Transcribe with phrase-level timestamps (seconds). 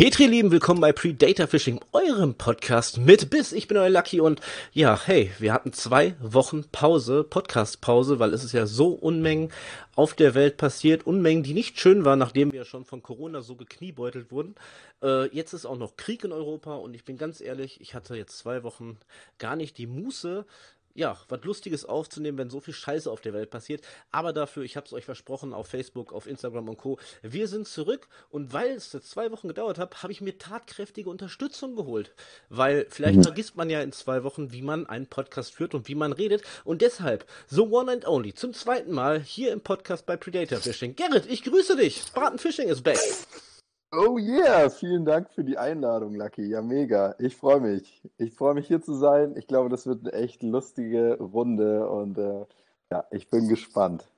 [0.00, 3.52] Petri, lieben, willkommen bei Predator Fishing, eurem Podcast mit Biss.
[3.52, 4.40] Ich bin euer Lucky und
[4.72, 9.52] ja, hey, wir hatten zwei Wochen Pause, Podcast-Pause, weil es ist ja so Unmengen
[9.96, 13.56] auf der Welt passiert, Unmengen, die nicht schön waren, nachdem wir schon von Corona so
[13.56, 14.54] gekniebeutelt wurden.
[15.02, 18.16] Äh, jetzt ist auch noch Krieg in Europa und ich bin ganz ehrlich, ich hatte
[18.16, 18.96] jetzt zwei Wochen
[19.36, 20.46] gar nicht die Muße,
[20.94, 23.82] ja, was Lustiges aufzunehmen, wenn so viel Scheiße auf der Welt passiert.
[24.10, 26.98] Aber dafür, ich habe es euch versprochen, auf Facebook, auf Instagram und Co.
[27.22, 31.10] Wir sind zurück und weil es jetzt zwei Wochen gedauert hat, habe ich mir tatkräftige
[31.10, 32.12] Unterstützung geholt.
[32.48, 33.24] Weil vielleicht mhm.
[33.24, 36.42] vergisst man ja in zwei Wochen, wie man einen Podcast führt und wie man redet.
[36.64, 40.96] Und deshalb, so One and Only, zum zweiten Mal hier im Podcast bei Predator Fishing.
[40.96, 42.02] Gerrit, ich grüße dich.
[42.02, 42.98] Spartan Fishing ist back.
[43.92, 46.46] Oh yeah, vielen Dank für die Einladung, Lucky.
[46.46, 47.16] Ja, mega.
[47.18, 48.00] Ich freue mich.
[48.18, 49.36] Ich freue mich hier zu sein.
[49.36, 52.46] Ich glaube, das wird eine echt lustige Runde und äh,
[52.92, 54.08] ja, ich bin gespannt.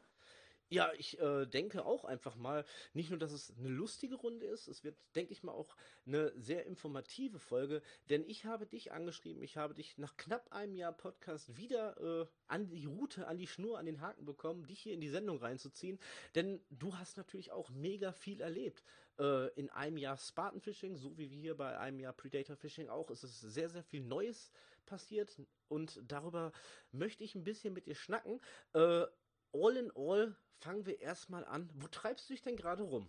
[0.73, 2.65] Ja, ich äh, denke auch einfach mal,
[2.95, 5.77] nicht nur, dass es eine lustige Runde ist, es wird, denke ich mal, auch
[6.07, 10.75] eine sehr informative Folge, denn ich habe dich angeschrieben, ich habe dich nach knapp einem
[10.75, 14.81] Jahr Podcast wieder äh, an die Route, an die Schnur, an den Haken bekommen, dich
[14.81, 15.99] hier in die Sendung reinzuziehen,
[16.35, 18.83] denn du hast natürlich auch mega viel erlebt.
[19.19, 22.89] Äh, in einem Jahr Spartan Fishing, so wie wir hier bei einem Jahr Predator Fishing
[22.89, 24.51] auch, ist es sehr, sehr viel Neues
[24.87, 26.53] passiert und darüber
[26.93, 28.41] möchte ich ein bisschen mit dir schnacken.
[28.73, 29.05] Äh,
[29.53, 31.69] all in all fangen wir erstmal an.
[31.75, 33.09] Wo treibst du dich denn gerade rum?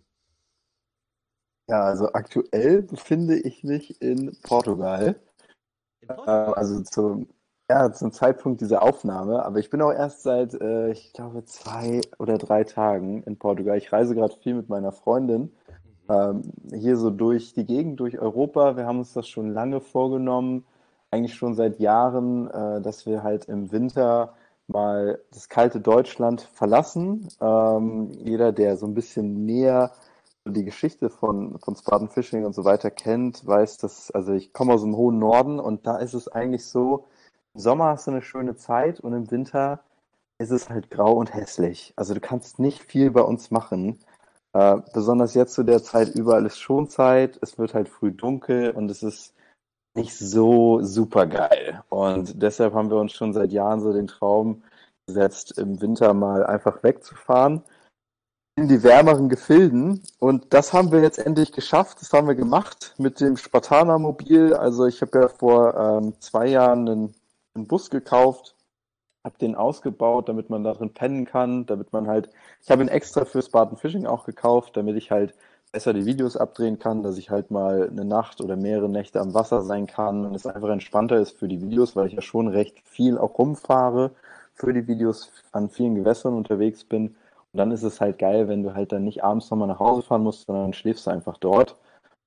[1.68, 5.18] Ja, also aktuell befinde ich mich in Portugal.
[6.00, 6.48] In Portugal?
[6.50, 7.28] Äh, also zum,
[7.70, 9.42] ja, zum Zeitpunkt dieser Aufnahme.
[9.42, 13.78] Aber ich bin auch erst seit, äh, ich glaube, zwei oder drei Tagen in Portugal.
[13.78, 15.56] Ich reise gerade viel mit meiner Freundin.
[16.08, 18.76] Ähm, hier so durch die Gegend, durch Europa.
[18.76, 20.64] Wir haben uns das schon lange vorgenommen,
[21.10, 24.34] eigentlich schon seit Jahren, äh, dass wir halt im Winter
[24.66, 27.28] mal das kalte Deutschland verlassen.
[27.40, 29.92] Ähm, jeder, der so ein bisschen näher
[30.46, 34.74] die Geschichte von, von Spartan Fishing und so weiter kennt, weiß, dass, also ich komme
[34.74, 37.06] aus dem hohen Norden und da ist es eigentlich so,
[37.54, 39.80] im Sommer hast du eine schöne Zeit und im Winter
[40.38, 41.94] ist es halt grau und hässlich.
[41.96, 43.98] Also du kannst nicht viel bei uns machen.
[44.54, 48.90] Äh, besonders jetzt zu der Zeit, überall ist Schonzeit, es wird halt früh dunkel und
[48.90, 49.34] es ist
[49.96, 51.82] nicht so super geil.
[51.88, 54.62] Und deshalb haben wir uns schon seit Jahren so den Traum
[55.06, 57.62] gesetzt, im Winter mal einfach wegzufahren
[58.56, 60.02] in die wärmeren Gefilden.
[60.18, 62.00] Und das haben wir jetzt endlich geschafft.
[62.00, 64.54] Das haben wir gemacht mit dem Spartaner Mobil.
[64.54, 67.14] Also ich habe ja vor ähm, zwei Jahren einen,
[67.54, 68.54] einen Bus gekauft,
[69.24, 72.28] habe den ausgebaut, damit man darin pennen kann, damit man halt,
[72.62, 75.34] ich habe ihn extra für Spartan Fishing auch gekauft, damit ich halt
[75.72, 79.34] besser die Videos abdrehen kann, dass ich halt mal eine Nacht oder mehrere Nächte am
[79.34, 82.48] Wasser sein kann und es einfach entspannter ist für die Videos, weil ich ja schon
[82.48, 84.12] recht viel auch rumfahre
[84.54, 87.08] für die Videos an vielen Gewässern unterwegs bin.
[87.08, 90.02] Und dann ist es halt geil, wenn du halt dann nicht abends nochmal nach Hause
[90.02, 91.76] fahren musst, sondern schläfst einfach dort.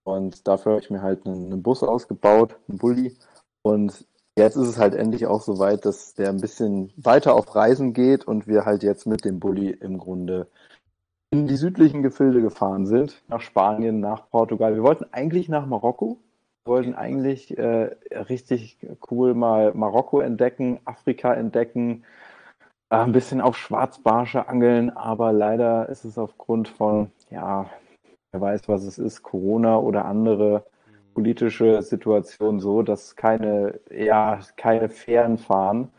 [0.03, 3.17] Und dafür habe ich mir halt einen, einen Bus ausgebaut, einen Bulli.
[3.61, 4.05] Und
[4.37, 7.93] jetzt ist es halt endlich auch so weit, dass der ein bisschen weiter auf Reisen
[7.93, 10.47] geht und wir halt jetzt mit dem Bulli im Grunde
[11.31, 14.75] in die südlichen Gefilde gefahren sind, nach Spanien, nach Portugal.
[14.75, 16.19] Wir wollten eigentlich nach Marokko,
[16.65, 18.77] wir wollten eigentlich äh, richtig
[19.11, 22.03] cool mal Marokko entdecken, Afrika entdecken,
[22.89, 27.69] äh, ein bisschen auf Schwarzbarsche angeln, aber leider ist es aufgrund von, ja,
[28.31, 30.65] wer weiß, was es ist, Corona oder andere
[31.17, 35.89] politische Situationen so, dass keine, ja, keine Fähren fahren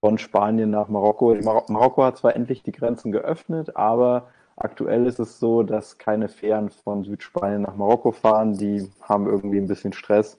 [0.00, 1.34] von Spanien nach Marokko.
[1.42, 6.28] Mar Marokko hat zwar endlich die Grenzen geöffnet, aber Aktuell ist es so, dass keine
[6.28, 8.56] Fähren von Südspanien nach Marokko fahren.
[8.56, 10.38] Die haben irgendwie ein bisschen Stress.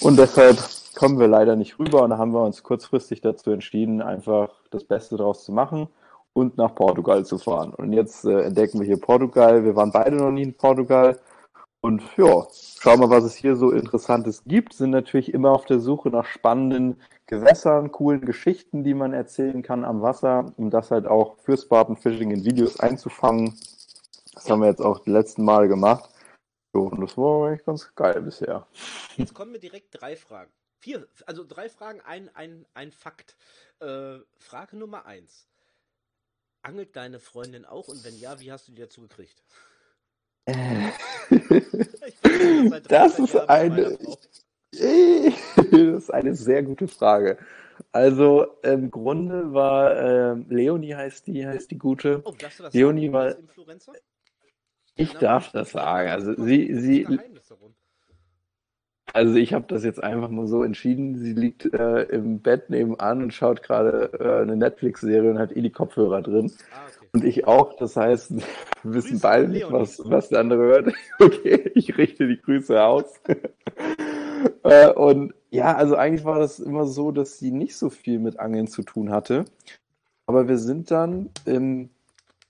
[0.00, 0.58] Und deshalb
[0.96, 2.02] kommen wir leider nicht rüber.
[2.02, 5.88] Und haben wir uns kurzfristig dazu entschieden, einfach das Beste daraus zu machen
[6.32, 7.74] und nach Portugal zu fahren.
[7.74, 9.64] Und jetzt äh, entdecken wir hier Portugal.
[9.64, 11.18] Wir waren beide noch nie in Portugal.
[11.82, 12.46] Und ja,
[12.78, 14.74] schauen wir, was es hier so Interessantes gibt.
[14.74, 19.84] Sind natürlich immer auf der Suche nach spannenden Gewässern, coolen Geschichten, die man erzählen kann
[19.84, 23.58] am Wasser, um das halt auch für Spartan Fishing in Videos einzufangen.
[24.34, 26.10] Das haben wir jetzt auch die letzten Mal gemacht.
[26.72, 28.66] Und das war eigentlich ganz geil bisher.
[29.16, 30.52] Jetzt kommen mir direkt drei Fragen.
[30.78, 33.36] Vier, also drei Fragen, ein, ein, ein Fakt.
[33.80, 35.46] Äh, Frage Nummer eins.
[36.62, 39.42] Angelt deine Freundin auch und wenn ja, wie hast du die dazu gekriegt?
[40.46, 40.90] Äh.
[42.88, 43.98] das ist eine.
[44.72, 47.38] das ist eine sehr gute Frage.
[47.92, 52.22] Also im Grunde war äh, Leonie heißt die, heißt die gute.
[52.24, 53.12] Oh, darfst du das Leonie sagen?
[53.12, 53.38] war.
[53.38, 53.92] Influencer?
[54.96, 56.10] Ich darf das sagen.
[56.10, 57.06] Also sie, sie.
[59.12, 61.18] Also ich habe das jetzt einfach mal so entschieden.
[61.18, 65.62] Sie liegt äh, im Bett nebenan und schaut gerade äh, eine Netflix-Serie und hat eh
[65.62, 66.52] die Kopfhörer drin.
[66.72, 66.86] Ah.
[67.12, 68.32] Und ich auch, das heißt,
[68.82, 70.94] wir wissen Grüße beide nicht, was, was der andere hört.
[71.18, 73.20] Okay, ich richte die Grüße aus.
[74.62, 78.40] Äh, und ja, also eigentlich war das immer so, dass sie nicht so viel mit
[78.40, 79.44] Angeln zu tun hatte.
[80.26, 81.90] Aber wir sind dann im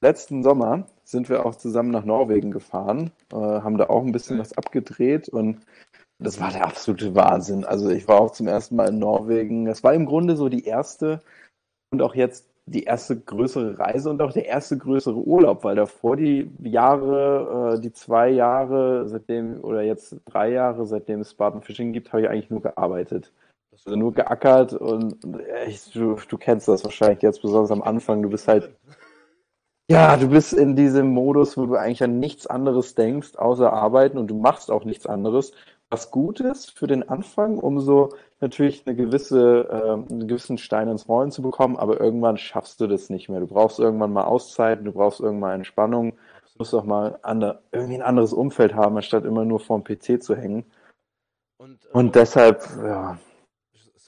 [0.01, 4.39] letzten Sommer sind wir auch zusammen nach Norwegen gefahren, äh, haben da auch ein bisschen
[4.39, 5.59] was abgedreht und
[6.19, 7.65] das war der absolute Wahnsinn.
[7.65, 9.67] Also ich war auch zum ersten Mal in Norwegen.
[9.67, 11.23] Es war im Grunde so die erste
[11.91, 16.17] und auch jetzt die erste größere Reise und auch der erste größere Urlaub, weil davor
[16.17, 21.93] die Jahre, äh, die zwei Jahre, seitdem, oder jetzt drei Jahre, seitdem es Spartan Fishing
[21.93, 23.33] gibt, habe ich eigentlich nur gearbeitet.
[23.73, 28.23] Also nur geackert und, und echt, du, du kennst das wahrscheinlich jetzt besonders am Anfang.
[28.23, 28.71] Du bist halt
[29.91, 34.19] ja, du bist in diesem Modus, wo du eigentlich an nichts anderes denkst, außer arbeiten
[34.19, 35.53] und du machst auch nichts anderes.
[35.89, 40.89] Was gut ist für den Anfang, um so natürlich eine gewisse, äh, einen gewissen Stein
[40.89, 43.41] ins Rollen zu bekommen, aber irgendwann schaffst du das nicht mehr.
[43.41, 47.97] Du brauchst irgendwann mal Auszeiten, du brauchst irgendwann Entspannung, du musst auch mal ander, irgendwie
[47.97, 50.65] ein anderes Umfeld haben, anstatt immer nur vor dem PC zu hängen.
[51.59, 53.19] Und, äh, und deshalb, ja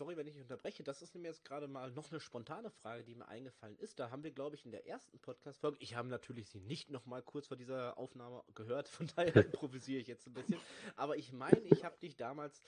[0.03, 3.15] sorry, wenn ich unterbreche, das ist nämlich jetzt gerade mal noch eine spontane Frage, die
[3.15, 4.01] mir eingefallen ist.
[4.01, 7.07] Da haben wir, glaube ich, in der ersten Podcast-Folge, ich habe natürlich sie nicht noch
[7.07, 10.59] mal kurz vor dieser Aufnahme gehört, von daher improvisiere ich jetzt ein bisschen.
[10.97, 12.61] Aber ich meine, ich habe dich damals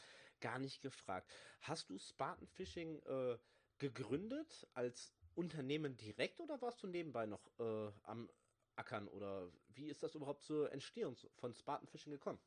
[0.44, 1.26] gar nicht gefragt.
[1.62, 3.38] Hast du Spartan Fishing äh,
[3.78, 8.28] gegründet als Unternehmen direkt oder warst du nebenbei noch äh, am
[8.76, 12.38] Ackern oder wie ist das überhaupt zur Entstehung von Spartan Fishing gekommen?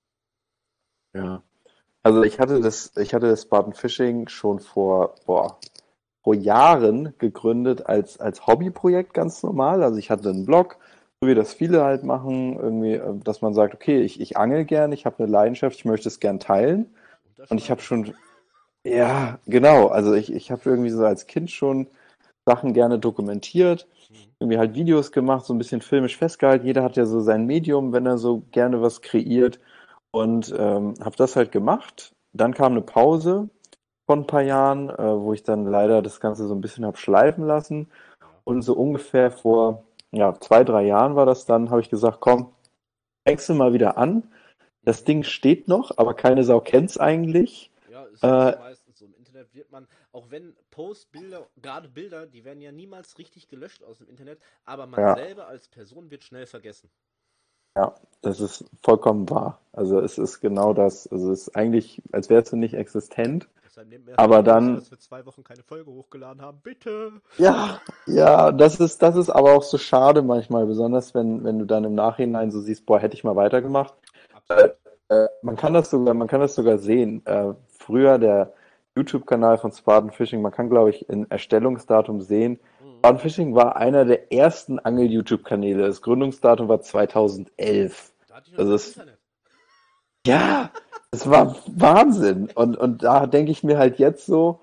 [1.16, 1.42] Ja,
[2.04, 5.60] also ich hatte das, ich hatte das Spartan Fishing schon vor, boah,
[6.22, 9.82] vor Jahren gegründet als, als Hobbyprojekt ganz normal.
[9.82, 10.78] Also ich hatte einen Blog,
[11.20, 14.66] so wie das viele halt machen, irgendwie, äh, dass man sagt, okay, ich, ich angel
[14.66, 16.94] gern, ich habe eine Leidenschaft, ich möchte es gern teilen.
[17.50, 18.14] Und ich habe schon,
[18.84, 21.88] ja, genau, also ich, ich habe irgendwie so als Kind schon
[22.46, 24.16] Sachen gerne dokumentiert, mhm.
[24.40, 26.66] irgendwie halt Videos gemacht, so ein bisschen filmisch festgehalten.
[26.66, 29.60] Jeder hat ja so sein Medium, wenn er so gerne was kreiert.
[30.12, 32.16] Und ähm, habe das halt gemacht.
[32.34, 33.50] Dann kam eine Pause
[34.06, 36.98] von ein paar Jahren, äh, wo ich dann leider das Ganze so ein bisschen habe
[36.98, 37.90] schleifen lassen.
[38.46, 42.54] Und so ungefähr vor ja, zwei, drei Jahren war das dann, habe ich gesagt, komm,
[43.26, 44.24] wechsel mal wieder an.
[44.88, 47.70] Das Ding steht noch, aber keine Sau kennt es eigentlich.
[47.92, 49.04] Ja, ist äh, meistens so.
[49.04, 53.84] Im Internet wird man, auch wenn Postbilder, gerade Bilder, die werden ja niemals richtig gelöscht
[53.84, 55.16] aus dem Internet, aber man ja.
[55.16, 56.90] selber als Person wird schnell vergessen.
[57.76, 59.60] Ja, das ist vollkommen wahr.
[59.74, 61.06] Also es ist genau das.
[61.08, 63.50] Also es ist eigentlich, als wärst du nicht existent.
[64.16, 64.76] Aber dann.
[64.76, 67.12] Dass wir zwei Wochen keine Folge hochgeladen haben, bitte.
[67.38, 71.66] Ja, ja, das ist, das ist aber auch so schade manchmal, besonders wenn, wenn du
[71.66, 73.94] dann im Nachhinein so siehst, boah, hätte ich mal weitergemacht.
[74.50, 77.26] Äh, man kann das sogar, man kann das sogar sehen.
[77.26, 78.54] Äh, früher der
[78.96, 82.60] YouTube-Kanal von Spartan Fishing, man kann, glaube ich, in Erstellungsdatum sehen,
[83.18, 85.88] Fishing war einer der ersten Angel-YouTube-Kanäle.
[85.88, 88.12] Das Gründungsdatum war 2011.
[88.28, 89.18] Da hatte ich noch das ist, Internet.
[90.26, 90.72] Ja,
[91.12, 92.50] es war Wahnsinn.
[92.54, 94.60] Und, und da denke ich mir halt jetzt so,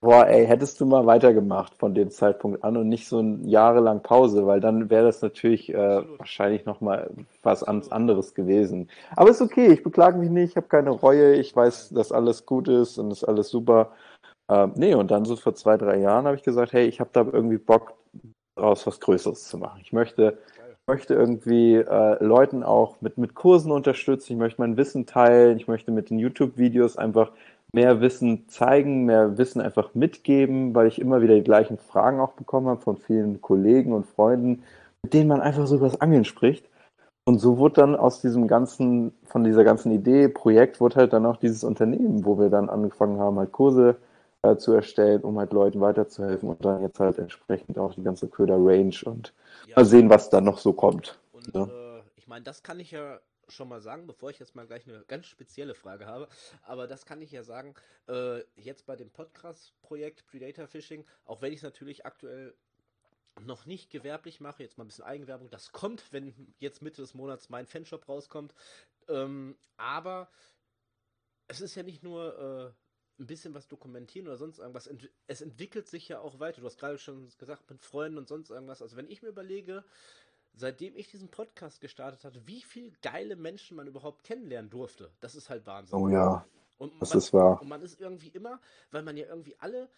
[0.00, 4.02] boah, ey, hättest du mal weitergemacht von dem Zeitpunkt an und nicht so ein jahrelang
[4.02, 7.10] Pause, weil dann wäre das natürlich äh, wahrscheinlich nochmal
[7.42, 8.88] was anderes gewesen.
[9.16, 12.46] Aber ist okay, ich beklage mich nicht, ich habe keine Reue, ich weiß, dass alles
[12.46, 13.92] gut ist und ist alles super.
[14.48, 17.10] Ähm, nee, und dann so vor zwei, drei Jahren habe ich gesagt, hey, ich habe
[17.12, 17.94] da irgendwie Bock,
[18.56, 19.80] daraus was Größeres zu machen.
[19.82, 20.38] Ich möchte,
[20.86, 25.68] möchte irgendwie äh, Leuten auch mit, mit Kursen unterstützen, ich möchte mein Wissen teilen, ich
[25.68, 27.32] möchte mit den YouTube-Videos einfach
[27.72, 32.32] mehr Wissen zeigen, mehr Wissen einfach mitgeben, weil ich immer wieder die gleichen Fragen auch
[32.32, 34.62] bekommen habe von vielen Kollegen und Freunden,
[35.02, 36.68] mit denen man einfach so über das Angeln spricht.
[37.24, 41.26] Und so wurde dann aus diesem ganzen, von dieser ganzen Idee, Projekt, wurde halt dann
[41.26, 43.96] auch dieses Unternehmen, wo wir dann angefangen haben, halt Kurse
[44.42, 48.28] äh, zu erstellen, um halt Leuten weiterzuhelfen und dann jetzt halt entsprechend auch die ganze
[48.28, 49.34] Köder-Range und
[49.66, 49.76] ja.
[49.76, 51.18] mal sehen, was da noch so kommt.
[51.32, 51.64] Und ja.
[51.64, 53.18] äh, ich meine, das kann ich ja
[53.48, 56.28] schon mal sagen, bevor ich jetzt mal gleich eine ganz spezielle Frage habe,
[56.62, 57.74] aber das kann ich ja sagen,
[58.08, 62.54] äh, jetzt bei dem Podcast-Projekt Predator Fishing, auch wenn ich es natürlich aktuell
[63.40, 67.14] noch nicht gewerblich mache, jetzt mal ein bisschen Eigenwerbung, das kommt, wenn jetzt Mitte des
[67.14, 68.54] Monats mein Fanshop rauskommt,
[69.08, 70.30] ähm, aber
[71.46, 74.88] es ist ja nicht nur äh, ein bisschen was dokumentieren oder sonst irgendwas.
[75.26, 76.60] Es entwickelt sich ja auch weiter.
[76.60, 78.80] Du hast gerade schon gesagt, mit Freunden und sonst irgendwas.
[78.80, 79.84] Also wenn ich mir überlege,
[80.58, 85.34] seitdem ich diesen Podcast gestartet hatte, wie viele geile Menschen man überhaupt kennenlernen durfte, das
[85.34, 85.98] ist halt Wahnsinn.
[85.98, 86.44] Oh ja.
[86.78, 87.60] Und das man, ist wahr.
[87.60, 88.60] Und man ist irgendwie immer,
[88.90, 89.88] weil man ja irgendwie alle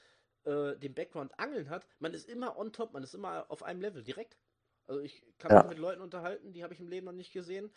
[0.45, 3.81] äh, den Background Angeln hat, man ist immer on top, man ist immer auf einem
[3.81, 4.39] Level, direkt.
[4.87, 5.63] Also ich kann ja.
[5.63, 7.71] mich mit Leuten unterhalten, die habe ich im Leben noch nicht gesehen.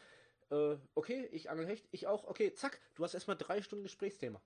[0.49, 4.41] Äh, okay, ich angel Hecht, ich auch, okay, zack, du hast erstmal drei Stunden Gesprächsthema.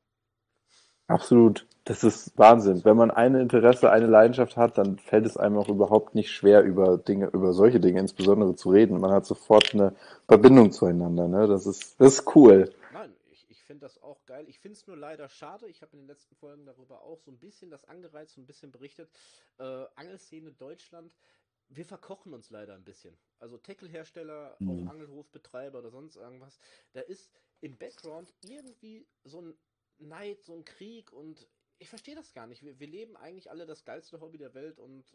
[1.07, 1.65] Absolut.
[1.85, 2.83] Das ist Wahnsinn.
[2.83, 6.63] Wenn man ein Interesse, eine Leidenschaft hat, dann fällt es einem auch überhaupt nicht schwer,
[6.63, 8.99] über Dinge, über solche Dinge insbesondere zu reden.
[8.99, 9.95] Man hat sofort eine
[10.27, 11.29] Verbindung zueinander.
[11.29, 11.47] Ne?
[11.47, 12.73] Das ist, das ist cool.
[12.91, 14.43] Nein, ich, ich finde das auch geil.
[14.49, 15.67] Ich finde es nur leider schade.
[15.67, 18.45] Ich habe in den letzten Folgen darüber auch so ein bisschen das angereizt, so ein
[18.45, 19.09] bisschen berichtet.
[19.59, 21.13] Äh, Angelszene Deutschland
[21.69, 23.17] wir verkochen uns leider ein bisschen.
[23.39, 24.69] Also Tackle-Hersteller, mhm.
[24.69, 26.57] auch Angelhofbetreiber oder sonst irgendwas,
[26.93, 29.57] da ist im Background irgendwie so ein
[29.99, 31.47] Neid, so ein Krieg und
[31.79, 32.63] ich verstehe das gar nicht.
[32.63, 35.05] Wir, wir leben eigentlich alle das geilste Hobby der Welt und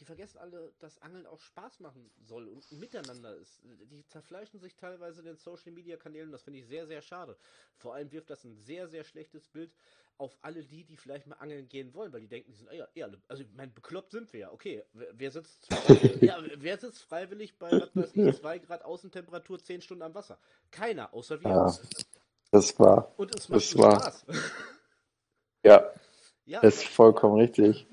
[0.00, 3.60] die vergessen alle, dass Angeln auch Spaß machen soll und miteinander ist.
[3.62, 7.36] Die zerfleischen sich teilweise in den Social Media Kanälen, das finde ich sehr, sehr schade.
[7.76, 9.74] Vor allem wirft das ein sehr, sehr schlechtes Bild
[10.16, 12.90] auf alle die, die vielleicht mal angeln gehen wollen, weil die denken, die sind eher,
[12.94, 14.52] eher also ich meine, bekloppt sind wir ja.
[14.52, 15.68] Okay, wer, sitzt
[16.20, 20.38] ja, wer sitzt freiwillig bei was weiß ich, 2 Grad Außentemperatur 10 Stunden am Wasser?
[20.70, 21.48] Keiner, außer wir.
[21.50, 21.78] Ja,
[22.50, 23.12] das war.
[23.16, 24.00] Und es macht das war.
[24.00, 24.26] Spaß.
[25.62, 25.92] Ja.
[26.46, 26.60] ja.
[26.62, 27.86] Das ist vollkommen richtig.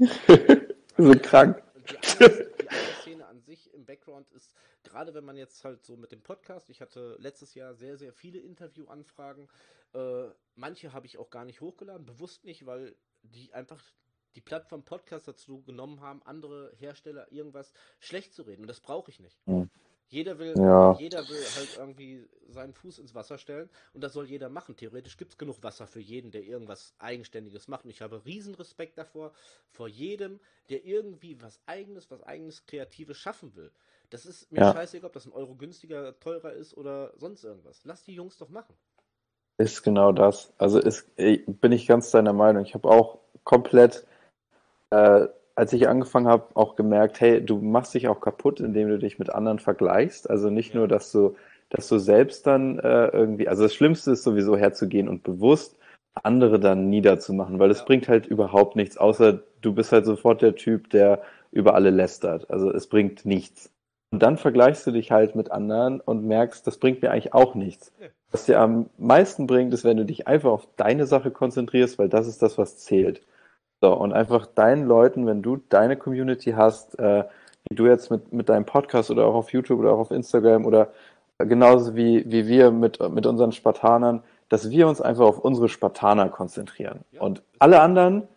[0.97, 1.61] so krank.
[1.85, 6.21] Die Angelszene an sich im Background ist, gerade wenn man jetzt halt so mit dem
[6.21, 9.49] Podcast, ich hatte letztes Jahr sehr, sehr viele Interviewanfragen,
[9.93, 13.83] äh, manche habe ich auch gar nicht hochgeladen, bewusst nicht, weil die einfach
[14.35, 18.61] die Plattform Podcast dazu genommen haben, andere Hersteller irgendwas schlecht zu reden.
[18.61, 19.45] Und das brauche ich nicht.
[19.47, 19.69] Mhm.
[20.09, 20.93] Jeder will, ja.
[20.93, 24.75] jeder will halt irgendwie seinen Fuß ins Wasser stellen und das soll jeder machen.
[24.75, 27.83] Theoretisch gibt es genug Wasser für jeden, der irgendwas Eigenständiges macht.
[27.83, 29.33] Und ich habe riesen Respekt davor,
[29.69, 33.71] vor jedem, der irgendwie was Eigenes, was Eigenes Kreatives schaffen will.
[34.09, 34.73] Das ist mir ja.
[34.73, 37.81] scheißegal, ob das ein Euro günstiger, teurer ist oder sonst irgendwas.
[37.83, 38.75] Lass die Jungs doch machen.
[39.57, 40.53] Ist genau das.
[40.57, 42.63] Also ist, bin ich ganz deiner Meinung.
[42.63, 44.05] Ich habe auch komplett,
[44.91, 48.99] äh, als ich angefangen habe, auch gemerkt, hey, du machst dich auch kaputt, indem du
[48.99, 50.29] dich mit anderen vergleichst.
[50.29, 51.35] Also nicht nur, dass du,
[51.69, 55.75] dass du selbst dann äh, irgendwie, also das Schlimmste ist sowieso herzugehen und bewusst
[56.23, 57.85] andere dann niederzumachen, weil es ja.
[57.85, 62.49] bringt halt überhaupt nichts, außer du bist halt sofort der Typ, der über alle lästert.
[62.51, 63.71] Also es bringt nichts.
[64.11, 67.55] Und dann vergleichst du dich halt mit anderen und merkst, das bringt mir eigentlich auch
[67.55, 67.91] nichts.
[68.31, 72.09] Was dir am meisten bringt, ist, wenn du dich einfach auf deine Sache konzentrierst, weil
[72.09, 73.21] das ist das, was zählt.
[73.81, 77.25] So, und einfach deinen Leuten, wenn du deine Community hast, äh,
[77.69, 80.65] wie du jetzt mit, mit deinem Podcast oder auch auf YouTube oder auch auf Instagram
[80.65, 80.89] oder
[81.37, 86.29] genauso wie, wie wir mit, mit unseren Spartanern, dass wir uns einfach auf unsere Spartaner
[86.29, 87.01] konzentrieren.
[87.11, 87.21] Ja.
[87.21, 88.27] Und alle anderen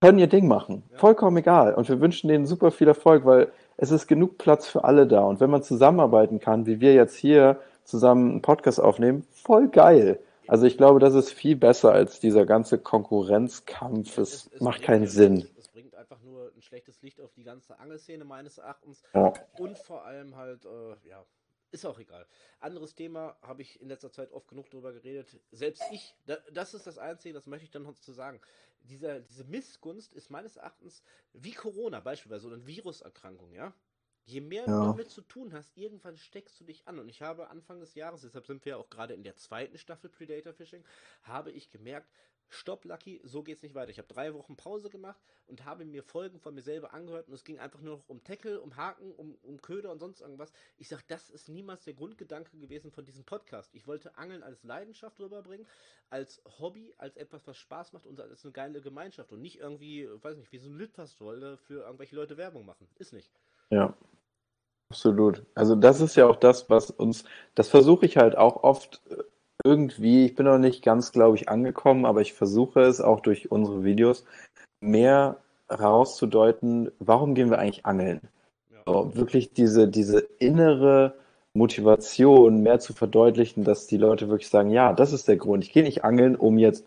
[0.00, 0.84] können ihr Ding machen.
[0.92, 0.98] Ja.
[0.98, 1.74] Vollkommen egal.
[1.74, 5.22] Und wir wünschen denen super viel Erfolg, weil es ist genug Platz für alle da.
[5.22, 10.18] Und wenn man zusammenarbeiten kann, wie wir jetzt hier zusammen einen Podcast aufnehmen, voll geil.
[10.48, 14.18] Also ich glaube, das ist viel besser als dieser ganze Konkurrenzkampf.
[14.18, 15.48] Es, es, macht keinen Sinn.
[15.58, 19.02] Es bringt einfach nur ein schlechtes Licht auf die ganze Angelszene meines Erachtens.
[19.14, 19.32] Ja.
[19.58, 21.24] Und vor allem halt, äh, ja,
[21.72, 22.26] ist auch egal.
[22.60, 25.40] Anderes Thema habe ich in letzter Zeit oft genug darüber geredet.
[25.50, 28.40] Selbst ich, da, das ist das Einzige, das möchte ich dann noch zu sagen.
[28.80, 33.74] Dieser, diese Missgunst ist meines Erachtens wie Corona beispielsweise oder eine Viruserkrankung, ja.
[34.26, 34.66] Je mehr ja.
[34.66, 36.98] du damit zu tun hast, irgendwann steckst du dich an.
[36.98, 39.78] Und ich habe Anfang des Jahres, deshalb sind wir ja auch gerade in der zweiten
[39.78, 40.84] Staffel Predator Fishing,
[41.22, 42.10] habe ich gemerkt,
[42.48, 43.90] stopp Lucky, so geht's nicht weiter.
[43.90, 47.34] Ich habe drei Wochen Pause gemacht und habe mir Folgen von mir selber angehört und
[47.34, 50.52] es ging einfach nur noch um Tackle, um Haken, um, um Köder und sonst irgendwas.
[50.76, 53.74] Ich sag, das ist niemals der Grundgedanke gewesen von diesem Podcast.
[53.74, 55.66] Ich wollte Angeln als Leidenschaft rüberbringen,
[56.10, 60.08] als Hobby, als etwas, was Spaß macht und als eine geile Gemeinschaft und nicht irgendwie,
[60.08, 62.88] weiß nicht, wie so ein Litfaßsäule für irgendwelche Leute Werbung machen.
[62.96, 63.30] Ist nicht.
[63.70, 63.96] Ja,
[64.90, 65.44] Absolut.
[65.54, 67.24] Also das ist ja auch das, was uns,
[67.54, 69.16] das versuche ich halt auch oft äh,
[69.64, 73.50] irgendwie, ich bin noch nicht ganz, glaube ich, angekommen, aber ich versuche es auch durch
[73.50, 74.24] unsere Videos
[74.80, 75.38] mehr
[75.68, 78.20] herauszudeuten, warum gehen wir eigentlich angeln?
[78.70, 78.78] Ja.
[78.86, 81.14] So, wirklich diese, diese innere
[81.54, 85.64] Motivation mehr zu verdeutlichen, dass die Leute wirklich sagen, ja, das ist der Grund.
[85.64, 86.84] Ich gehe nicht angeln, um jetzt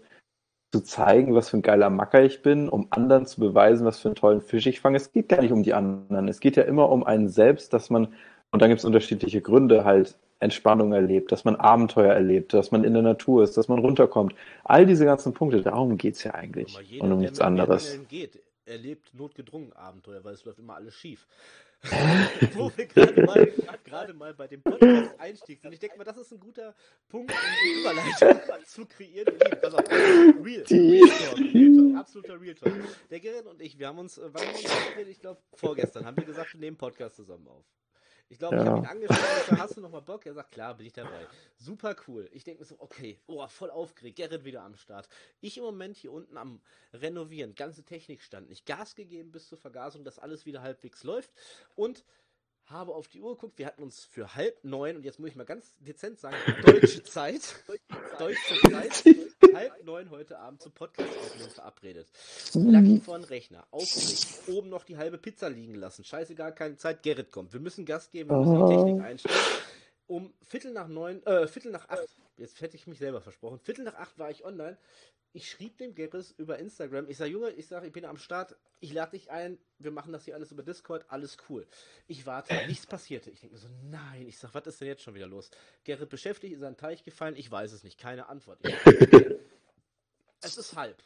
[0.72, 4.10] zu zeigen, was für ein geiler Macker ich bin, um anderen zu beweisen, was für
[4.10, 4.98] einen tollen Fisch ich fange.
[4.98, 6.28] Es geht gar nicht um die anderen.
[6.28, 8.14] Es geht ja immer um einen selbst, dass man,
[8.52, 12.84] und dann gibt es unterschiedliche Gründe, halt Entspannung erlebt, dass man Abenteuer erlebt, dass man
[12.84, 14.34] in der Natur ist, dass man runterkommt.
[14.64, 16.80] All diese ganzen Punkte, darum geht es ja eigentlich.
[16.84, 18.00] Jeder, und um nichts anderes.
[18.08, 21.28] Geht, erlebt notgedrungen Abenteuer, weil es läuft immer alles schief.
[22.54, 23.54] Wo wir gerade mal,
[23.86, 25.72] gerade mal bei dem Podcast-Einstieg sind.
[25.72, 26.76] Ich denke mal, das ist ein guter
[27.08, 29.34] Punkt, um die Überleitung zu kreieren.
[29.62, 32.74] Pass auf, Real, Real Talk, Real Talk, absoluter Real Talk.
[33.10, 36.06] Der Gerrit und ich, wir haben uns, äh, wann haben wir uns ich glaube, vorgestern
[36.06, 37.66] haben wir gesagt, wir nehmen Podcast zusammen auf.
[38.32, 38.62] Ich glaube, ja.
[38.62, 40.26] ich habe ihn angesprochen, hast du noch mal Bock?
[40.26, 41.28] Er sagt, klar, bin ich dabei.
[41.58, 42.30] Super cool.
[42.32, 45.10] Ich denke mir so, okay, oh, voll aufgeregt, Gerrit wieder am Start.
[45.42, 46.62] Ich im Moment hier unten am
[46.94, 48.68] Renovieren, ganze Technik stand nicht.
[48.68, 51.32] Gas gegeben bis zur Vergasung, dass alles wieder halbwegs läuft.
[51.76, 52.06] Und
[52.70, 55.36] habe auf die Uhr geguckt, wir hatten uns für halb neun, und jetzt muss ich
[55.36, 56.36] mal ganz dezent sagen,
[56.66, 57.64] deutsche Zeit,
[58.20, 59.04] deutsche Zeit,
[59.54, 62.08] halb neun heute Abend zum Podcast aufnehmen verabredet.
[62.54, 67.02] Lucky vor den Rechner, aufgeregt, oben noch die halbe Pizza liegen lassen, scheißegal, keine Zeit,
[67.02, 69.40] Gerrit kommt, wir müssen Gas geben, wir müssen die Technik einstellen.
[70.10, 73.86] Um Viertel nach neun, äh, Viertel nach acht, jetzt hätte ich mich selber versprochen, Viertel
[73.86, 74.76] nach acht war ich online,
[75.34, 78.56] ich schrieb dem Gerrit über Instagram, ich sage, Junge, ich sage, ich bin am Start,
[78.80, 81.68] ich lade dich ein, wir machen das hier alles über Discord, alles cool.
[82.08, 83.30] Ich warte, nichts passierte.
[83.30, 85.52] Ich denke mir so, nein, ich sage, was ist denn jetzt schon wieder los?
[85.84, 88.58] Gerrit beschäftigt, ist ein Teich gefallen, ich weiß es nicht, keine Antwort.
[88.64, 88.86] Sag,
[90.42, 91.04] es ist halb.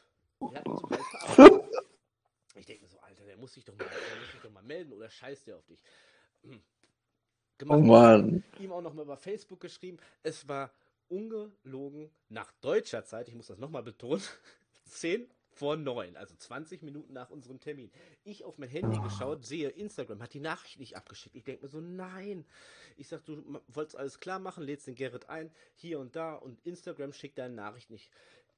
[2.56, 4.64] Ich denke mir so, Alter, der muss sich doch mal, der muss sich doch mal
[4.64, 5.84] melden oder scheißt der auf dich.
[7.64, 8.44] Gemacht, Oh Mann.
[8.60, 9.98] ihm auch noch mal über Facebook geschrieben.
[10.24, 10.72] Es war
[11.10, 14.22] ungelogen nach deutscher Zeit, ich muss das nochmal betonen,
[14.86, 17.92] 10 vor 9, also 20 Minuten nach unserem Termin.
[18.24, 21.36] Ich auf mein Handy geschaut, sehe, Instagram hat die Nachricht nicht abgeschickt.
[21.36, 22.44] Ich denke mir so, nein.
[22.98, 26.60] Ich sag, du wolltest alles klar machen, lädst den Gerrit ein, hier und da und
[26.66, 28.10] Instagram schickt deine Nachricht nicht.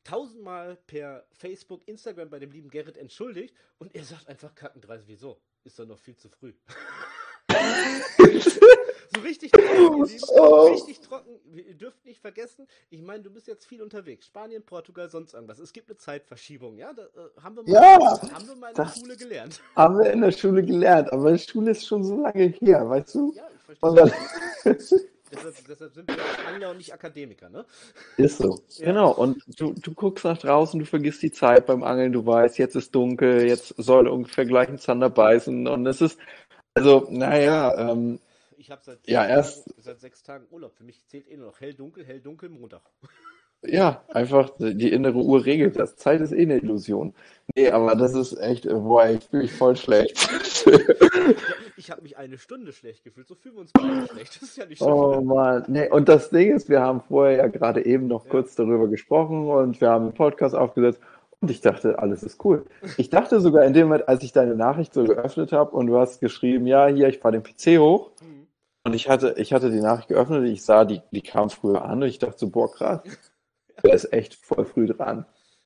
[0.06, 5.42] Tausendmal per Facebook, Instagram bei dem lieben Gerrit entschuldigt und er sagt einfach kackendreist, wieso?
[5.66, 6.54] Ist doch noch viel zu früh.
[9.14, 10.68] so richtig trocken, Lieben, Oh.
[10.72, 11.40] richtig trocken.
[11.54, 14.26] Ihr dürft nicht vergessen, ich meine, du bist jetzt viel unterwegs.
[14.28, 15.60] Spanien, Portugal, sonst irgendwas.
[15.60, 16.94] Es gibt eine Zeitverschiebung, ja?
[16.94, 19.62] Da, äh, haben, wir mal, Ja, haben wir mal in der Schule gelernt.
[19.76, 23.16] Haben wir in der Schule gelernt, aber die Schule ist schon so lange her, weißt
[23.16, 23.34] du?
[23.36, 23.96] Ja, ich verstehe.
[23.96, 24.12] dann,
[25.32, 26.16] deshalb, deshalb sind wir
[26.48, 27.66] Angler und nicht Akademiker, ne?
[28.18, 28.60] ist so.
[28.78, 28.86] Ja.
[28.86, 32.58] Genau, und du, du guckst nach draußen, du vergisst die Zeit beim Angeln, du weißt,
[32.58, 36.18] jetzt ist dunkel, jetzt soll ungefähr gleich ein Zander beißen und es ist,
[36.74, 38.20] also, naja, ähm,
[38.66, 40.74] Ich habe seit, Ja, sechs erst- Tagen- seit sechs Tagen Urlaub.
[40.76, 42.82] Für mich zählt eh nur noch hell, dunkel, hell, dunkel, Montag.
[43.62, 45.98] ja, einfach die innere Uhr regelt das.
[45.98, 47.14] Zeit ist eh eine Illusion.
[47.56, 50.18] Nee, aber das ist echt, äh, boah, ich fühle mich voll schlecht.
[51.78, 53.28] Ich habe mich eine Stunde schlecht gefühlt.
[53.28, 54.36] So fühlen wir uns beide schlecht.
[54.42, 54.92] Das ist ja nicht schlimm.
[54.94, 58.32] Oh Mann, nee, und das Ding ist, wir haben vorher ja gerade eben noch Ja.
[58.32, 61.00] kurz darüber gesprochen und wir haben einen Podcast aufgesetzt
[61.42, 62.66] und ich dachte, alles ist cool.
[62.98, 65.98] Ich dachte sogar in dem Moment, als ich deine Nachricht so geöffnet habe und du
[65.98, 68.35] hast geschrieben, ja, hier, ich fahre den PC hoch Hm.
[68.86, 71.84] Und ich hatte, ich hatte die Nachricht geöffnet und ich sah, die, die kam früher
[71.84, 73.02] an und ich dachte so, boah, krass,
[73.84, 75.26] der ist echt voll früh dran.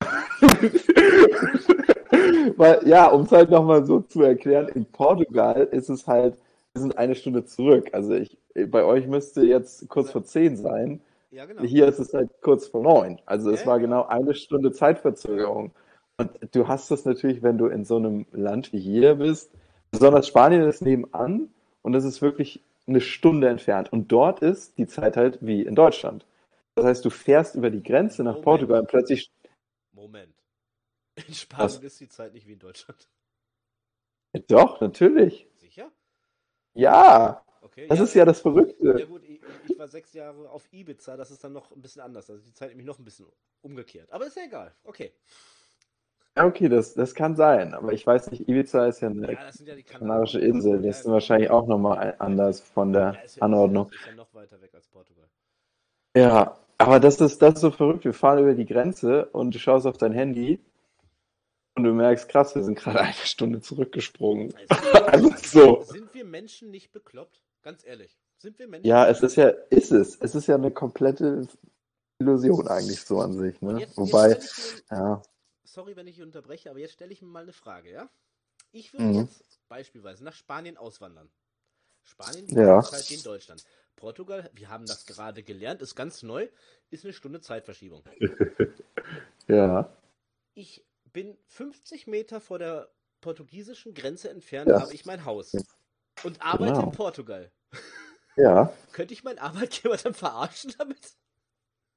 [2.56, 6.36] Weil, ja, um es halt nochmal so zu erklären, in Portugal ist es halt,
[6.72, 7.90] wir sind eine Stunde zurück.
[7.92, 11.00] Also ich, bei euch müsste jetzt kurz vor zehn sein.
[11.30, 11.62] Ja, genau.
[11.62, 13.20] Hier ist es halt kurz vor neun.
[13.26, 13.82] Also es Ja, war ja.
[13.82, 15.72] genau eine Stunde Zeitverzögerung.
[16.16, 19.50] Und du hast das natürlich, wenn du in so einem Land wie hier bist,
[19.90, 21.48] besonders Spanien ist nebenan
[21.82, 23.92] und es ist wirklich eine Stunde entfernt.
[23.92, 26.26] Und dort ist die Zeit halt wie in Deutschland.
[26.74, 28.44] Das heißt, du fährst über die Grenze nach Moment.
[28.44, 29.30] Portugal und plötzlich,
[29.92, 30.34] Moment.
[31.16, 33.08] In Spanien ist die Zeit nicht wie in Deutschland.
[34.48, 35.48] doch, natürlich.
[35.56, 35.90] Sicher?
[36.74, 37.86] Ja, Okay.
[37.88, 38.98] das ist ja das Verrückte.
[38.98, 42.02] Ja gut, ich, ich war sechs Jahre auf Ibiza, das ist dann noch ein bisschen
[42.02, 42.30] anders.
[42.30, 43.26] Also die Zeit nämlich noch ein bisschen
[43.60, 44.10] umgekehrt.
[44.12, 44.74] Aber ist ja egal.
[44.84, 45.12] Okay.
[46.36, 47.74] Ja, okay, das, das kann sein.
[47.74, 50.80] Aber ich weiß nicht, Ibiza ist ja eine Ja, ja die kanarische Insel.
[50.82, 53.90] Das ist wahrscheinlich auch nochmal anders von der Ja, ja, Anordnung.
[54.06, 55.28] Ja noch weiter weg als Portugal.
[56.16, 58.04] Ja, aber das ist, das ist so verrückt.
[58.04, 60.60] Wir fahren über die Grenze und du schaust auf dein Handy
[61.76, 64.54] und du merkst, krass, wir sind gerade eine Stunde zurückgesprungen.
[64.68, 65.82] Also, Einfach so.
[65.82, 67.42] Sind wir Menschen nicht bekloppt?
[67.62, 68.16] Ganz ehrlich.
[68.38, 68.86] Sind wir Menschen?
[68.86, 70.16] Ja, es ist ja, ist es.
[70.20, 71.46] Es ist ja eine komplette
[72.18, 73.60] Illusion eigentlich so an sich.
[73.60, 73.80] Ne?
[73.80, 75.22] jetzt, Wobei, jetzt ja,
[75.72, 78.10] sorry, wenn ich unterbreche, aber jetzt stelle ich mir mal eine Frage, ja?
[78.72, 79.20] Ich würde Mhm.
[79.20, 81.30] jetzt beispielsweise nach Spanien auswandern.
[82.02, 82.82] Spanien Ja.
[82.82, 83.62] Zeit in Deutschland.
[83.96, 86.48] Portugal, wir haben das gerade gelernt, ist ganz neu,
[86.90, 88.02] ist eine Stunde Zeitverschiebung.
[89.48, 89.90] ja,
[90.54, 94.80] Ich bin 50 Meter vor der portugiesischen Grenze entfernt, Ja.
[94.80, 95.52] habe ich mein Haus
[96.24, 96.86] und arbeite Genau.
[96.90, 97.52] in Portugal.
[98.36, 101.14] ja, Könnte ich meinen Arbeitgeber dann verarschen damit?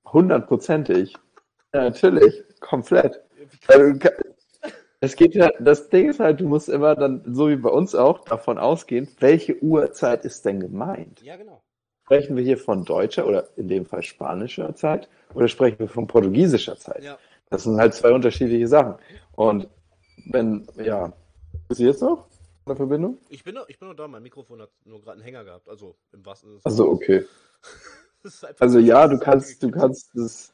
[0.05, 1.15] hundertprozentig.
[1.73, 3.19] Ja, natürlich, komplett.
[3.67, 3.99] Also,
[4.99, 7.93] es geht ja, das Ding ist halt, du musst immer dann, so wie bei uns
[7.93, 11.21] auch, davon ausgehen, welche Uhrzeit ist denn gemeint?
[11.21, 11.61] Ja, genau.
[12.05, 16.07] Sprechen wir hier von deutscher oder in dem Fall spanischer Zeit oder sprechen wir von
[16.07, 17.03] portugiesischer Zeit?
[17.03, 17.17] Ja.
[17.49, 18.95] Das sind halt zwei unterschiedliche Sachen.
[19.33, 19.67] Und
[20.25, 21.11] wenn, ja,
[21.67, 22.27] bist du jetzt noch
[22.65, 23.17] in der Verbindung?
[23.29, 25.67] Ich bin, noch, ich bin noch da, mein Mikrofon hat nur gerade einen Hänger gehabt,
[25.67, 26.61] also im wahrsten Sinne.
[26.65, 27.25] Also okay.
[28.23, 30.52] Das Also ja, du das kannst, du kannst es, äh,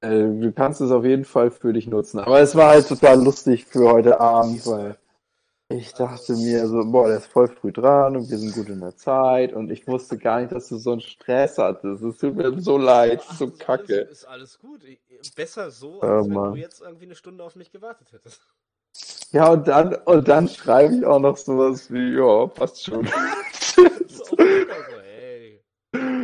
[0.00, 2.20] du kannst es auf jeden Fall für dich nutzen.
[2.20, 4.96] Aber es war halt total lustig für heute Abend, weil
[5.70, 8.80] ich dachte mir so, boah, der ist voll früh dran und wir sind gut in
[8.80, 12.02] der Zeit und ich wusste gar nicht, dass du so einen Stress hattest.
[12.02, 13.94] Es tut mir so leid, Ach, so das ist kacke.
[13.98, 14.80] Alles, ist alles gut.
[15.36, 16.52] Besser so, Oh, als wenn Mann.
[16.54, 18.40] du jetzt irgendwie eine Stunde auf mich gewartet hättest.
[19.32, 23.06] Ja, und dann, und dann schreibe ich auch noch sowas wie, ja, passt schon.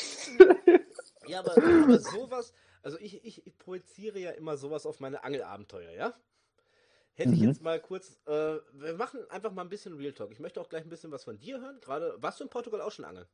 [1.26, 2.54] Ja, aber, aber sowas,
[2.84, 6.14] also ich, ich, ich projiziere ja immer sowas auf meine Angelabenteuer, ja?
[7.16, 7.36] Hätte mhm.
[7.36, 10.32] ich jetzt mal kurz, äh, wir machen einfach mal ein bisschen Real Talk.
[10.32, 11.80] Ich möchte auch gleich ein bisschen was von dir hören.
[11.82, 13.26] Gerade, warst du in Portugal auch schon angeln?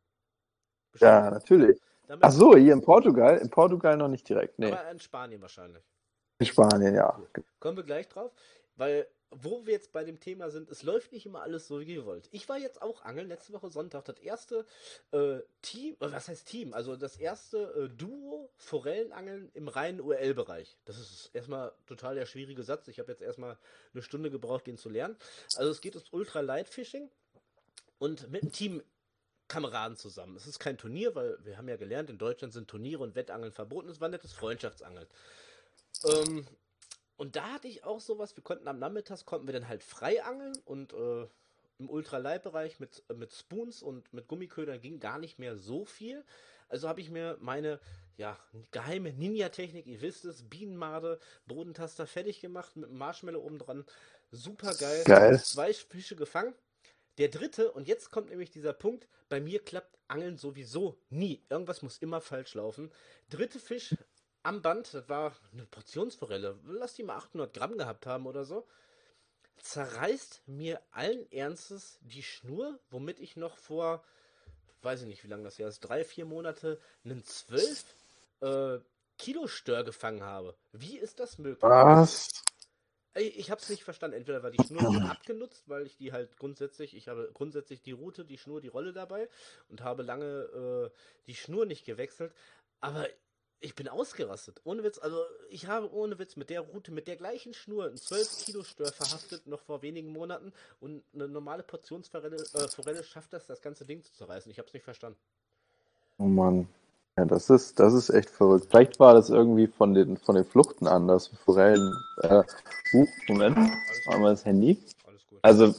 [0.92, 1.10] Bestimmt.
[1.10, 1.82] Ja, natürlich.
[2.08, 3.38] Damit Ach so, hier in Portugal?
[3.38, 4.72] In Portugal noch nicht direkt, nee.
[4.72, 5.84] Aber in Spanien wahrscheinlich.
[6.40, 7.22] In Spanien, ja.
[7.60, 8.32] Kommen wir gleich drauf,
[8.76, 11.96] weil wo wir jetzt bei dem Thema sind, es läuft nicht immer alles so, wie
[11.96, 12.28] ihr wollt.
[12.32, 14.66] Ich war jetzt auch angeln, letzte Woche Sonntag, das erste
[15.12, 16.74] äh, Team, äh, was heißt Team?
[16.74, 20.78] Also das erste äh, Duo Forellenangeln im reinen URL-Bereich.
[20.86, 22.88] Das ist erstmal total der schwierige Satz.
[22.88, 23.58] Ich habe jetzt erstmal
[23.94, 25.16] eine Stunde gebraucht, den zu lernen.
[25.56, 27.10] Also es geht ums Ultra Light Fishing
[28.00, 28.82] und mit einem Team
[29.48, 30.36] Kameraden zusammen.
[30.38, 33.52] Es ist kein Turnier, weil wir haben ja gelernt, in Deutschland sind Turniere und Wettangeln
[33.52, 33.90] verboten.
[33.90, 35.08] Es war nettes Freundschaftsangeln.
[36.06, 36.46] Ähm,
[37.20, 40.24] und da hatte ich auch sowas, wir konnten am Nachmittag, konnten wir dann halt frei
[40.24, 41.28] angeln und äh,
[41.78, 46.24] im Ultraleitbereich mit, äh, mit Spoons und mit Gummiködern ging gar nicht mehr so viel.
[46.70, 47.82] Also habe ich mir meine
[48.16, 48.40] ja,
[48.72, 53.86] geheime Ninja-Technik, ihr wisst es, Bienenmade, Bodentaster fertig gemacht mit Marshmallow oben dran.
[54.32, 55.04] Super geil.
[55.04, 55.42] Geil.
[55.42, 56.54] Zwei Fische gefangen.
[57.18, 61.44] Der dritte, und jetzt kommt nämlich dieser Punkt, bei mir klappt Angeln sowieso nie.
[61.50, 62.94] Irgendwas muss immer falsch laufen.
[63.30, 63.94] Dritte Fisch
[64.44, 68.68] am Band, das war eine Portionsforelle, lass die mal 800 Gramm gehabt haben oder so,
[69.58, 74.04] zerreißt mir allen Ernstes die Schnur, womit ich noch vor,
[74.82, 77.86] weiß ich nicht, wie lange das her ist, drei, vier Monate, einen 12
[78.42, 78.80] äh,
[79.18, 80.56] Kilo Stör gefangen habe.
[80.72, 81.62] Wie ist das möglich?
[81.62, 82.30] Was?
[83.16, 84.16] Ich, ich habe es nicht verstanden.
[84.16, 88.24] Entweder war die Schnur abgenutzt, weil ich die halt grundsätzlich, ich habe grundsätzlich die Route,
[88.24, 89.28] die Schnur, die Rolle dabei
[89.68, 90.90] und habe lange äh,
[91.28, 92.34] die Schnur nicht gewechselt.
[92.80, 93.08] Aber
[93.62, 94.62] ich bin ausgerastet.
[94.64, 95.18] Ohne Witz, also
[95.50, 98.92] ich habe ohne Witz mit der Route, mit der gleichen Schnur einen 12 Kilo Stör
[98.92, 100.54] verhaftet, noch vor wenigen Monaten.
[100.80, 104.52] Und eine normale Portionsforelle äh, Forelle schafft das, das ganze Ding zu zerreißen.
[104.52, 105.18] Ich habe es nicht verstanden.
[106.18, 106.68] Oh Mann.
[107.18, 108.68] Ja, das ist, das ist echt verrückt.
[108.70, 111.28] Vielleicht war das irgendwie von den, von den Fluchten anders.
[111.44, 112.44] Forellen, äh,
[112.94, 113.58] uh, Moment,
[114.08, 114.78] einmal das Handy.
[115.42, 115.74] Also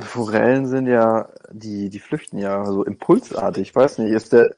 [0.00, 3.68] Forellen sind ja, die, die flüchten ja so impulsartig.
[3.68, 4.54] Ich weiß nicht, ist der,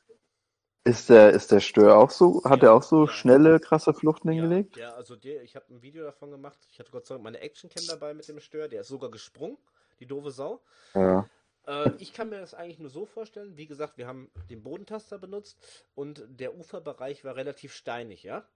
[0.85, 4.35] ist der, ist der Stör auch so, hat er auch so schnelle, krasse Fluchten ja,
[4.35, 4.77] hingelegt?
[4.77, 6.59] Ja, also der, ich habe ein Video davon gemacht.
[6.70, 8.68] Ich hatte Gott sei Dank meine Actioncam dabei mit dem Stör.
[8.68, 9.57] Der ist sogar gesprungen,
[9.99, 10.61] die doofe Sau.
[10.94, 11.29] Ja.
[11.66, 13.57] Äh, ich kann mir das eigentlich nur so vorstellen.
[13.57, 15.59] Wie gesagt, wir haben den Bodentaster benutzt
[15.94, 18.47] und der Uferbereich war relativ steinig, ja?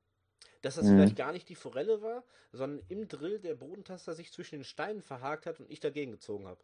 [0.60, 0.96] Dass das mhm.
[0.96, 5.02] vielleicht gar nicht die Forelle war, sondern im Drill der Bodentaster sich zwischen den Steinen
[5.02, 6.60] verhakt hat und ich dagegen gezogen habe.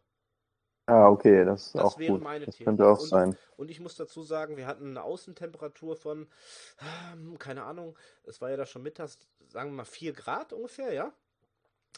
[0.87, 2.23] Ah, okay, das ist das auch wäre gut.
[2.23, 2.65] meine das Theorie.
[2.65, 3.37] könnte auch und, sein.
[3.57, 6.27] Und ich muss dazu sagen, wir hatten eine Außentemperatur von,
[7.13, 9.17] ähm, keine Ahnung, es war ja da schon mittags,
[9.47, 11.11] sagen wir mal 4 Grad ungefähr, ja?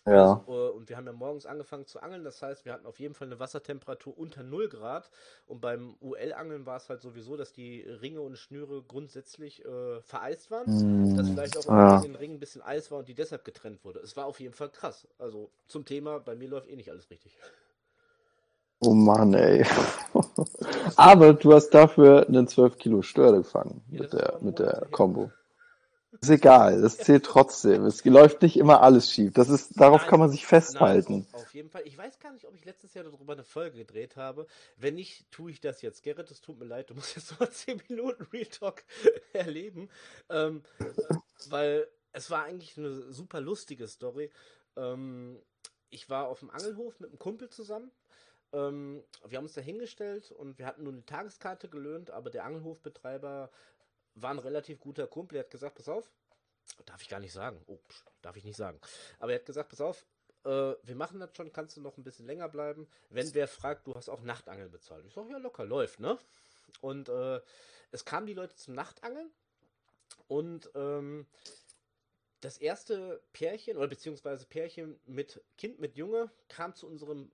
[0.06, 0.38] Ja.
[0.47, 3.00] Also, äh, und wir haben ja morgens angefangen zu angeln, das heißt, wir hatten auf
[3.00, 5.10] jeden Fall eine Wassertemperatur unter 0 Grad.
[5.47, 10.50] Und beim UL-Angeln war es halt sowieso, dass die Ringe und Schnüre grundsätzlich äh, vereist
[10.50, 11.12] waren.
[11.12, 11.97] Mm, dass vielleicht auch ja.
[11.97, 14.00] in den Ringen ein bisschen Eis war und die deshalb getrennt wurde.
[14.00, 15.08] Es war auf jeden Fall krass.
[15.17, 17.38] Also zum Thema, bei mir läuft eh nicht alles richtig.
[18.80, 19.66] Oh Mann, ey.
[20.96, 24.88] Aber du hast dafür einen 12 Kilo Stör gefangen mit der, mit der.
[24.92, 25.32] Combo.
[26.22, 27.86] Ist egal, das zählt trotzdem.
[27.86, 29.34] Es läuft nicht immer alles schief.
[29.34, 31.28] Das ist, darauf Nein, kann man sich Nein, festhalten.
[31.32, 31.84] auf, auf jeden Fall.
[31.86, 34.48] Ich weiß gar nicht, ob ich letztes Jahr darüber eine Folge gedreht habe.
[34.78, 36.04] Wenn nicht, tue ich das jetzt.
[36.04, 38.84] Gerrit, es tut mir leid, du musst jetzt mal 10 Minuten Real Talk
[39.34, 39.90] erleben.
[40.30, 40.86] Ähm, äh,
[41.50, 44.32] weil es war eigentlich eine super lustige Story.
[44.76, 45.40] Ähm,
[45.90, 47.92] ich war auf dem Angelhof mit einem Kumpel zusammen.
[48.53, 52.45] Ähm, wir haben uns da hingestellt und wir hatten nur eine Tageskarte gelöhnt, aber der
[52.45, 53.51] Angelhofbetreiber
[54.15, 55.38] war ein relativ guter Kumpel.
[55.38, 56.10] Er hat gesagt, pass auf,
[56.86, 57.62] darf ich gar nicht sagen.
[57.67, 58.79] Oh, psch, darf ich nicht sagen.
[59.19, 60.05] Aber er hat gesagt, pass auf,
[60.45, 62.88] äh, wir machen das schon, kannst du noch ein bisschen länger bleiben.
[63.10, 65.05] Wenn wer fragt, du hast auch Nachtangeln bezahlt.
[65.05, 66.17] Ich sag, ja, locker, läuft, ne?
[66.81, 67.41] Und äh,
[67.91, 69.31] es kamen die Leute zum Nachtangeln
[70.27, 71.25] und ähm,
[72.41, 77.31] das erste Pärchen oder beziehungsweise Pärchen mit Kind mit Junge kam zu unserem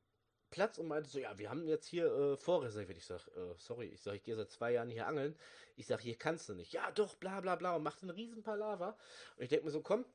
[0.54, 3.00] Platz und meinte so, ja, wir haben jetzt hier äh, vorreserviert.
[3.00, 5.36] Ich sag, äh, sorry, ich sag, ich gehe seit zwei Jahren hier angeln.
[5.78, 6.74] Ich sag, hier kannst du nicht.
[6.74, 8.96] Ja, doch, bla bla bla und macht einen riesen Palaver.
[9.36, 10.06] Und ich denke mir so, komm,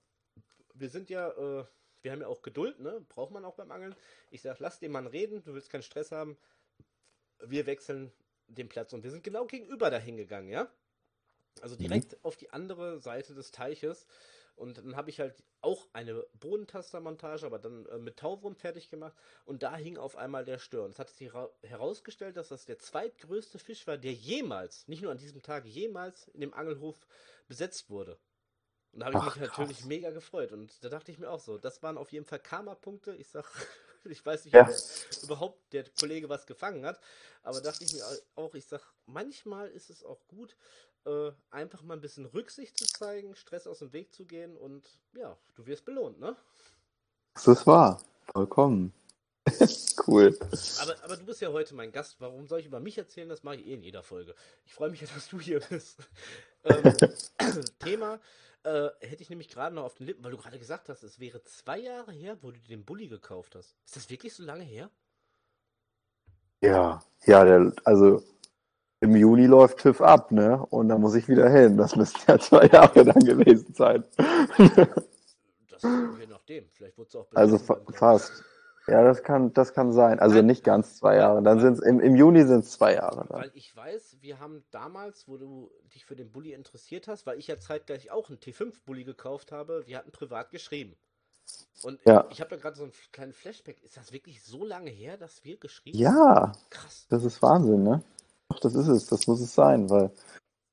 [0.75, 1.65] wir sind ja, äh,
[2.03, 3.05] wir haben ja auch Geduld, ne?
[3.09, 3.97] Braucht man auch beim Angeln.
[4.31, 6.39] Ich sag, lass den Mann reden, du willst keinen Stress haben.
[7.41, 8.13] Wir wechseln
[8.47, 10.71] den Platz und wir sind genau gegenüber dahin gegangen, ja?
[11.63, 14.07] Also direkt auf die andere Seite des Teiches.
[14.59, 19.17] Und dann habe ich halt auch eine Bodentastermontage, aber dann äh, mit Tauwurm fertig gemacht.
[19.45, 20.85] Und da hing auf einmal der Stör.
[20.85, 25.03] Und es hat sich hera- herausgestellt, dass das der zweitgrößte Fisch war, der jemals, nicht
[25.03, 27.07] nur an diesem Tag, jemals in dem Angelhof
[27.47, 28.19] besetzt wurde.
[28.93, 29.87] Und da habe ich Ach, mich natürlich krass.
[29.87, 30.53] mega gefreut.
[30.53, 33.15] Und da dachte ich mir auch so, das waren auf jeden Fall Karma-Punkte.
[33.17, 33.45] Ich sag,
[34.11, 34.69] Ich weiß nicht, Ja.
[34.69, 37.01] ob überhaupt der Kollege was gefangen hat,
[37.43, 40.57] aber dachte ich mir auch, ich sag, manchmal ist es auch gut,
[41.07, 44.99] äh, einfach mal ein bisschen Rücksicht zu zeigen, Stress aus dem Weg zu gehen und
[45.15, 46.37] ja, du wirst belohnt, ne?
[47.35, 48.03] Das ist wahr.
[48.33, 48.93] Vollkommen.
[50.07, 50.39] cool.
[50.81, 52.17] Aber, aber du bist ja heute mein Gast.
[52.19, 53.29] Warum soll ich über mich erzählen?
[53.29, 54.35] Das mache ich eh in jeder Folge.
[54.67, 55.99] Ich freue mich ja, dass du hier bist.
[56.65, 56.97] Ähm,
[57.79, 58.21] Thema
[58.65, 61.21] äh, hätte ich nämlich gerade noch auf den Lippen, weil du gerade gesagt hast, es
[61.21, 63.77] wäre zwei Jahre her, wo du den Bulli gekauft hast.
[63.85, 64.91] Ist das wirklich so lange her?
[66.61, 68.23] Ja, ja, der, also
[69.01, 70.65] im Juni läuft TÜV ab, ne?
[70.71, 71.77] Und da muss ich wieder hin.
[71.77, 74.05] Das müssten ja zwei Jahre dann gewesen sein.
[75.69, 75.83] Das
[76.19, 76.69] je nachdem.
[76.71, 78.45] Vielleicht wurde es auch Also fa fast.
[78.89, 80.19] Ja, das kann, das kann sein.
[80.21, 81.43] Also nicht ganz zwei Jahre.
[81.43, 83.27] Dann sind's im, im Juni sind es zwei Jahre.
[83.29, 83.41] Dann.
[83.43, 87.39] Weil ich weiß, wir haben damals, wo du dich für den Bulli interessiert hast, weil
[87.39, 90.97] ich ja zeitgleich auch einen T5-Bulli gekauft habe, wir hatten privat geschrieben.
[91.83, 92.27] Und Ja.
[92.31, 93.83] ich habe da gerade so einen kleinen Flashback.
[93.83, 96.53] Ist das wirklich so lange her, dass wir geschrieben Ja, haben?
[96.71, 97.07] Krass.
[97.09, 98.03] das ist Wahnsinn, ne?
[98.49, 99.07] Doch, das ist es.
[99.07, 100.11] Das muss es sein, weil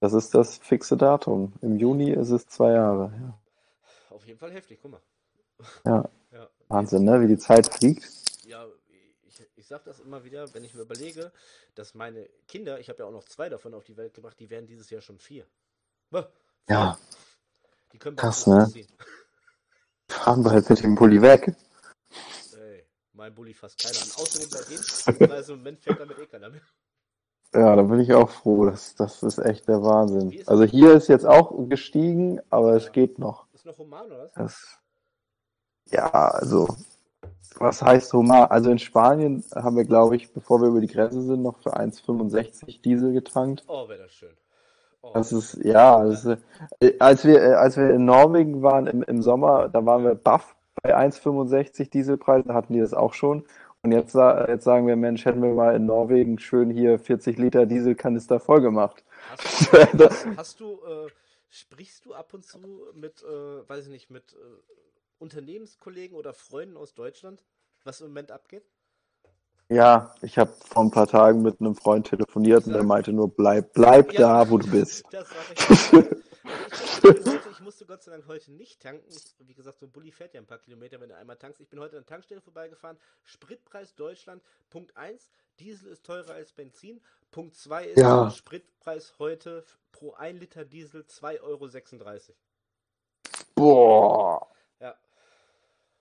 [0.02, 1.54] das ist das fixe Datum.
[1.62, 3.12] Im Juni ist es zwei Jahre.
[3.22, 3.40] Ja.
[4.16, 5.02] Auf jeden Fall heftig, guck mal.
[5.86, 6.10] Ja.
[6.32, 7.22] Ja, Wahnsinn, ne?
[7.22, 8.10] Wie die Zeit fliegt.
[8.48, 8.66] ja
[9.28, 11.32] ich, ich sag das immer wieder, wenn ich mir überlege,
[11.76, 14.50] dass meine Kinder, ich habe ja auch noch zwei davon auf die Welt gebracht, die
[14.50, 15.46] werden dieses Jahr schon vier.
[16.10, 16.32] Vier.
[16.70, 16.98] Ja.
[17.92, 18.60] Die können Krass, ne?
[18.60, 18.88] losziehen.
[20.10, 21.56] Fahren wir halt mit dem Pulli weg.
[22.58, 24.12] Ey, mein Bulli fasst keiner an.
[24.22, 26.62] Außerdem bei denen, also im Moment fährt damit eh keiner mehr.
[27.54, 28.66] Ja, da bin ich auch froh.
[28.66, 30.44] Das, das ist echt der Wahnsinn.
[30.46, 33.48] Also hier ist jetzt auch gestiegen, aber es geht noch.
[33.54, 34.34] Ist noch human, oder was?
[34.34, 34.80] Das,
[35.92, 36.68] ja, also,
[37.58, 38.52] was heißt Humar?
[38.52, 41.76] Also in Spanien haben wir, glaube ich, bevor wir über die Grenze sind, noch für
[41.78, 43.64] 1,65 Diesel getankt.
[43.68, 44.36] Oh, wäre das schön.
[45.02, 46.40] Oh, Das ist, ja, das ist,
[46.80, 50.16] äh, als wir, äh, als wir in Norwegen waren im, im Sommer, da waren wir
[50.16, 53.46] baff bei 1,65 Dieselpreisen, da hatten die das auch schon.
[53.84, 57.68] Und jetzt, jetzt sagen wir, Mensch, hätten wir mal in Norwegen schön hier 40 Liter
[57.68, 59.04] Dieselkanister voll gemacht.
[59.38, 61.08] hast, du, hast, hast du, äh,
[61.50, 62.58] sprichst du ab und zu
[62.96, 64.38] mit, äh, weiß ich nicht, mit äh,
[65.20, 67.44] Unternehmenskollegen oder Freunden aus Deutschland,
[67.84, 68.66] was im Moment abgeht?
[69.70, 73.30] Ja, ich habe vor ein paar Tagen mit einem Freund telefoniert und der meinte nur,
[73.34, 74.44] bleib, bleib Ja.
[74.44, 75.04] da, wo du bist.
[75.12, 76.04] Das sag ich.
[76.72, 79.04] Ich, musste heute, ich musste Gott sei Dank heute nicht tanken.
[79.10, 81.60] Ich, wie gesagt, so ein Bulli fährt ja ein paar Kilometer, wenn du einmal tankst.
[81.62, 82.98] Ich bin heute an der Tankstelle vorbeigefahren.
[83.24, 85.30] Spritpreis Deutschland, Punkt 1.
[85.60, 87.02] Diesel ist teurer als Benzin.
[87.32, 88.30] Punkt 2 ist Ja.
[88.30, 92.36] Spritpreis heute pro 1 Liter Diesel 2,36 Euro.
[93.56, 94.48] Boah,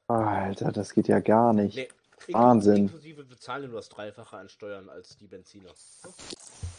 [0.09, 1.77] Alter, das geht ja gar nicht.
[1.77, 1.89] nee.
[2.29, 2.77] Wahnsinn.
[2.77, 5.71] Inklusive bezahlen nur das Dreifache an Steuern als die Benziner.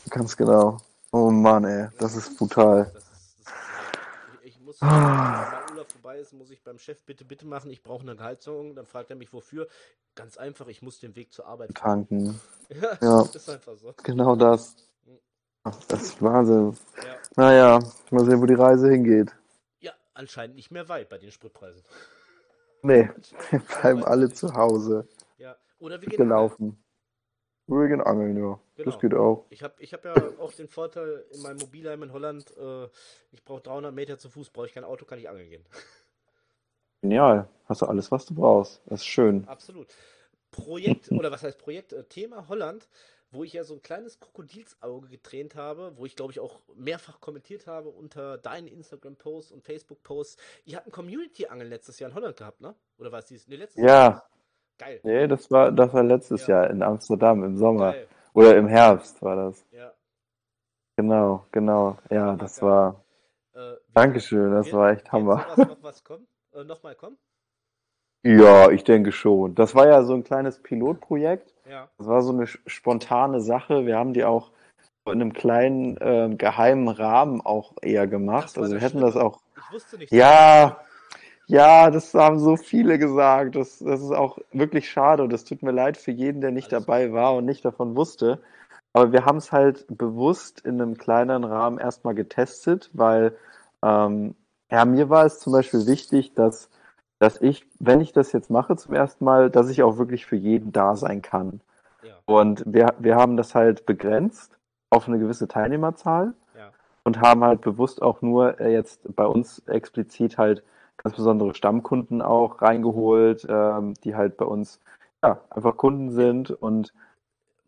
[0.09, 0.77] Ganz genau.
[1.11, 2.85] Oh Mann, ey, das ist brutal.
[2.91, 6.79] Das ist, das ist, ich, ich muss, wenn mein Urlaub vorbei ist, muss ich beim
[6.79, 8.73] Chef bitte, bitte machen, ich brauche eine Gehaltserhöhung.
[8.75, 9.67] Dann fragt er mich, wofür.
[10.15, 12.07] Ganz einfach, ich muss den Weg zur Arbeit fahren.
[12.09, 12.39] Tanken.
[12.69, 13.21] Ja, Ja.
[13.21, 13.93] ist einfach so.
[14.03, 14.75] Genau das.
[15.63, 16.75] Ach, Das ist Wahnsinn.
[16.97, 17.15] Ja.
[17.35, 19.31] Naja, mal sehen, wo die Reise hingeht.
[19.79, 21.83] ja, anscheinend nicht mehr weit bei den Spritpreisen.
[22.85, 23.09] Nee,
[23.49, 25.07] wir bleiben alle zu Hause.
[25.39, 26.77] Ja, oder wir gehen Gelaufen.
[27.65, 28.59] Wir gehen angeln, ja.
[28.75, 28.91] Genau.
[28.91, 29.47] Das geht auch.
[29.49, 32.85] Ich habe ich hab ja auch den Vorteil in meinem Mobilheim in Holland, äh,
[33.31, 35.65] ich brauche 300 Meter zu Fuß, brauche ich kein Auto, kann ich angeln gehen.
[37.01, 37.47] Genial.
[37.65, 38.83] Hast du alles, was du brauchst.
[38.85, 39.47] Das ist schön.
[39.47, 39.87] Absolut.
[40.51, 41.91] Projekt, oder was heißt Projekt?
[41.91, 42.87] Äh, Thema Holland,
[43.35, 47.19] wo ich ja so ein kleines Krokodilsauge getränt habe, wo ich glaube ich auch mehrfach
[47.21, 50.37] kommentiert habe unter deinen Instagram-Posts und Facebook-Posts.
[50.65, 52.75] Ihr habt ein Community-Angeln letztes Jahr in Holland gehabt, ne?
[52.97, 53.47] Oder war es dieses?
[53.47, 53.87] Nee, letztes Jahr.
[53.87, 54.23] Ja,
[54.77, 54.99] Geil.
[55.03, 56.61] nee, das war, das war letztes Ja.
[56.61, 57.91] Jahr in Amsterdam im Sommer.
[57.93, 58.07] Geil.
[58.33, 59.65] Oder im Herbst war das.
[59.71, 59.93] Ja.
[60.97, 61.97] Genau, genau.
[62.09, 63.03] Ja, das war.
[63.53, 65.45] Äh, Dankeschön, das war echt Hammer.
[65.57, 66.27] noch was kommen?
[66.53, 67.17] Äh, Nochmal kommen?
[68.23, 69.55] Ja, ich denke schon.
[69.55, 71.53] Das war ja so ein kleines Pilotprojekt.
[71.69, 71.87] Ja.
[71.97, 73.85] Das war so eine spontane Sache.
[73.85, 74.51] Wir haben die auch
[75.05, 78.45] in einem kleinen ähm, geheimen Rahmen auch eher gemacht.
[78.55, 79.25] Das Also wir das hätten das Schlimme.
[79.27, 79.41] auch.
[79.57, 80.11] Ich wusste nicht.
[80.11, 80.79] Ja,
[81.47, 83.55] ja, das haben so viele gesagt.
[83.55, 86.73] Das, das ist auch wirklich schade und es tut mir leid für jeden, der nicht
[86.73, 88.41] Alles dabei war und nicht davon wusste.
[88.93, 93.35] Aber wir haben es halt bewusst in einem kleineren Rahmen erstmal getestet, weil
[93.83, 94.35] ähm,
[94.71, 96.69] ja, mir war es zum Beispiel wichtig, dass,
[97.19, 100.35] dass ich, wenn ich das jetzt mache zum ersten Mal, dass ich auch wirklich für
[100.35, 101.61] jeden da sein kann.
[102.03, 102.13] Ja.
[102.25, 104.57] Und wir, wir haben das halt begrenzt
[104.89, 106.71] auf eine gewisse Teilnehmerzahl Ja.
[107.03, 110.63] und haben halt bewusst auch nur äh, jetzt bei uns explizit halt
[110.97, 114.79] ganz besondere Stammkunden auch reingeholt, ähm, die halt bei uns
[115.23, 116.93] ja, einfach Kunden sind und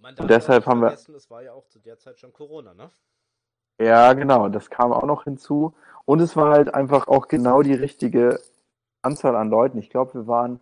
[0.02, 2.90] Und deshalb haben wir- Es war ja auch zu der Zeit schon Corona, ne?
[3.80, 5.74] ja, genau, das kam auch noch hinzu.
[6.06, 8.40] Und es war halt einfach auch genau die richtige
[9.02, 9.78] Anzahl an Leuten.
[9.78, 10.60] Ich glaube, wir waren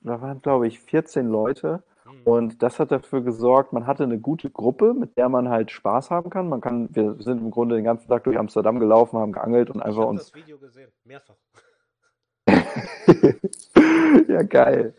[0.00, 1.82] da waren, glaube ich, 14 Leute.
[2.04, 2.22] Mhm.
[2.24, 6.10] Und das hat dafür gesorgt, man hatte eine gute Gruppe, mit der man halt Spaß
[6.10, 6.48] haben kann.
[6.48, 9.82] Man kann, wir sind im Grunde den ganzen Tag durch Amsterdam gelaufen, haben geangelt und
[9.82, 10.22] einfach ich uns.
[10.22, 11.36] Ich habe das Video gesehen, mehrfach.
[14.28, 14.94] ja, geil.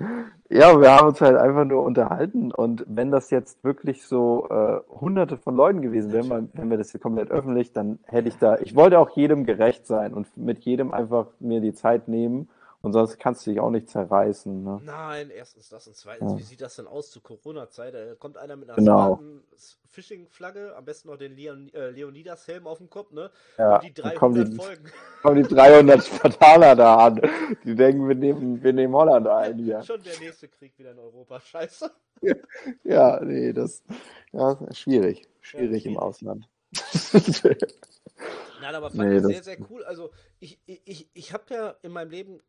[0.56, 4.82] Ja, wir haben uns halt einfach nur unterhalten und wenn das jetzt wirklich so äh,
[4.88, 8.60] hunderte von Leuten gewesen wären, wenn wir das hier komplett öffentlich, dann hätte ich da,
[8.60, 12.50] ich wollte auch jedem gerecht sein und mit jedem einfach mir die Zeit nehmen
[12.84, 14.62] und sonst kannst du dich auch nicht zerreißen.
[14.62, 14.82] Ne?
[14.84, 16.38] Nein, erstens das und zweitens, ja.
[16.38, 17.94] wie sieht das denn aus zu Corona-Zeit?
[17.94, 19.22] Da kommt einer mit einer genau.
[19.88, 23.32] Phishing-Flagge, am besten noch den Leon, äh, Leonidas-Helm auf dem Kopf, ne?
[23.58, 24.92] Ja, und die 300 kommen die, Folgen.
[25.22, 27.22] Kommen die 300 Spartaner da an.
[27.64, 29.82] Die denken, wir nehmen, wir nehmen Holland ein hier.
[29.84, 31.90] Schon der nächste Krieg wieder in Europa, scheiße.
[32.84, 33.84] Ja, nee, das
[34.32, 35.28] ja, schwierig.
[35.42, 36.48] Schwierig ja, im Ausland.
[38.62, 39.84] Nein, aber fand nee, ich sehr, sehr cool.
[39.84, 42.42] Also ich, ich, ich habe ja in meinem Leben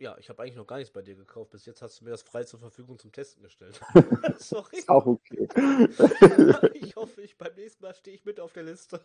[0.00, 1.50] ja, ich habe eigentlich noch gar nichts bei dir gekauft.
[1.50, 3.80] Bis jetzt hast du mir das frei zur Verfügung zum Testen gestellt.
[4.38, 4.78] Sorry.
[4.78, 5.46] Ist auch okay.
[6.74, 9.00] ich hoffe, ich beim nächsten Mal stehe ich mit auf der Liste.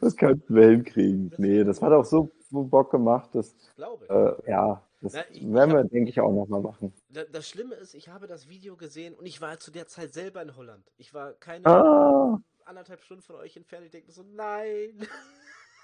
[0.00, 1.30] Das könnten wir hinkriegen.
[1.36, 3.30] Nee, das hat auch so Bock gemacht.
[3.34, 4.10] Das, Glaube ich.
[4.10, 6.94] Äh, ja, das Na, ich, werden wir, denke ich, auch nochmal machen.
[7.10, 10.40] Das Schlimme ist, ich habe das Video gesehen und ich war zu der Zeit selber
[10.40, 10.90] in Holland.
[10.96, 12.40] Ich war keine ah.
[12.64, 13.84] anderthalb Stunden von euch entfernt.
[13.84, 15.06] Ich denke so, nein.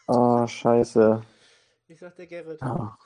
[0.07, 1.23] Oh, scheiße.
[1.91, 2.61] Ich sag der Gerrit.
[2.61, 2.97] Ja.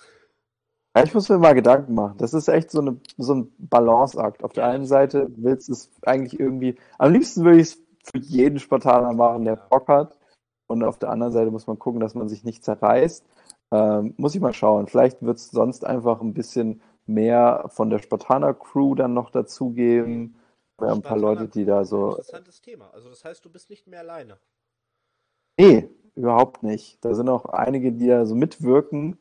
[1.02, 2.18] ich muss mir mal Gedanken machen.
[2.18, 4.44] Das ist echt so, eine, so ein Balanceakt.
[4.44, 8.18] Auf der einen Seite willst du es eigentlich irgendwie, am liebsten würde ich es für
[8.18, 10.18] jeden Spartaner machen, der Bock hat.
[10.66, 13.24] Und auf der anderen Seite muss man gucken, dass man sich nicht zerreißt.
[13.70, 14.86] Ähm, muss ich mal schauen.
[14.86, 20.36] Vielleicht wird es sonst einfach ein bisschen mehr von der Spartaner-Crew dann noch dazugeben.
[20.78, 22.10] Ja, ein paar Leute, die da so.
[22.10, 22.90] Interessantes Thema.
[22.92, 24.38] Also das heißt, du bist nicht mehr alleine.
[25.58, 27.04] Nee, überhaupt nicht.
[27.04, 29.18] Da sind auch einige, die da so mitwirken,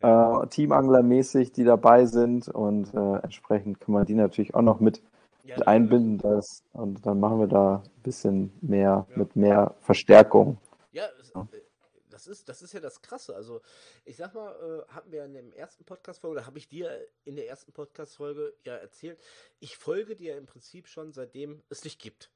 [0.00, 5.02] äh, Teamanglermäßig, die dabei sind und äh, entsprechend kann man die natürlich auch noch mit,
[5.44, 6.18] ja, mit einbinden.
[6.18, 9.16] Das, und dann machen wir da ein bisschen mehr, ja.
[9.16, 10.58] mit mehr Verstärkung.
[10.92, 11.60] Ja, es, ja, äh,
[12.08, 13.34] das ist, das ist ja das Krasse.
[13.34, 13.60] Also,
[14.04, 16.90] ich sag mal, äh, hatten wir in der ersten Podcast-Folge, oder habe ich dir
[17.24, 19.18] in der ersten Podcast-Folge ja erzählt,
[19.58, 22.30] ich folge dir im Prinzip schon seitdem es dich gibt.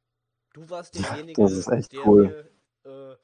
[0.53, 2.47] Du warst derjenige, der cool.
[2.85, 3.17] mir äh,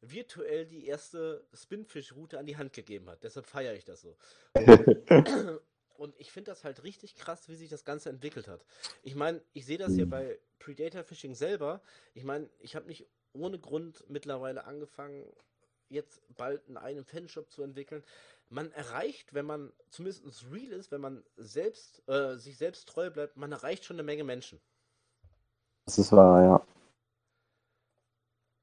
[0.00, 3.22] virtuell die erste Spinfish-Route an die Hand gegeben hat.
[3.22, 4.16] Deshalb feiere ich das so.
[5.96, 8.64] Und ich finde das halt richtig krass, wie sich das Ganze entwickelt hat.
[9.02, 10.10] Ich meine, ich sehe das hier mhm.
[10.10, 11.82] bei Predator Fishing selber.
[12.14, 15.26] Ich meine, ich habe nicht ohne Grund mittlerweile angefangen,
[15.90, 18.02] jetzt bald einen eigenen Fanshop zu entwickeln.
[18.48, 23.36] Man erreicht, wenn man zumindest real ist, wenn man selbst äh, sich selbst treu bleibt,
[23.36, 24.60] man erreicht schon eine Menge Menschen.
[25.84, 26.66] Das ist wahr, ja.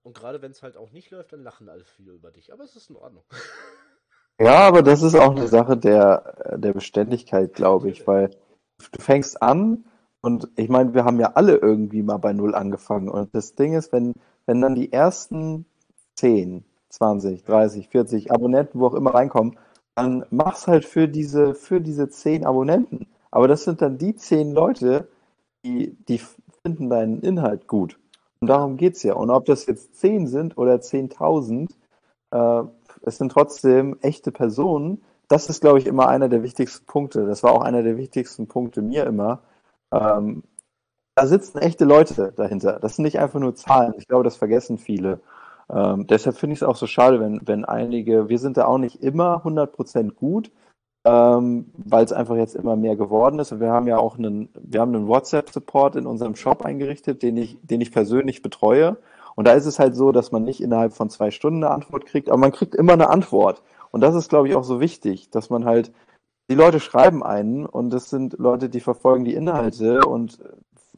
[0.08, 2.54] Und gerade wenn es halt auch nicht läuft, dann lachen alle viel über dich.
[2.54, 3.24] Aber es ist in Ordnung.
[4.40, 8.30] Ja, aber das ist auch eine Sache der, der Beständigkeit, glaube ich, weil
[8.92, 9.86] du fängst an
[10.22, 13.10] und ich meine, wir haben ja alle irgendwie mal bei Null angefangen.
[13.10, 14.14] Und das Ding ist, wenn,
[14.46, 15.66] wenn dann die ersten
[16.18, 19.58] 10, 20, 30, 40 Abonnenten, wo auch immer reinkommen,
[19.96, 23.08] dann mach's halt für diese, für diese 10 Abonnenten.
[23.32, 25.08] Aber das sind dann die 10 Leute,
[25.66, 26.22] die, die
[26.62, 27.98] finden deinen Inhalt gut.
[28.40, 29.14] Und darum geht es ja.
[29.14, 31.70] Und ob das jetzt 10 sind oder 10.000,
[32.32, 32.64] äh,
[33.04, 35.04] es sind trotzdem echte Personen.
[35.28, 37.26] Das ist, glaube ich, immer einer der wichtigsten Punkte.
[37.26, 39.42] Das war auch einer der wichtigsten Punkte mir immer.
[39.92, 40.44] Ähm,
[41.16, 42.80] da sitzen echte Leute dahinter.
[42.80, 43.96] Das sind nicht einfach nur Zahlen.
[43.98, 45.20] Ich glaube, das vergessen viele.
[45.70, 48.78] Ähm, deshalb finde ich es auch so schade, wenn, wenn einige, wir sind da auch
[48.78, 50.52] nicht immer 100% gut,
[51.08, 53.54] ähm, weil es einfach jetzt immer mehr geworden ist.
[53.54, 57.38] Und wir haben ja auch einen, wir haben einen WhatsApp-Support in unserem Shop eingerichtet, den
[57.38, 58.98] ich, den ich persönlich betreue.
[59.36, 62.06] Und da ist es halt so, dass man nicht innerhalb von zwei Stunden eine Antwort
[62.06, 63.62] kriegt, aber man kriegt immer eine Antwort.
[63.92, 65.94] Und das ist, glaube ich, auch so wichtig, dass man halt,
[66.50, 70.40] die Leute schreiben einen und das sind Leute, die verfolgen die Inhalte und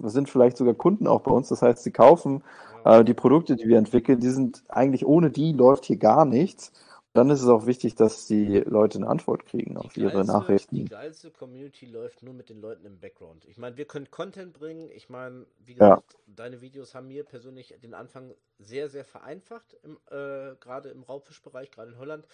[0.02, 1.50] sind vielleicht sogar Kunden auch bei uns.
[1.50, 2.42] Das heißt, sie kaufen
[2.86, 6.72] äh, die Produkte, die wir entwickeln, die sind eigentlich ohne die läuft hier gar nichts.
[7.14, 10.32] Dann ist es auch wichtig, dass die Leute eine Antwort kriegen auf die ihre geilste,
[10.32, 10.76] Nachrichten.
[10.76, 13.46] Die geilste Community läuft nur mit den Leuten im Background.
[13.46, 14.90] Ich meine, wir können Content bringen.
[14.92, 16.20] Ich meine, wie gesagt, ja.
[16.28, 21.72] deine Videos haben mir persönlich den Anfang sehr, sehr vereinfacht, im, äh, gerade im Raubfischbereich,
[21.72, 22.28] gerade in Holland.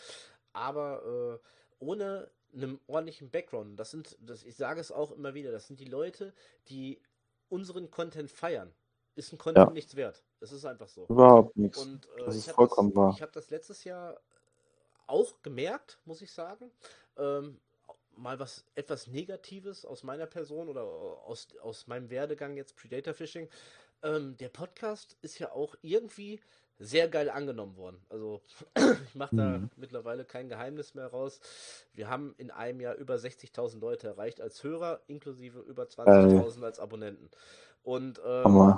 [0.51, 5.51] Aber äh, ohne einen ordentlichen Background, das sind, das, ich sage es auch immer wieder,
[5.51, 6.33] das sind die Leute,
[6.67, 7.01] die
[7.47, 8.73] unseren Content feiern
[9.15, 9.73] ist ein Content ja.
[9.73, 10.23] nichts wert.
[10.41, 11.05] Es ist einfach so.
[11.07, 11.77] Überhaupt nichts.
[11.77, 13.13] Und, äh, das ist vollkommen das, wahr.
[13.15, 14.19] Ich habe das letztes Jahr
[15.07, 16.71] auch gemerkt, muss ich sagen.
[17.17, 17.59] Ähm,
[18.17, 23.49] mal was etwas Negatives aus meiner Person oder aus, aus meinem Werdegang jetzt Predator Fishing.
[24.03, 26.39] Ähm, der Podcast ist ja auch irgendwie
[26.77, 27.97] sehr geil angenommen worden.
[28.09, 28.41] Also
[29.05, 29.69] ich mache da mhm.
[29.77, 31.39] mittlerweile kein Geheimnis mehr raus.
[31.93, 36.79] Wir haben in einem Jahr über 60.000 Leute erreicht als Hörer, inklusive über 20.000 als
[36.79, 37.29] Abonnenten.
[37.83, 38.75] Und ähm,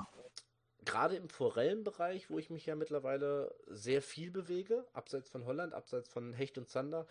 [0.88, 6.08] gerade im Forellenbereich, wo ich mich ja mittlerweile sehr viel bewege, abseits von Holland, abseits
[6.08, 7.06] von Hecht und Zander,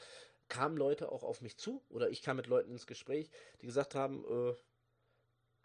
[0.48, 3.94] kamen Leute auch auf mich zu oder ich kam mit Leuten ins Gespräch, die gesagt
[3.94, 4.54] haben, äh,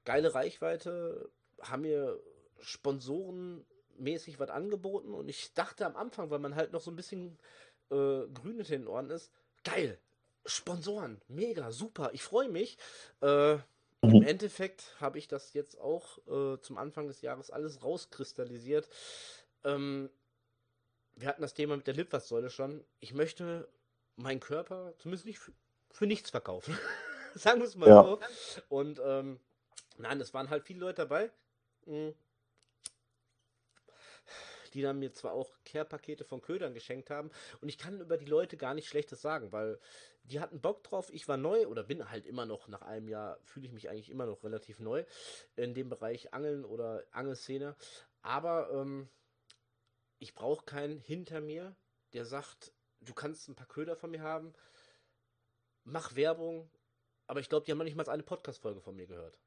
[0.03, 1.29] geile Reichweite,
[1.61, 2.19] haben mir
[2.59, 7.39] sponsorenmäßig was angeboten und ich dachte am Anfang, weil man halt noch so ein bisschen
[7.91, 9.31] äh, grün in den Ohren ist,
[9.63, 9.97] geil,
[10.45, 12.77] Sponsoren, mega, super, ich freue mich.
[13.21, 13.57] Äh.
[14.01, 18.89] Im Endeffekt habe ich das jetzt auch äh, zum Anfang des Jahres alles rauskristallisiert.
[19.63, 20.09] Ähm,
[21.15, 22.83] wir hatten das Thema mit der Litfaßsäule schon.
[22.99, 23.67] Ich möchte
[24.15, 25.51] meinen Körper zumindest nicht für,
[25.91, 26.77] für nichts verkaufen.
[27.35, 28.03] Sagen wir es mal ja.
[28.03, 28.19] so.
[28.69, 29.39] Und ähm,
[29.97, 31.31] nein, es waren halt viele Leute dabei,
[31.85, 32.15] hm,
[34.73, 37.31] die dann mir zwar auch Care-Pakete von Ködern geschenkt haben.
[37.61, 39.79] Und ich kann über die Leute gar nicht Schlechtes sagen, weil
[40.23, 41.09] die hatten Bock drauf.
[41.13, 44.09] Ich war neu oder bin halt immer noch nach einem Jahr, fühle ich mich eigentlich
[44.09, 45.05] immer noch relativ neu
[45.55, 47.75] in dem Bereich Angeln oder Angelszene.
[48.21, 49.09] Aber ähm,
[50.19, 51.75] ich brauche keinen hinter mir,
[52.13, 54.53] der sagt, du kannst ein paar Köder von mir haben,
[55.83, 56.69] mach Werbung,
[57.27, 59.39] aber ich glaube, die haben noch nicht mal eine Podcast-Folge von mir gehört.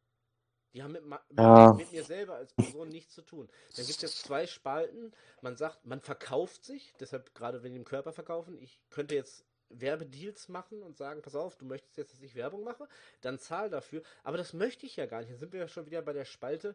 [0.75, 1.03] Die haben mit,
[1.39, 1.73] ja.
[1.73, 3.49] mit, mir selber als Person nichts zu tun.
[3.77, 5.13] Dann gibt es jetzt zwei Spalten.
[5.41, 9.45] Man sagt, man verkauft sich, deshalb gerade wenn die im Körper verkaufen, ich könnte jetzt
[9.69, 12.89] Werbedeals machen und sagen, pass auf, du möchtest jetzt, dass ich Werbung mache,
[13.21, 14.03] dann zahl dafür.
[14.25, 15.31] Aber das möchte ich ja gar nicht.
[15.31, 16.75] Dann sind wir ja schon wieder bei der Spalte,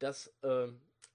[0.00, 0.68] dass äh,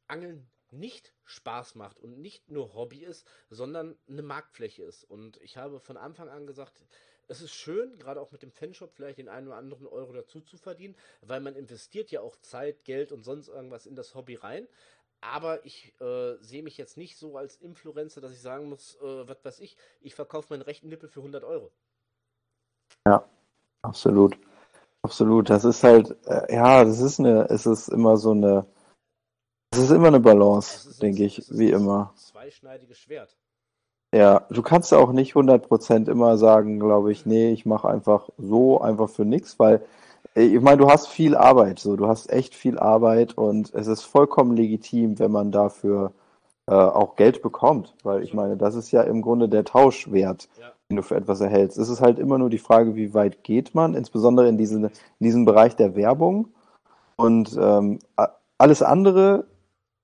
[0.07, 5.03] Angeln nicht Spaß macht und nicht nur Hobby ist, sondern eine Marktfläche ist.
[5.03, 6.85] Und ich habe von Anfang an gesagt,
[7.31, 10.41] es ist schön, gerade auch mit dem Fanshop vielleicht den einen oder anderen Euro dazu
[10.41, 14.35] zu verdienen, weil man investiert ja auch Zeit, Geld und sonst irgendwas in das Hobby
[14.35, 14.67] rein.
[15.21, 19.27] Aber ich äh, sehe mich jetzt nicht so als Influencer, dass ich sagen muss, äh,
[19.27, 21.71] was weiß ich, ich verkaufe meinen rechten Nippel für 100 Euro.
[23.07, 23.27] Ja,
[23.81, 24.37] absolut.
[25.03, 25.49] Absolut.
[25.49, 28.65] Das ist halt, äh, ja, das ist eine, es ist immer so eine,
[29.71, 32.13] es ist immer eine Balance, denke ich, wie immer.
[32.15, 33.37] Zweischneidiges Schwert.
[34.13, 38.81] Ja, du kannst auch nicht 100% immer sagen, glaube ich, nee, ich mache einfach so,
[38.81, 39.81] einfach für nichts, weil
[40.35, 43.87] äh, ich meine, du hast viel Arbeit, so, du hast echt viel Arbeit und es
[43.87, 46.11] ist vollkommen legitim, wenn man dafür
[46.67, 50.71] äh, auch Geld bekommt, weil ich meine, das ist ja im Grunde der Tauschwert, ja.
[50.89, 51.77] den du für etwas erhältst.
[51.77, 54.91] Es ist halt immer nur die Frage, wie weit geht man, insbesondere in, diesen, in
[55.19, 56.49] diesem Bereich der Werbung
[57.15, 57.99] und ähm,
[58.57, 59.45] alles andere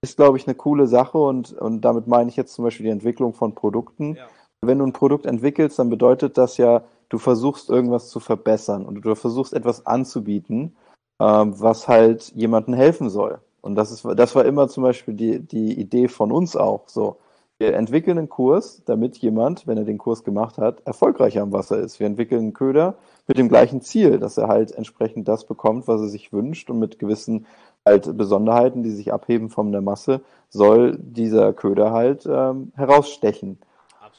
[0.02, 2.92] ist, glaube ich, eine coole Sache und, und damit meine ich jetzt zum Beispiel die
[2.92, 4.16] Entwicklung von Produkten.
[4.16, 4.28] Ja.
[4.62, 9.02] Wenn du ein Produkt entwickelst, dann bedeutet das ja, du versuchst irgendwas zu verbessern und
[9.02, 10.76] du versuchst etwas anzubieten,
[11.20, 13.40] ähm, was halt jemandem helfen soll.
[13.62, 16.88] Und das ist, das war immer zum Beispiel die, die Idee von uns auch.
[16.88, 17.18] So,
[17.60, 21.80] wir entwickeln einen Kurs, damit jemand, wenn er den Kurs gemacht hat, erfolgreicher am Wasser
[21.80, 22.00] ist.
[22.00, 22.96] Wir entwickeln einen Köder
[23.28, 26.80] mit dem gleichen Ziel, dass er halt entsprechend das bekommt, was er sich wünscht und
[26.80, 27.48] mit gewissen
[27.86, 33.60] halt Besonderheiten, die sich abheben von der Masse, soll dieser Köder halt ähm, herausstechen.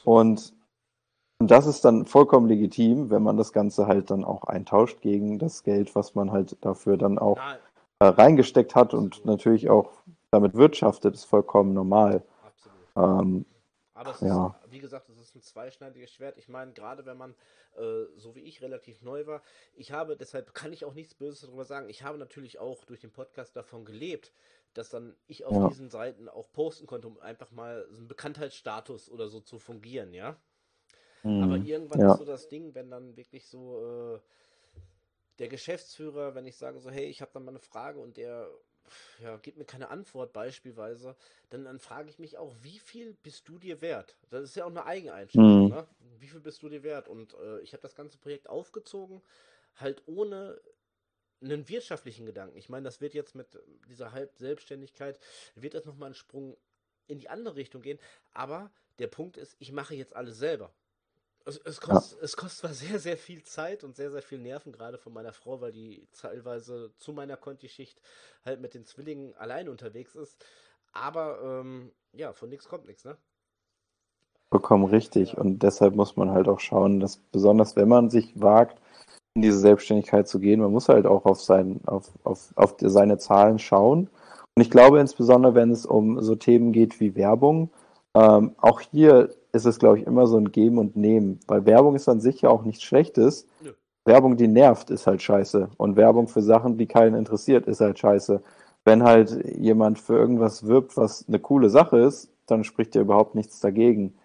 [0.03, 0.53] Und,
[1.39, 5.39] und das ist dann vollkommen legitim, wenn man das Ganze halt dann auch eintauscht gegen
[5.39, 7.39] das Geld, was man halt dafür dann auch
[7.99, 9.91] äh, reingesteckt hat und natürlich auch
[10.31, 12.23] damit wirtschaftet, ist vollkommen normal.
[12.95, 13.45] Ähm,
[13.99, 14.47] aber es ja.
[14.63, 16.37] ist, wie gesagt, es ist ein zweischneidiges Schwert.
[16.37, 17.35] Ich meine, gerade wenn man,
[17.75, 19.41] äh, so wie ich, relativ neu war,
[19.73, 23.01] ich habe, deshalb kann ich auch nichts Böses darüber sagen, ich habe natürlich auch durch
[23.01, 24.31] den Podcast davon gelebt,
[24.73, 25.67] dass dann ich auf ja.
[25.67, 30.13] diesen Seiten auch posten konnte, um einfach mal so einen Bekanntheitsstatus oder so zu fungieren,
[30.13, 30.37] ja.
[31.23, 31.43] Mhm.
[31.43, 32.13] Aber irgendwann ja.
[32.13, 34.19] ist so das Ding, wenn dann wirklich so äh,
[35.39, 38.49] der Geschäftsführer, wenn ich sage so, hey, ich habe da mal eine Frage und der
[39.21, 41.15] ja, gibt mir keine Antwort beispielsweise,
[41.49, 44.17] dann, dann frage ich mich auch, wie viel bist du dir wert?
[44.29, 45.65] Das ist ja auch eine Eigeneinstellung.
[45.65, 45.69] Mhm.
[45.69, 45.87] Ne?
[46.19, 47.07] Wie viel bist du dir wert?
[47.07, 49.21] Und äh, ich habe das ganze Projekt aufgezogen,
[49.75, 50.59] halt ohne
[51.41, 52.57] einen wirtschaftlichen Gedanken.
[52.57, 53.47] Ich meine, das wird jetzt mit
[53.87, 55.19] dieser Halbselbstständigkeit,
[55.55, 56.57] wird das nochmal einen Sprung
[57.07, 57.99] in die andere Richtung gehen.
[58.33, 60.73] Aber der Punkt ist, ich mache jetzt alles selber.
[61.49, 62.25] Es, es, kostet, ja.
[62.25, 65.33] es kostet zwar sehr, sehr viel Zeit und sehr, sehr viel Nerven, gerade von meiner
[65.33, 67.99] Frau, weil die teilweise zu meiner Conti-Schicht
[68.45, 70.37] halt mit den Zwillingen allein unterwegs ist.
[70.93, 73.17] Aber ähm, ja, von nichts kommt nichts, ne?
[74.51, 75.33] Vollkommen richtig.
[75.33, 75.39] Ja.
[75.39, 78.79] Und deshalb muss man halt auch schauen, dass besonders wenn man sich wagt,
[79.33, 83.17] in diese Selbstständigkeit zu gehen, man muss halt auch auf, sein, auf, auf, auf seine
[83.17, 84.09] Zahlen schauen.
[84.55, 87.71] Und ich glaube insbesondere, wenn es um so Themen geht wie Werbung,
[88.15, 91.39] ähm, auch hier ist es, glaube ich, immer so ein Geben und Nehmen.
[91.47, 93.45] Weil Werbung ist an sich ja auch nichts Schlechtes.
[93.63, 93.71] Ja.
[94.05, 95.69] Werbung, die nervt, ist halt scheiße.
[95.77, 98.41] Und Werbung für Sachen, die keinen interessiert, ist halt scheiße.
[98.85, 103.35] Wenn halt jemand für irgendwas wirbt, was eine coole Sache ist, dann spricht ja überhaupt
[103.35, 104.15] nichts dagegen.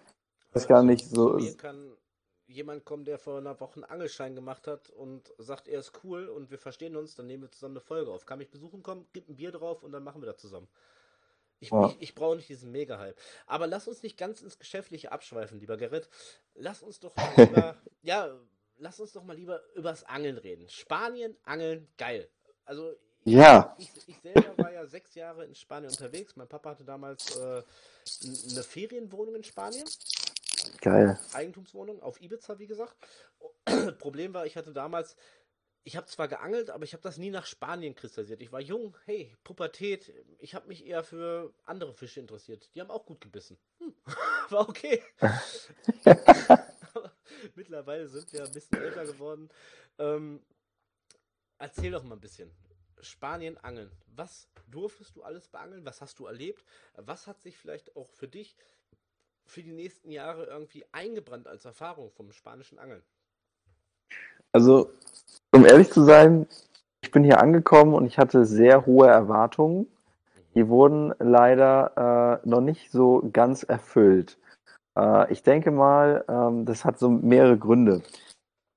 [0.48, 1.30] Ich weiß gar Also, nicht so.
[1.34, 1.94] mir kann
[2.46, 6.28] jemand kommen, der vor einer Woche einen Angelschein gemacht hat und sagt, er ist cool
[6.28, 8.26] und wir verstehen uns, dann nehmen wir zusammen eine Folge auf.
[8.26, 10.68] Kann mich besuchen kommen, gib ein Bier drauf und dann machen wir das zusammen.
[11.64, 11.88] Ich, Ja.
[11.88, 13.18] ich, ich brauche nicht diesen Mega-Hype.
[13.46, 16.08] Aber lass uns nicht ganz ins Geschäftliche abschweifen, lieber Gerrit.
[16.54, 18.38] Lass uns doch mal lieber, ja,
[18.76, 20.68] lass uns doch mal lieber übers Angeln reden.
[20.68, 22.28] Spanien, Angeln, geil.
[22.66, 22.94] Also,
[23.24, 26.36] Ja, ich, ich selber war ja sechs Jahre in Spanien unterwegs.
[26.36, 27.62] Mein Papa hatte damals äh,
[28.50, 29.86] eine Ferienwohnung in Spanien.
[30.80, 31.18] geil.
[31.32, 32.96] Eigentumswohnung auf Ibiza, wie gesagt.
[33.98, 35.16] Problem war, ich hatte damals,
[35.84, 38.40] ich habe zwar geangelt, aber ich habe das nie nach Spanien kristallisiert.
[38.40, 42.74] Ich war jung, hey, Pubertät, ich habe mich eher für andere Fische interessiert.
[42.74, 43.58] Die haben auch gut gebissen.
[43.78, 43.94] Hm.
[44.48, 45.02] War okay.
[47.54, 49.50] Mittlerweile sind wir ein bisschen älter geworden.
[49.98, 50.42] Ähm,
[51.58, 52.50] erzähl doch mal ein bisschen.
[53.00, 53.90] Spanien angeln.
[54.06, 55.84] Was durftest du alles beangeln?
[55.84, 56.64] Was hast du erlebt?
[56.94, 58.56] Was hat sich vielleicht auch für dich
[59.44, 63.04] für die nächsten Jahre irgendwie eingebrannt als Erfahrung vom spanischen Angeln?
[64.52, 64.90] Also,
[65.54, 66.46] um ehrlich zu sein,
[67.02, 69.86] ich bin hier angekommen und ich hatte sehr hohe Erwartungen.
[70.54, 74.38] Die wurden leider äh, noch nicht so ganz erfüllt.
[74.96, 78.02] Äh, ich denke mal, ähm, das hat so mehrere Gründe.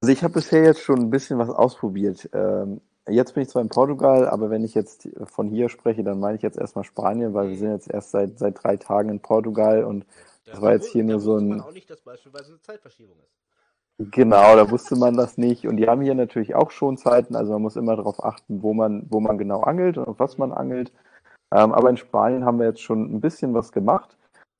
[0.02, 2.30] Also ich habe bisher jetzt schon ein bisschen was ausprobiert.
[2.34, 6.20] Ähm, jetzt bin ich zwar in Portugal, aber wenn ich jetzt von hier spreche, dann
[6.20, 9.20] meine ich jetzt erstmal Spanien, weil wir sind jetzt erst seit, seit drei Tagen in
[9.20, 10.06] Portugal und
[10.46, 13.47] Das war jetzt hier nur so ein- auch nicht, dass beispielsweise eine Zeitverschiebung ist.
[14.00, 15.68] Genau, da wusste man das nicht.
[15.68, 17.36] Und die haben hier natürlich auch Schonzeiten.
[17.36, 20.38] Also man muss immer darauf achten, wo man, wo man genau angelt und auf was
[20.38, 20.92] man angelt.
[21.52, 24.16] Ähm, aber in Spanien haben wir jetzt schon ein bisschen was gemacht.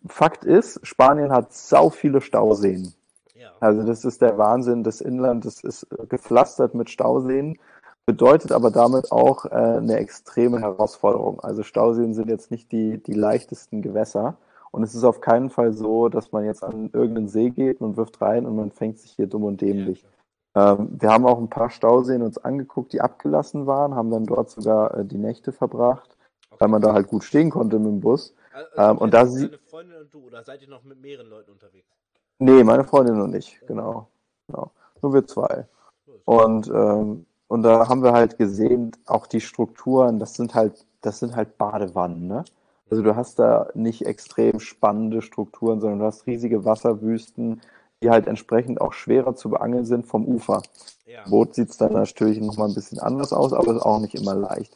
[0.08, 2.94] Fakt ist, Spanien hat sau viele Stauseen.
[3.36, 3.52] Ja.
[3.60, 4.84] Also das ist der Wahnsinn.
[4.84, 7.60] Das Inland, das ist gepflastert mit Stauseen,
[8.08, 11.42] bedeutet aber damit auch äh, eine extreme Herausforderung.
[11.42, 14.38] Also Stauseen sind jetzt nicht die, die leichtesten Gewässer.
[14.78, 17.98] Und es ist auf keinen Fall so, dass man jetzt an irgendeinen See geht, man
[17.98, 20.06] wirft rein und man fängt sich hier dumm und dämlich.
[20.54, 24.52] Ähm, wir haben auch ein paar Stauseen uns angeguckt, die abgelassen waren, haben dann dort
[24.52, 26.16] sogar äh, die Nächte verbracht,
[26.52, 26.62] Okay.
[26.62, 28.36] weil man da halt gut stehen konnte mit dem Bus.
[28.54, 31.28] Also, ähm, und da sie- Deine Freundin und du, oder seid ihr noch mit mehreren
[31.28, 31.90] Leuten unterwegs?
[32.38, 34.10] Nee, meine Freundin und ich, genau.
[34.48, 34.70] genau.
[35.02, 35.66] Nur wir zwei.
[36.26, 41.18] Und, ähm, und da haben wir halt gesehen, auch die Strukturen, das sind halt, das
[41.18, 42.46] sind halt Badewannen, ne?
[42.90, 47.62] Also du hast da nicht extrem spannende Strukturen, sondern du hast riesige Wasserwüsten,
[48.02, 50.62] die halt entsprechend auch schwerer zu beangeln sind vom Ufer.
[51.06, 51.24] ja.
[51.28, 54.36] Boot sieht es dann natürlich nochmal ein bisschen anders aus, aber ist auch nicht immer
[54.36, 54.76] leicht.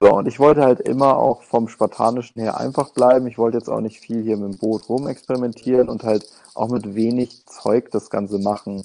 [0.00, 3.28] So, und ich wollte halt immer auch vom Spartanischen her einfach bleiben.
[3.28, 6.96] Ich wollte jetzt auch nicht viel hier mit dem Boot rumexperimentieren und halt auch mit
[6.96, 8.84] wenig Zeug das Ganze machen.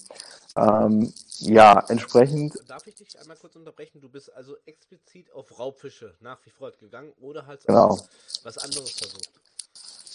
[0.58, 4.02] Ähm, ja, entsprechend, Darf ich dich einmal kurz unterbrechen?
[4.02, 8.00] Du bist also explizit auf Raubfische nach wie vor gegangen oder halt Genau.
[8.44, 9.30] was anderes versucht?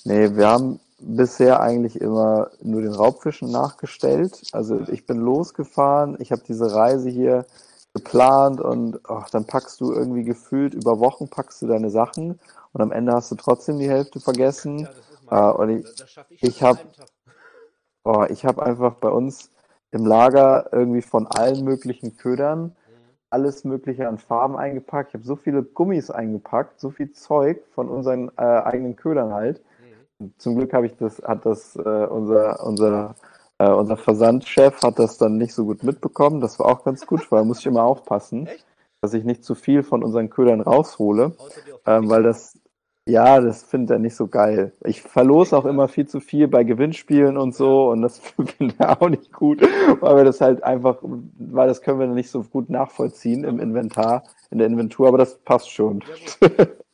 [0.04, 4.42] nee, wir haben bisher eigentlich immer nur den Raubfischen nachgestellt.
[4.52, 7.46] Also ich bin losgefahren, ich habe diese Reise hier
[7.94, 12.40] geplant und ach, dann packst du irgendwie gefühlt über Wochen packst du deine Sachen
[12.72, 14.80] und am Ende hast du trotzdem die Hälfte vergessen.
[14.80, 16.78] Ja, das ist mein und ich- das, das schaffe ich, hab-.
[18.04, 19.50] Oh, ich habe einfach bei uns
[19.92, 22.74] im Lager irgendwie von allen möglichen Ködern
[23.32, 25.10] alles Mögliche an Farben eingepackt.
[25.10, 29.62] Ich habe so viele Gummis eingepackt, so viel Zeug von unseren äh, eigenen Ködern halt.
[30.18, 30.34] Mhm.
[30.36, 33.14] Zum Glück habe ich das, hat das äh, unser, unser,
[33.58, 36.40] äh, unser Versandchef hat das dann nicht so gut mitbekommen.
[36.40, 38.66] Das war auch ganz gut, weil da muss ich immer aufpassen, Echt?
[39.00, 41.32] dass ich nicht zu viel von unseren Ködern raushole.
[41.86, 42.58] Ähm, weil das,
[43.08, 44.72] ja, das findet er nicht so geil.
[44.84, 48.18] Ich verlose auch immer viel zu viel bei Gewinnspielen und so und das
[48.56, 49.60] findet er auch nicht gut,
[50.00, 54.24] weil wir das halt einfach, weil das können wir nicht so gut nachvollziehen im Inventar,
[54.50, 56.02] in der Inventur, aber das passt schon.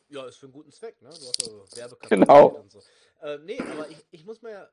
[0.09, 1.09] Ja, ist für einen guten Zweck, ne?
[1.09, 2.47] Du hast ja Werbekapazität Genau.
[2.47, 2.79] und so.
[3.21, 4.67] Äh, nee, aber ich, ich muss mal ja,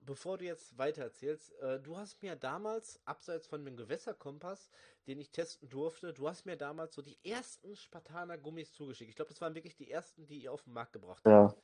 [0.00, 4.70] bevor du jetzt weiter erzählst, äh, du hast mir damals, abseits von dem Gewässerkompass,
[5.06, 9.10] den ich testen durfte, du hast mir damals so die ersten Spartaner Gummis zugeschickt.
[9.10, 11.46] Ich glaube, das waren wirklich die ersten, die ihr auf den Markt gebracht habt.
[11.46, 11.54] Ja,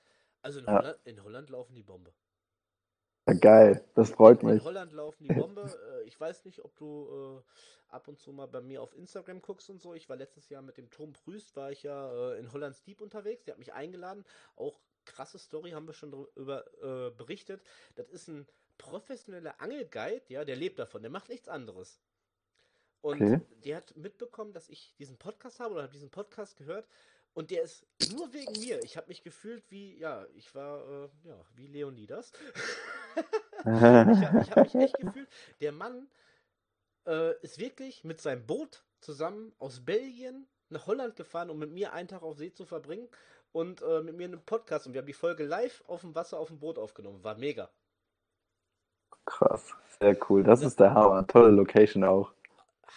[0.43, 0.73] Also in, Ja.
[0.73, 2.15] Holland, in Holland laufen die Bombe.
[3.29, 4.63] ja, geil, das freut In mich.
[4.63, 5.63] Holland laufen die Bombe.
[6.03, 9.41] Äh, ich weiß nicht, ob du äh, ab und zu mal bei mir auf Instagram
[9.43, 9.95] guckst und so.
[9.95, 13.01] Ich war letztes Jahr mit dem Tom Prüst, war ich ja äh, in Hollands Deep
[13.01, 13.45] unterwegs.
[13.45, 14.25] Der hat mich eingeladen.
[14.57, 17.63] Auch krasse Story, haben wir schon darüber äh, berichtet.
[17.97, 18.47] Das ist ein
[18.79, 22.01] professioneller Angelguide, ja, der lebt davon, der macht nichts anderes.
[23.03, 23.41] Und Okay.
[23.65, 26.89] der hat mitbekommen, dass ich diesen Podcast habe oder habe diesen Podcast gehört.
[27.35, 28.83] Und der ist nur wegen mir.
[28.85, 32.33] Ich habe mich gefühlt wie, ja, ich war, äh, ja, wie Leonidas.
[33.65, 35.29] Ich habe hab mich echt gefühlt,
[35.61, 36.09] der Mann
[37.07, 41.93] äh, ist wirklich mit seinem Boot zusammen aus Belgien nach Holland gefahren, um mit mir
[41.93, 43.09] einen Tag auf See zu verbringen.
[43.57, 46.39] Und äh, mit mir einen Podcast und wir haben die Folge live auf dem Wasser
[46.39, 47.25] auf dem Boot aufgenommen.
[47.25, 47.71] War mega.
[49.25, 50.43] Krass, sehr cool.
[50.45, 51.27] Das ist der Hammer.
[51.27, 52.33] Tolle Location auch.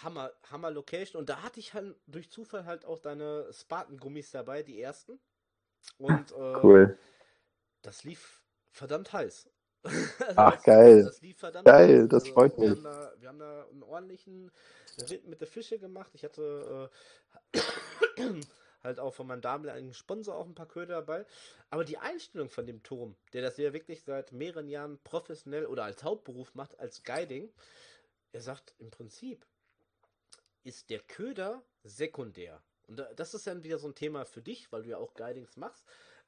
[0.03, 1.18] Hammer, Hammer Location.
[1.18, 5.18] Und da hatte ich halt durch Zufall halt auch deine Spartan-Gummis dabei, die ersten.
[5.97, 6.99] Und äh, Cool.
[7.82, 9.49] das lief verdammt heiß.
[10.36, 11.03] Ach, das, geil.
[11.05, 12.10] Das lief verdammt Geil, heiß.
[12.10, 12.78] das Also, freut wir mich.
[12.80, 14.51] Haben da, wir haben da einen ordentlichen
[15.10, 16.12] Ritt mit der Fische gemacht.
[16.14, 16.89] Ich hatte
[17.55, 18.41] äh,
[18.84, 21.25] halt auch von meinem damaligen Sponsor auch ein paar Köder dabei.
[21.69, 25.84] Aber die Einstellung von dem Turm, der das ja wirklich seit mehreren Jahren professionell oder
[25.84, 27.51] als Hauptberuf macht, als Guiding,
[28.32, 29.45] er sagt im Prinzip,
[30.63, 32.61] ist der Köder sekundär.
[32.88, 35.13] Und da- das ist dann wieder so ein Thema für dich, weil du ja auch
[35.13, 35.86] Guidings machst.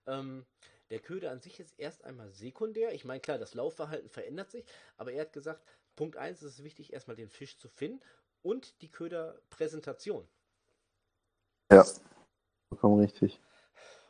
[0.08, 0.46] Ähm,
[0.90, 2.94] der Köder an sich ist erst einmal sekundär.
[2.94, 4.66] Ich meine, klar, das Laufverhalten verändert sich,
[4.98, 5.64] aber er hat gesagt,
[5.96, 8.02] Punkt 1 ist es wichtig, erstmal den Fisch zu finden
[8.42, 10.28] und die Köderpräsentation.
[11.72, 11.86] Ja,
[12.72, 13.42] vollkommen richtig.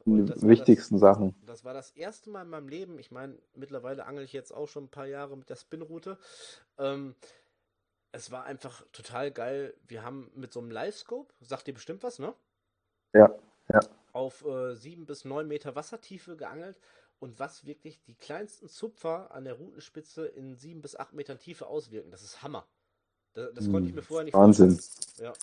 [0.05, 1.35] Und Die das war wichtigsten Sachen.
[1.45, 2.99] Das war das erste Mal in meinem Leben.
[2.99, 6.17] Ich meine, mittlerweile angel ich jetzt auch schon ein paar Jahre mit der Spinroute.
[6.77, 7.15] Ähm,
[8.11, 9.73] es war einfach total geil.
[9.87, 12.33] Wir haben mit so einem Live-Scope, sagt dir bestimmt was, ne?
[13.13, 13.33] Ja,
[13.71, 13.79] ja.
[14.13, 16.79] Auf äh, sieben bis neun Meter Wassertiefe geangelt
[17.19, 21.67] und was wirklich die kleinsten Zupfer an der Routenspitze in sieben bis acht Metern Tiefe
[21.67, 22.11] auswirken.
[22.11, 22.67] Das ist Hammer.
[23.33, 24.71] Das, das konnte ich mir vorher nicht Wahnsinn.
[24.71, 25.27] vorstellen.
[25.27, 25.33] Ja.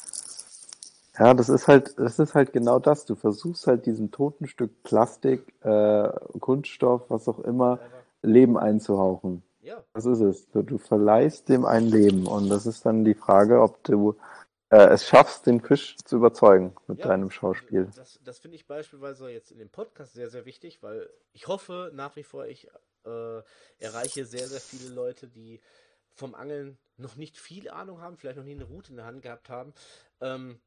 [1.19, 3.05] Ja, das ist halt, das ist halt genau das.
[3.05, 6.09] Du versuchst halt diesem toten Stück Plastik, äh,
[6.39, 7.79] Kunststoff, was auch immer,
[8.23, 9.43] Leben einzuhauchen.
[9.62, 10.49] ja, Das ist es.
[10.51, 12.27] Du, du verleihst dem ein Leben.
[12.27, 14.16] Und das ist dann die Frage, ob du
[14.71, 17.89] äh, es schaffst, den Fisch zu überzeugen mit Ja, deinem Schauspiel.
[17.97, 21.91] Das, das finde ich beispielsweise jetzt in dem Podcast sehr, sehr wichtig, weil ich hoffe
[21.95, 22.69] nach wie vor, ich
[23.05, 23.43] äh,
[23.79, 25.61] erreiche sehr, sehr viele Leute, die
[26.14, 29.23] vom Angeln noch nicht viel Ahnung haben, vielleicht noch nie eine Route in der Hand
[29.23, 29.73] gehabt haben.
[30.21, 30.59] Ähm,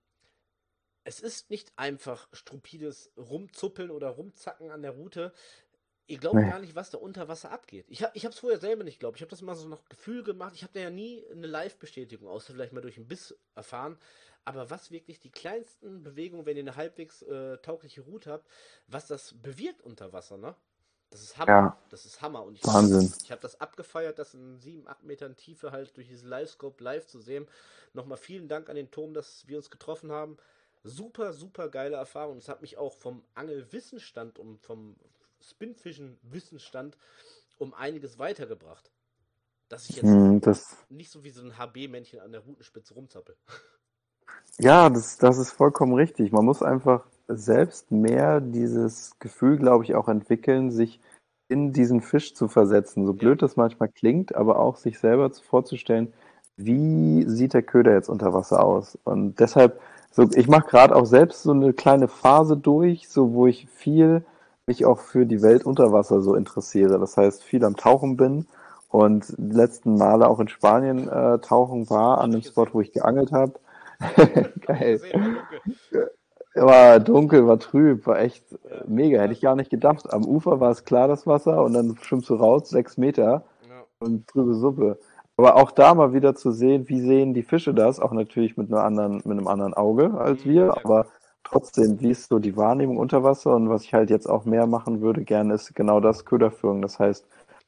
[1.04, 5.34] es ist nicht einfach stupides Rumzuppeln oder Rumzacken an der Route.
[6.08, 6.50] Ihr glaubt Nee.
[6.50, 7.86] gar nicht, was da unter Wasser abgeht.
[7.90, 9.18] Ich habe es vorher selber nicht geglaubt.
[9.18, 10.54] Ich habe das mal so nach Gefühl gemacht.
[10.56, 13.98] Ich habe da ja nie eine Live-Bestätigung, außer vielleicht mal durch einen Biss erfahren.
[14.44, 18.48] Aber was wirklich die kleinsten Bewegungen, wenn ihr eine halbwegs äh, taugliche Route habt,
[18.88, 20.56] was das bewirkt unter Wasser, ne?
[21.12, 21.52] Das ist Hammer.
[21.52, 21.78] Ja.
[21.90, 22.44] Das ist Hammer.
[22.44, 23.14] Und ich, Wahnsinn.
[23.24, 27.06] Ich habe das abgefeiert, das in 7, 8 Metern Tiefe halt durch dieses Live-Scope live
[27.06, 27.48] zu sehen.
[27.94, 30.38] Nochmal vielen Dank an den Turm, dass wir uns getroffen haben.
[30.84, 32.38] Super, super geile Erfahrung.
[32.38, 34.96] Es hat mich auch vom Angelwissensstand und vom
[35.42, 36.98] Spinfischen-Wissensstand
[37.58, 38.92] um einiges weitergebracht.
[39.70, 43.38] Dass ich jetzt Hm, das, nicht so wie so ein HB-Männchen an der Routenspitze rumzappel.
[44.60, 46.32] ja, das, das ist vollkommen richtig.
[46.32, 51.00] Man muss einfach selbst mehr dieses Gefühl, glaube ich, auch entwickeln, sich
[51.48, 53.06] in diesen Fisch zu versetzen.
[53.06, 56.14] So blöd das manchmal klingt, aber auch sich selber zu- vorzustellen,
[56.58, 58.98] wie sieht der Köder jetzt unter Wasser aus?
[59.04, 59.82] Und deshalb,
[60.12, 64.24] so, ich mache gerade auch selbst so eine kleine Phase durch, so wo ich viel
[64.68, 67.00] mich auch für die Welt unter Wasser so interessiere.
[67.00, 68.46] Das heißt, viel am Tauchen bin
[68.90, 72.92] und die letzten Male auch in Spanien äh, tauchen war, an dem Spot, wo ich
[72.92, 73.54] geangelt habe.
[74.68, 75.02] Geil.
[76.56, 77.48] War dunkel.
[77.48, 78.44] War trüb, war echt
[78.86, 79.22] mega.
[79.22, 80.12] Hätte ich gar nicht gedacht.
[80.14, 83.46] Am Ufer war es klar, das Wasser, und dann schwimmst du raus, sechs Meter
[84.00, 85.00] und trübe Suppe.
[85.42, 88.72] Aber auch da mal wieder zu sehen, wie sehen die Fische das, auch natürlich mit
[88.72, 91.08] einer anderen, mit einem anderen Auge als Mhm, wir, aber
[91.44, 93.56] trotzdem, wie ist so die Wahrnehmung unter Wasser?
[93.56, 96.82] Und was ich halt jetzt auch mehr machen würde, gerne ist genau das Köderführung.
[96.84, 97.26] Das heißt,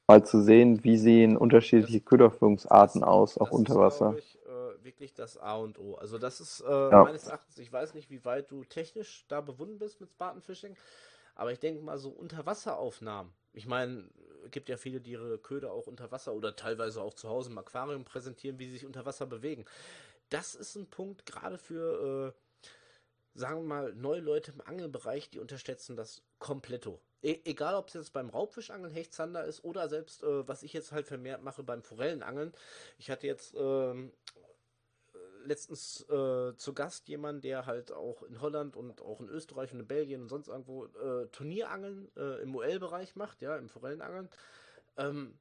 [0.08, 4.08] mal zu sehen, wie sehen unterschiedliche Köderführungsarten aus, auch Das unter ist, Wasser.
[4.08, 5.96] glaube ich, äh, wirklich das A und O.
[5.96, 7.02] Also das ist äh, Ja.
[7.02, 10.78] meines Erachtens, ich weiß nicht, wie weit du technisch da bewunden bist mit Spartanfishing,
[11.36, 13.34] aber ich denke mal so Unterwasseraufnahmen.
[13.54, 14.10] Ich meine,
[14.46, 17.52] es gibt ja viele, die ihre Köder auch unter Wasser oder teilweise auch zu Hause
[17.52, 19.66] im Aquarium präsentieren, wie sie sich unter Wasser bewegen.
[20.30, 22.70] Das ist ein Punkt gerade für, äh,
[23.36, 27.00] sagen wir mal, neue Leute im Angelbereich, die unterschätzen das kompletto.
[27.22, 30.92] E egal, ob es jetzt beim Raubfischangeln, Hechtzander ist oder selbst, äh, was ich jetzt
[30.92, 32.52] halt vermehrt mache beim Forellenangeln.
[32.98, 34.12] Ich hatte jetzt ähm,
[35.44, 39.80] letztens äh, zu Gast jemanden, der halt auch in Holland und auch in Österreich und
[39.80, 44.30] in Belgien und sonst irgendwo äh, Turnierangeln äh, im OL-Bereich macht, ja, im Forellenangeln.
[44.98, 45.38] Ähm,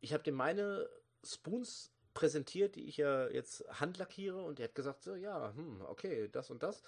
[0.00, 0.88] ich habe dem meine
[1.24, 6.28] Spoons präsentiert, die ich ja jetzt handlackiere und der hat gesagt, so, ja, hm, okay,
[6.32, 6.82] das und das.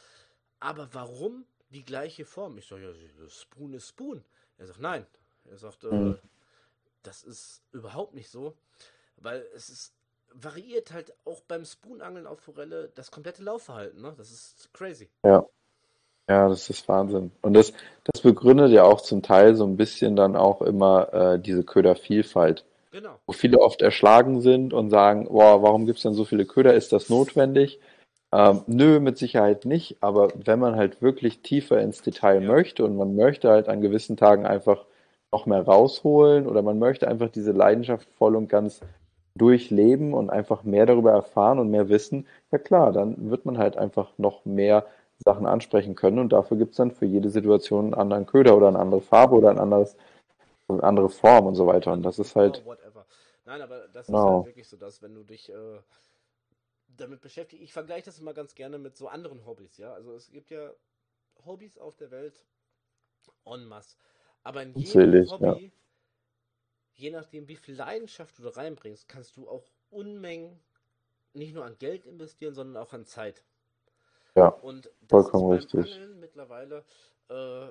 [0.60, 2.56] Aber warum die gleiche Form?
[2.58, 4.24] Ich sage, ja, Spoon ist Spoon.
[4.56, 5.06] Er sagt, nein.
[5.44, 6.18] Er sagt, äh, Mhm.
[7.02, 8.56] das ist überhaupt nicht so,
[9.16, 9.94] weil es ist
[10.34, 14.14] variiert halt auch beim Spoonangeln auf Forelle das komplette Laufverhalten, ne?
[14.16, 15.08] Das ist crazy.
[15.24, 15.44] Ja.
[16.28, 17.32] Ja, das ist Wahnsinn.
[17.40, 17.72] Und das,
[18.12, 22.64] das begründet ja auch zum Teil so ein bisschen dann auch immer äh, diese Ködervielfalt,
[22.90, 23.18] Genau.
[23.26, 26.74] wo viele oft erschlagen sind und sagen, boah, warum gibt es denn so viele Köder?
[26.74, 27.80] Ist das notwendig?
[28.30, 32.48] Ähm, nö, mit Sicherheit nicht, aber wenn man halt wirklich tiefer ins Detail Ja.
[32.48, 34.84] möchte und man möchte halt an gewissen Tagen einfach
[35.32, 38.82] noch mehr rausholen oder man möchte einfach diese Leidenschaft voll und ganz
[39.38, 43.76] durchleben und einfach mehr darüber erfahren und mehr wissen, ja klar, dann wird man halt
[43.76, 44.86] einfach noch mehr
[45.18, 48.68] Sachen ansprechen können und dafür gibt es dann für jede Situation einen anderen Köder oder
[48.68, 49.96] eine andere Farbe oder ein anderes,
[50.68, 51.92] eine andere Form und so weiter.
[51.92, 52.74] Und das ist halt, Oh.
[53.48, 55.78] Nein, aber das ist genau, halt wirklich so, dass wenn du dich äh,
[56.98, 59.94] damit beschäftigst, ich vergleiche das immer ganz gerne mit so anderen Hobbys, ja.
[59.94, 60.70] Also es gibt ja
[61.46, 62.44] Hobbys auf der Welt
[63.46, 63.96] en masse.
[64.42, 65.56] Aber in jedem unzählig, ja.
[66.98, 70.60] Je nachdem, wie viel Leidenschaft du da reinbringst, kannst du auch Unmengen
[71.32, 73.44] nicht nur an Geld investieren, sondern auch an Zeit.
[74.34, 76.00] Ja, Und das ist vollkommen beim richtig.
[76.16, 76.84] Mittlerweile,
[77.28, 77.68] äh,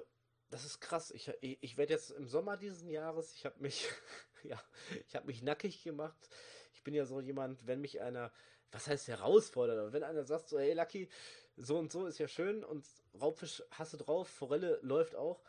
[0.49, 1.11] das ist krass.
[1.11, 3.89] Ich, ich, ich werde jetzt im Sommer diesen Jahres, ich habe mich,
[4.43, 4.61] ja,
[5.05, 6.30] ich habe mich nackig gemacht.
[6.73, 8.32] Ich bin ja so jemand, wenn mich einer,
[8.71, 11.09] was heißt herausfordert, aber wenn einer sagt so, hey Lucky,
[11.57, 12.86] so und so ist ja schön und
[13.19, 15.41] Raubfisch hast du drauf, Forelle läuft auch.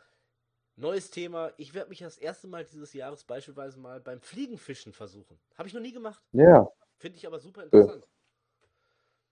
[0.79, 1.51] Neues Thema.
[1.57, 5.37] Ich werde mich das erste Mal dieses Jahres beispielsweise mal beim Fliegenfischen versuchen.
[5.57, 6.23] Habe ich noch nie gemacht.
[6.31, 6.67] Ja,
[6.97, 8.07] Finde ich aber super interessant.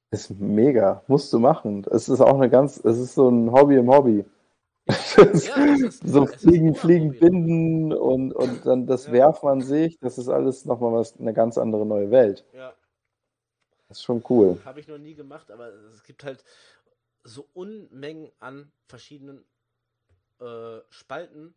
[0.09, 1.85] Ist mega, musst du machen.
[1.91, 4.23] Es ist auch eine ganz, es ist so ein Hobby im Hobby.
[4.87, 7.19] Ja, ist, So Fliegen, Fliegen, Hobby.
[7.19, 9.11] binden und, und dann das Ja.
[9.11, 12.45] Werfen an sich, das ist alles nochmal was, eine ganz andere neue Welt.
[12.53, 12.73] Ja,
[13.89, 14.57] Das ist schon cool.
[14.63, 16.43] habe ich noch nie gemacht, aber es gibt halt
[17.25, 19.43] so Unmengen an verschiedenen
[20.39, 21.53] äh, Spalten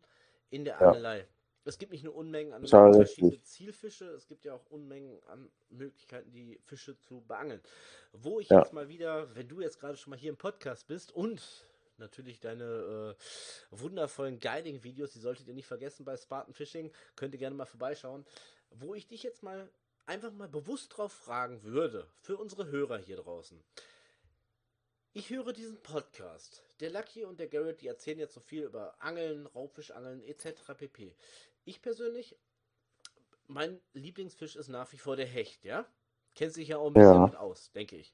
[0.49, 0.87] in der Ja.
[0.87, 1.27] Angelei.
[1.63, 3.43] Es gibt nicht nur Unmengen an verschiedene.
[3.43, 7.61] Zielfische, es gibt ja auch Unmengen an Möglichkeiten, die Fische zu beangeln.
[8.13, 8.59] Wo ich Ja.
[8.59, 11.41] jetzt mal wieder, wenn du jetzt gerade schon mal hier im Podcast bist und
[11.97, 13.23] natürlich deine äh,
[13.69, 18.25] wundervollen Guiding-Videos, die solltet ihr nicht vergessen bei Spartan Fishing, könnt ihr gerne mal vorbeischauen,
[18.71, 19.69] wo ich dich jetzt mal
[20.07, 23.63] einfach mal bewusst drauf fragen würde, für unsere Hörer hier draußen.
[25.13, 26.63] Ich höre diesen Podcast.
[26.81, 30.73] Der Lucky und der Garrett, die erzählen jetzt so viel über Angeln, Raubfischangeln etc.
[30.75, 31.15] pp.
[31.63, 32.35] Ich persönlich,
[33.47, 35.85] mein Lieblingsfisch ist nach wie vor der Hecht, ja?
[36.33, 37.19] Kennt sich ja auch ein bisschen Ja.
[37.19, 38.13] damit aus, denke ich.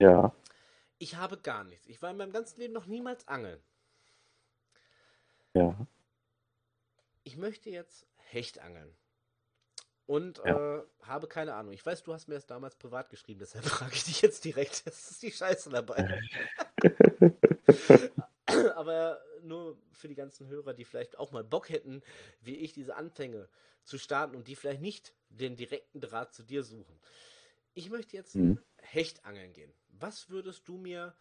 [0.00, 0.34] Ja,
[0.98, 1.86] Ich habe gar nichts.
[1.86, 3.62] Ich war in meinem ganzen Leben noch niemals angeln.
[5.54, 5.86] ja,
[7.22, 8.96] Ich möchte jetzt Hecht angeln.
[10.06, 10.78] Und ja.
[10.78, 11.72] äh, habe keine Ahnung.
[11.74, 14.86] Ich weiß, du hast mir das damals privat geschrieben, deshalb frage ich dich jetzt direkt.
[14.86, 16.20] Das ist die Scheiße dabei.
[18.76, 22.02] Aber nur für die ganzen Hörer, die vielleicht auch mal Bock hätten,
[22.40, 23.48] wie ich, diese Anfänge
[23.84, 26.98] zu starten und die vielleicht nicht den direkten Draht zu dir suchen.
[27.74, 28.58] Ich möchte jetzt Mhm.
[28.80, 29.72] Hecht angeln gehen.
[29.88, 31.14] Was würdest du mir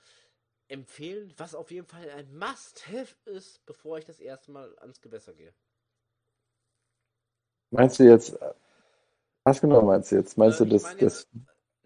[0.70, 5.34] empfehlen, was auf jeden Fall ein Must-Have ist, bevor ich das erste Mal ans Gewässer
[5.34, 5.54] gehe?
[7.72, 8.38] Meinst du jetzt,
[9.44, 10.38] was genau meinst du jetzt?
[10.38, 11.28] Meinst Äh, du das, meine das,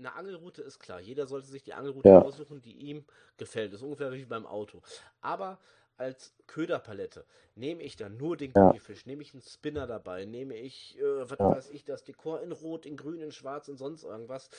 [0.01, 0.99] eine Angelroute ist klar.
[0.99, 3.05] Jeder sollte sich die Angelroute ja, aussuchen, die ihm
[3.37, 3.71] gefällt.
[3.71, 4.81] Das ist ungefähr wie beim Auto.
[5.21, 5.59] Aber
[5.97, 7.25] als Köderpalette
[7.55, 11.29] nehme ich dann nur den ja, Gummifisch, nehme ich einen Spinner dabei, nehme ich, äh,
[11.29, 14.49] was ja, weiß ich, das Dekor in Rot, in Grün, in Schwarz und sonst irgendwas.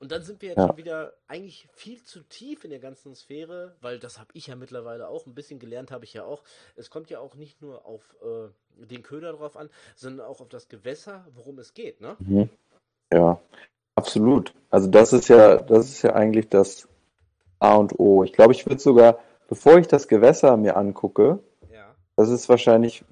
[0.00, 3.14] Und dann sind wir jetzt ja, schon wieder eigentlich viel zu tief in der ganzen
[3.16, 6.44] Sphäre, weil das habe ich ja mittlerweile auch ein bisschen gelernt, habe ich ja auch.
[6.76, 8.48] Es kommt ja auch nicht nur auf äh,
[8.86, 12.16] den Köder drauf an, sondern auch auf das Gewässer, worum es geht, ne?
[12.20, 12.48] mhm.
[13.12, 13.40] ja,
[13.98, 14.54] absolut.
[14.70, 16.88] Also das ist ja, das ist ja eigentlich das
[17.58, 18.24] A und O.
[18.24, 19.18] Ich glaube, ich würde sogar,
[19.48, 21.40] bevor ich das Gewässer mir angucke,
[21.72, 23.04] Ja, das ist wahrscheinlich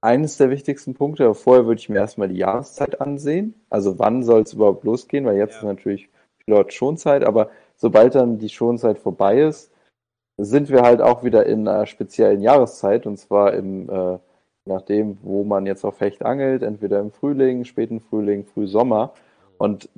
[0.00, 3.54] eines der wichtigsten Punkte, aber vorher würde ich mir erstmal die Jahreszeit ansehen.
[3.70, 6.10] Also wann soll es überhaupt losgehen, weil jetzt ist ja, natürlich
[6.46, 9.72] laut Schonzeit, aber sobald dann die Schonzeit vorbei ist,
[10.36, 14.18] sind wir halt auch wieder in einer speziellen Jahreszeit und zwar im, äh,
[14.66, 19.12] nachdem, wo man jetzt auf Hecht angelt, entweder im Frühling, späten Frühling, Frühsommer.
[19.14, 19.54] mhm.
[19.58, 19.88] Und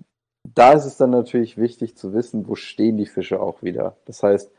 [0.55, 3.97] da ist es dann natürlich wichtig zu wissen, wo stehen die Fische auch wieder.
[4.05, 4.51] Das heißt,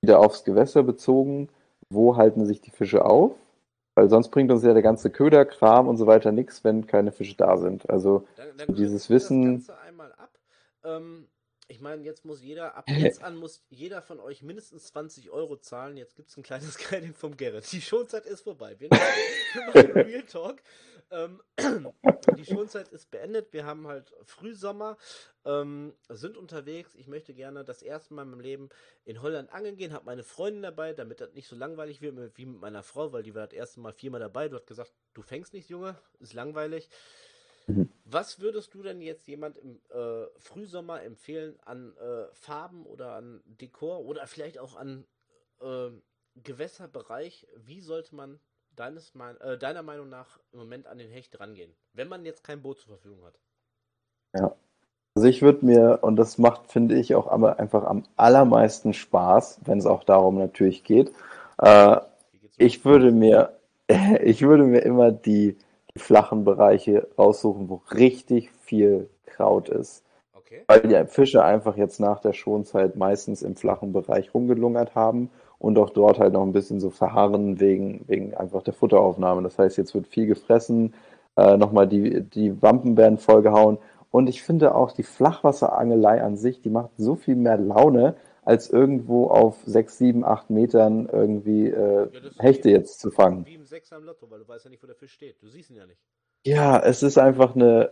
[0.00, 1.48] wieder aufs Gewässer bezogen,
[1.90, 3.32] wo halten sich die Fische auf?
[3.94, 7.36] Weil sonst bringt uns ja der ganze Köderkram und so weiter nichts, wenn keine Fische
[7.36, 7.88] da sind.
[7.90, 10.30] Also Dann, dann dieses wir das Wissen, Ganze einmal ab.
[10.84, 11.26] Ähm,
[11.66, 15.56] ich meine, jetzt muss jeder, ab jetzt an muss jeder von euch mindestens 20 Euro
[15.56, 15.96] zahlen.
[15.96, 17.70] Jetzt gibt es ein kleines Guiding vom Gerrit.
[17.72, 18.76] Die Schonzeit ist vorbei.
[18.78, 19.02] Wir, machen-
[19.52, 20.56] wir machen Real Talk.
[21.10, 21.40] Ähm,
[22.36, 23.52] die Schonzeit ist beendet.
[23.52, 24.96] Wir haben halt Frühsommer,
[25.44, 26.94] ähm, sind unterwegs.
[26.94, 28.68] Ich möchte gerne das erste Mal in meinem Leben
[29.04, 29.92] in Holland angeln gehen.
[29.92, 33.22] Habe meine Freundin dabei, damit das nicht so langweilig wird wie mit meiner Frau, weil
[33.22, 34.48] die war das erste Mal viermal dabei.
[34.48, 36.88] Du hast gesagt, du fängst nicht, Junge, ist langweilig.
[37.66, 37.90] Mhm.
[38.04, 43.42] Was würdest du denn jetzt jemand im äh, Frühsommer empfehlen an äh, Farben oder an
[43.44, 45.06] Dekor oder vielleicht auch an
[45.60, 45.90] äh,
[46.36, 47.46] Gewässerbereich?
[47.56, 48.40] Wie sollte man
[48.78, 52.44] deines, mein, äh, deiner Meinung nach im Moment an den Hecht rangehen, wenn man jetzt
[52.44, 53.38] kein Boot zur Verfügung hat?
[54.34, 54.54] ja.
[55.14, 59.62] Also ich würde mir, und das macht, finde ich, auch aber einfach am allermeisten Spaß,
[59.64, 61.10] wenn es auch darum natürlich geht.
[61.60, 61.96] Äh,
[62.56, 63.58] ich würde mir,
[64.22, 65.56] ich würde mir immer die,
[65.92, 70.04] die flachen Bereiche raussuchen, wo richtig viel Kraut ist.
[70.34, 70.62] Okay.
[70.68, 75.78] Weil die Fische einfach jetzt nach der Schonzeit meistens im flachen Bereich rumgelungert haben und
[75.78, 79.42] auch dort halt noch ein bisschen so verharren wegen, wegen einfach der Futteraufnahme.
[79.42, 80.94] Das heißt, jetzt wird viel gefressen,
[81.36, 83.78] äh, nochmal die, die Wampen werden vollgehauen
[84.10, 88.70] und ich finde auch die Flachwasserangelei an sich, die macht so viel mehr Laune, als
[88.70, 93.44] irgendwo auf 6, 7, 8 Metern irgendwie äh, Ja, Hechte jetzt zu fangen.
[93.44, 95.42] wie im Sechser im Lotto, weil du weißt ja nicht, wo der Fisch steht.
[95.42, 96.00] Du siehst ihn ja nicht.
[96.46, 97.90] Ja, es ist einfach eine,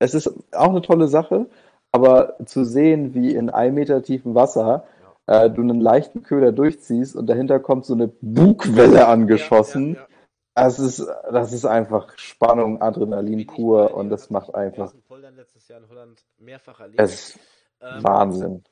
[0.00, 1.46] es ist auch eine tolle Sache,
[1.92, 4.84] aber zu sehen, wie in einem Meter tiefem Wasser.
[5.26, 9.88] Äh, du einen leichten Köder durchziehst und dahinter kommt so eine Bugwelle Ja, ja, angeschossen,
[9.90, 10.08] ja.
[10.54, 11.00] das ist,
[11.30, 15.68] das ist einfach Spannung, Adrenalin ich pur und das macht ich einfach, ersten Poldern letztes
[15.68, 17.20] Jahr in Holland mehrfach erlebt.
[17.20, 17.40] es ist
[17.80, 18.64] Ähm, Wahnsinn.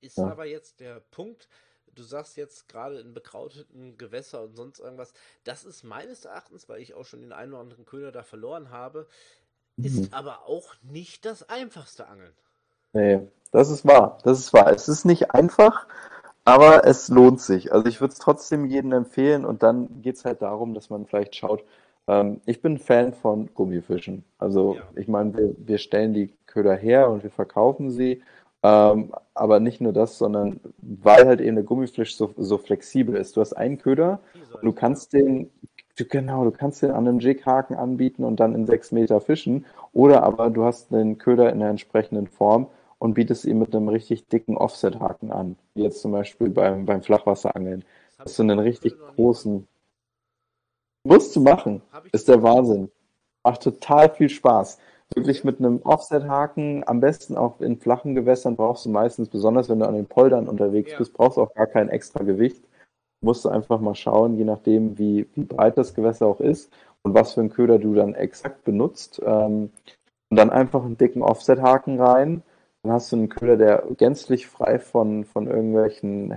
[0.00, 0.26] ist Ja.
[0.26, 1.48] aber jetzt der Punkt,
[1.94, 5.12] du sagst jetzt gerade in bekrauteten Gewässer und sonst irgendwas,
[5.44, 8.70] das ist meines Erachtens, weil ich auch schon den einen oder anderen Köder da verloren
[8.70, 9.06] habe,
[9.82, 10.12] ist Mhm.
[10.12, 12.34] aber auch nicht das einfachste Angeln.
[12.92, 13.20] Nee,
[13.52, 14.18] das ist wahr.
[14.24, 14.70] Das ist wahr.
[14.72, 15.86] Es ist nicht einfach,
[16.44, 17.72] aber es lohnt sich.
[17.72, 21.06] Also ich würde es trotzdem jedem empfehlen und dann geht es halt darum, dass man
[21.06, 21.64] vielleicht schaut.
[22.06, 24.24] Ähm, ich bin Fan von Gummifischen.
[24.38, 24.82] Also Ja.
[24.96, 28.22] ich meine, wir, wir stellen die Köder her und wir verkaufen sie.
[28.62, 33.36] Ähm, aber nicht nur das, sondern weil halt eben der Gummifisch so, so flexibel ist.
[33.36, 34.18] Du hast einen Köder
[34.54, 35.50] und du kannst den,
[35.96, 39.64] du, genau, du kannst den an einem Jighaken anbieten und dann in sechs Meter fischen.
[39.92, 42.66] Oder aber du hast den Köder in der entsprechenden Form
[42.98, 45.56] und bietest ihn mit einem richtig dicken Offset-Haken an.
[45.74, 47.84] Wie jetzt zum Beispiel beim, beim Flachwasserangeln.
[48.18, 49.66] Das du einen richtig großen,
[51.04, 51.82] musst du machen.
[52.12, 52.42] Ist der.
[52.42, 52.90] Wahnsinn.
[53.44, 54.78] Macht total viel Spaß.
[55.14, 59.78] Wirklich mit einem Offset-Haken, am besten auch in flachen Gewässern brauchst du meistens, besonders wenn
[59.78, 60.98] du an den Poldern unterwegs Ja.
[60.98, 62.62] bist, brauchst du auch gar kein extra Gewicht.
[63.22, 66.70] Musst du einfach mal schauen, je nachdem, wie, wie breit das Gewässer auch ist
[67.02, 69.20] und was für einen Köder du dann exakt benutzt.
[69.24, 69.70] Ähm,
[70.30, 72.42] und dann einfach einen dicken Offset-Haken rein.
[72.82, 76.32] Dann hast du einen Köder, der gänzlich frei von, von irgendwelchen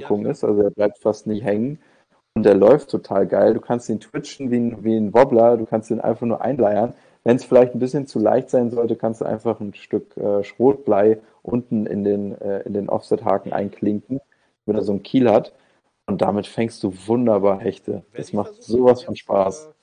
[0.00, 0.32] Ja, Hängereinwirkungen klar.
[0.32, 0.44] ist.
[0.44, 1.78] Also der bleibt fast nicht hängen.
[2.34, 3.54] Und der läuft total geil.
[3.54, 5.56] Du kannst ihn twitchen wie ein, wie ein Wobbler.
[5.56, 6.94] Du kannst ihn einfach nur einleiern.
[7.24, 10.44] Wenn es vielleicht ein bisschen zu leicht sein sollte, kannst du einfach ein Stück äh,
[10.44, 14.20] Schrotblei unten in den, äh, in den Offset-Haken einklinken,
[14.66, 15.52] wenn er so einen Kiel hat.
[16.06, 18.04] Und damit fängst du wunderbar Hechte.
[18.12, 18.62] Werde Das macht versuchen.
[18.62, 19.73] sowas von Spaß.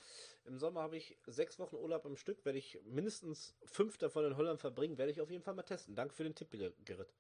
[0.52, 4.36] Im Sommer habe ich sechs Wochen Urlaub am Stück, werde ich mindestens fünf davon in
[4.38, 5.96] Holland verbringen, werde ich auf jeden Fall mal testen.
[5.96, 7.14] Danke für den Tipp, Ger- Gerrit.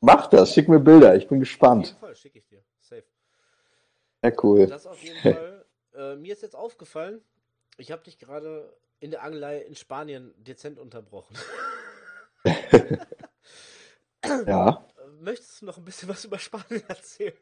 [0.00, 1.14] Mach das, schick mir Bilder.
[1.16, 1.96] Ich bin Auf jeden gespannt.
[2.00, 2.62] Fall, schicke ich dir.
[2.80, 3.04] Safe.
[4.22, 4.66] Ja, cool.
[4.66, 5.64] Das auf jeden Fall.
[5.94, 7.22] Äh, mir ist jetzt aufgefallen,
[7.76, 11.36] ich habe dich gerade in der Angelei in Spanien dezent unterbrochen.
[14.46, 14.86] Ja.
[15.20, 17.34] Möchtest du noch ein bisschen was über Spanien erzählen?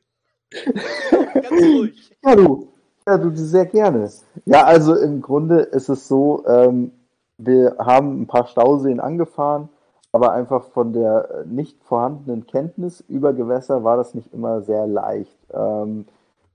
[1.41, 2.14] Ganz ruhig.
[2.25, 2.73] Ja, du.
[3.07, 4.11] Ja, du sehr gerne.
[4.45, 6.93] Ja, also im Grunde ist es so, ähm,
[7.39, 9.69] wir haben ein paar Stauseen angefahren,
[10.13, 14.87] aber einfach von der äh, nicht vorhandenen Kenntnis über Gewässer war das nicht immer sehr
[14.87, 15.37] leicht.
[15.53, 16.07] Ähm,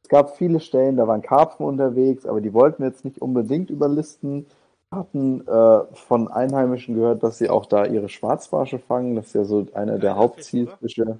[0.04, 3.70] es gab viele Stellen, da waren Karpfen unterwegs, aber die wollten wir jetzt nicht unbedingt
[3.70, 4.46] überlisten.
[4.90, 9.16] Wir hatten äh, von Einheimischen gehört, dass sie auch da ihre Schwarzbarsche fangen.
[9.16, 10.16] Das ist ja so einer der Geiler oder?
[10.16, 11.20] Hauptzielfische.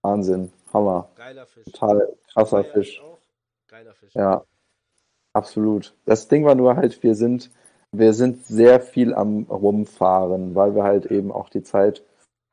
[0.00, 1.64] Wahnsinn, Hammer, Geiler Fisch.
[1.64, 3.00] total krasser Fisch.
[3.02, 3.18] auch.
[3.68, 4.14] Geiler Fisch.
[4.14, 4.42] Ja,
[5.34, 5.94] absolut.
[6.06, 7.50] Das Ding war nur halt, wir sind,
[7.92, 12.02] wir sind sehr viel am Rumfahren, weil wir halt eben auch die Zeit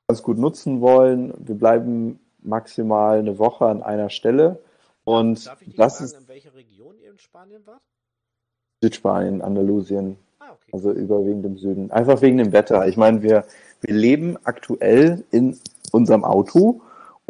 [0.07, 1.33] ganz gut nutzen wollen.
[1.37, 4.59] Wir bleiben maximal eine Woche an einer Stelle
[5.03, 7.81] und Darf ich das fragen, ist in welcher Region ihr in Spanien wart?
[8.83, 10.71] Südspanien, Andalusien, Ah, okay.
[10.73, 11.91] also überwiegend im Süden.
[11.91, 12.87] Einfach wegen dem Wetter.
[12.87, 13.45] Ich meine, wir,
[13.81, 15.59] wir leben aktuell in
[15.91, 16.81] unserem Auto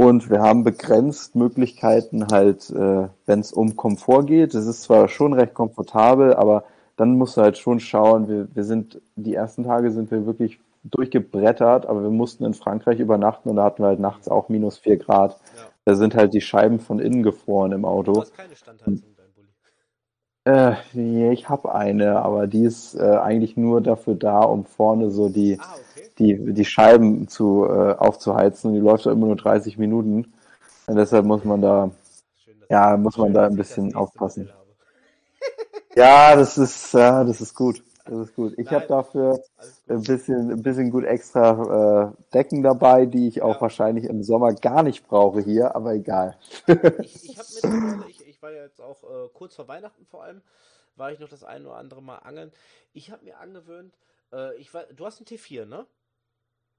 [0.02, 4.56] und wir haben begrenzt Möglichkeiten halt, äh, wenn es um Komfort geht.
[4.56, 6.64] Es ist zwar schon recht komfortabel, aber
[6.98, 8.28] dann musst du halt schon schauen.
[8.28, 13.00] Wir, wir sind, die ersten Tage sind wir wirklich durchgebrettert, aber wir mussten in Frankreich
[13.00, 15.34] übernachten und da hatten wir halt nachts auch minus vier Grad.
[15.56, 15.64] Ja.
[15.86, 18.22] Da sind halt die Scheiben von innen gefroren im Du Auto.
[18.22, 19.04] hast keine Standheizung.
[20.46, 20.74] Äh,
[21.32, 25.58] ich habe eine, aber die ist äh, eigentlich nur dafür da, um vorne so die,
[25.60, 26.10] Ah, okay.
[26.18, 28.74] die, die Scheiben zu, äh, aufzuheizen.
[28.74, 30.34] Die läuft immer nur 30 Minuten.
[30.88, 31.92] Und deshalb muss man da,
[32.44, 34.50] Schön, ja, muss man da ein bisschen aufpassen.
[35.96, 37.84] Ja, das ist, ja, das ist gut.
[38.06, 38.54] Das ist gut.
[38.58, 39.40] Ich habe dafür
[39.88, 43.62] ein bisschen, ein bisschen gut extra äh, Decken dabei, die ich auch Ja.
[43.62, 46.36] wahrscheinlich im Sommer gar nicht brauche hier, aber egal.
[47.02, 50.24] Ich, ich habe mittlerweile, ich, ich war ja jetzt auch äh, kurz vor Weihnachten vor
[50.24, 50.42] allem,
[50.96, 52.52] war ich noch das ein oder andere Mal angeln.
[52.92, 53.96] Ich habe mir angewöhnt,
[54.34, 55.86] äh, ich war, du hast einen T4, ne?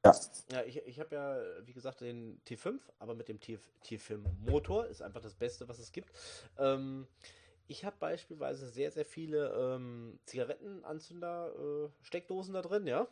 [0.05, 0.13] Ja.
[0.51, 5.03] Ja, ich, ich habe ja, wie gesagt, den T5, aber mit dem T, T5-Motor ist
[5.03, 6.11] einfach das Beste, was es gibt.
[6.59, 7.07] Ähm,
[7.69, 13.07] ich habe beispielsweise sehr, sehr viele ähm, Zigarettenanzünder-Steckdosen äh, da drin, ja.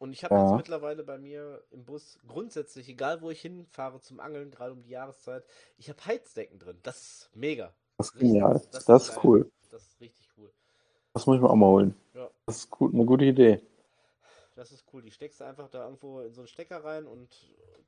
[0.00, 0.44] Und ich habe ja.
[0.44, 4.82] jetzt mittlerweile bei mir im Bus grundsätzlich, egal wo ich hinfahre zum Angeln, gerade um
[4.82, 5.44] die Jahreszeit,
[5.76, 6.78] ich habe Heizdecken drin.
[6.82, 7.74] Das ist mega.
[8.00, 8.62] Das ist genial.
[8.72, 9.52] Das, das ist, cool.
[9.70, 10.50] Das ist richtig cool.
[11.12, 11.94] Das muss ich mir auch mal holen.
[12.14, 12.30] Ja.
[12.46, 13.60] Das ist gut, eine gute Idee.
[14.56, 15.02] Das ist cool.
[15.02, 17.28] Die steckst du einfach da irgendwo in so einen Stecker rein und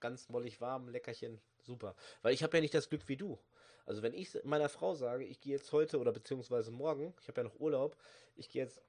[0.00, 1.94] ganz mollig warm, leckerchen, super.
[2.20, 3.38] Weil ich habe ja nicht das Glück wie du.
[3.86, 7.40] Also wenn ich meiner Frau sage, ich gehe jetzt heute oder beziehungsweise morgen, ich habe
[7.40, 7.96] ja noch Urlaub,
[8.36, 8.82] ich gehe jetzt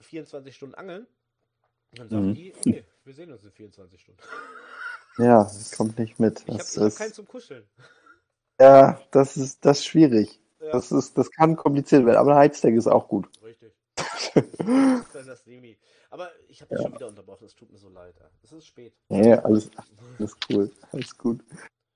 [0.00, 1.06] 24 Stunden angeln,
[1.92, 2.34] dann sagen mhm.
[2.34, 4.22] die, okay, wir sehen uns in 24 Stunden.
[5.18, 6.42] Ja, kommt nicht mit.
[6.46, 7.68] Ich habe hab keinen zum Kuscheln.
[8.58, 10.40] Ja, das ist das ist schwierig.
[10.62, 10.72] Ja.
[10.72, 13.28] Das, ist, das kann kompliziert werden, aber ein Heizdeck ist auch gut.
[13.42, 13.72] Richtig.
[15.12, 15.76] das ist Semi.
[16.10, 16.84] Aber ich habe dich ja.
[16.84, 18.14] schon wieder unterbrochen, es tut mir so leid.
[18.42, 18.94] Es ist spät.
[19.08, 19.70] Ja, alles,
[20.18, 21.40] alles cool, alles gut.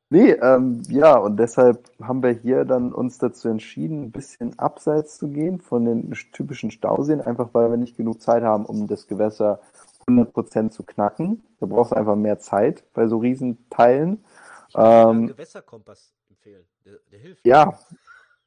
[0.09, 5.19] Nee, ähm, ja, und deshalb haben wir hier dann uns dazu entschieden, ein bisschen abseits
[5.19, 9.09] zu gehen von den typischen Stauseen, einfach weil wir nicht genug Zeit haben, um das
[9.09, 9.61] Gewässer
[10.07, 11.45] 100% zu knacken.
[11.59, 14.25] Da brauchst du einfach mehr Zeit bei so Riesenteilen.
[14.69, 16.65] Ich ähm, einen Gewässerkompass empfehlen.
[16.85, 17.47] Der, der hilft.
[17.47, 17.79] Ja,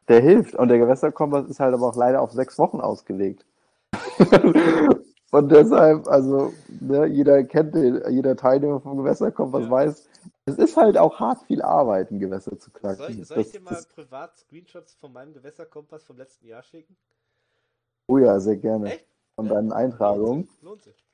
[0.10, 0.56] der hilft.
[0.56, 3.46] Und der Gewässerkompass ist halt aber auch leider auf sechs Wochen ausgelegt.
[5.32, 9.70] Und deshalb, also, ne, jeder kennt den, jeder Teilnehmer vom Gewässerkompass ja.
[9.70, 10.10] weiß,
[10.46, 12.98] es ist halt auch hart viel Arbeit, ein Gewässer zu knacken.
[12.98, 16.64] Soll ich, soll ich dir mal das, privat Screenshots von meinem Gewässerkompass vom letzten Jahr
[16.64, 16.98] schicken?
[18.08, 18.94] Oh ja, sehr gerne.
[18.94, 19.08] Echt?
[19.36, 20.50] Von ja, deinen Eintragungen.
[20.62, 21.06] Lohnt sich.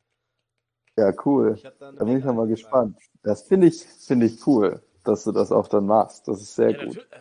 [0.97, 1.59] Ja, cool.
[1.77, 2.97] Da bin ich nochmal gespannt.
[3.21, 6.25] Das finde ich, finde ich cool, dass du das auch dann machst.
[6.29, 7.05] Das ist sehr ja, gut.
[7.11, 7.19] Äh,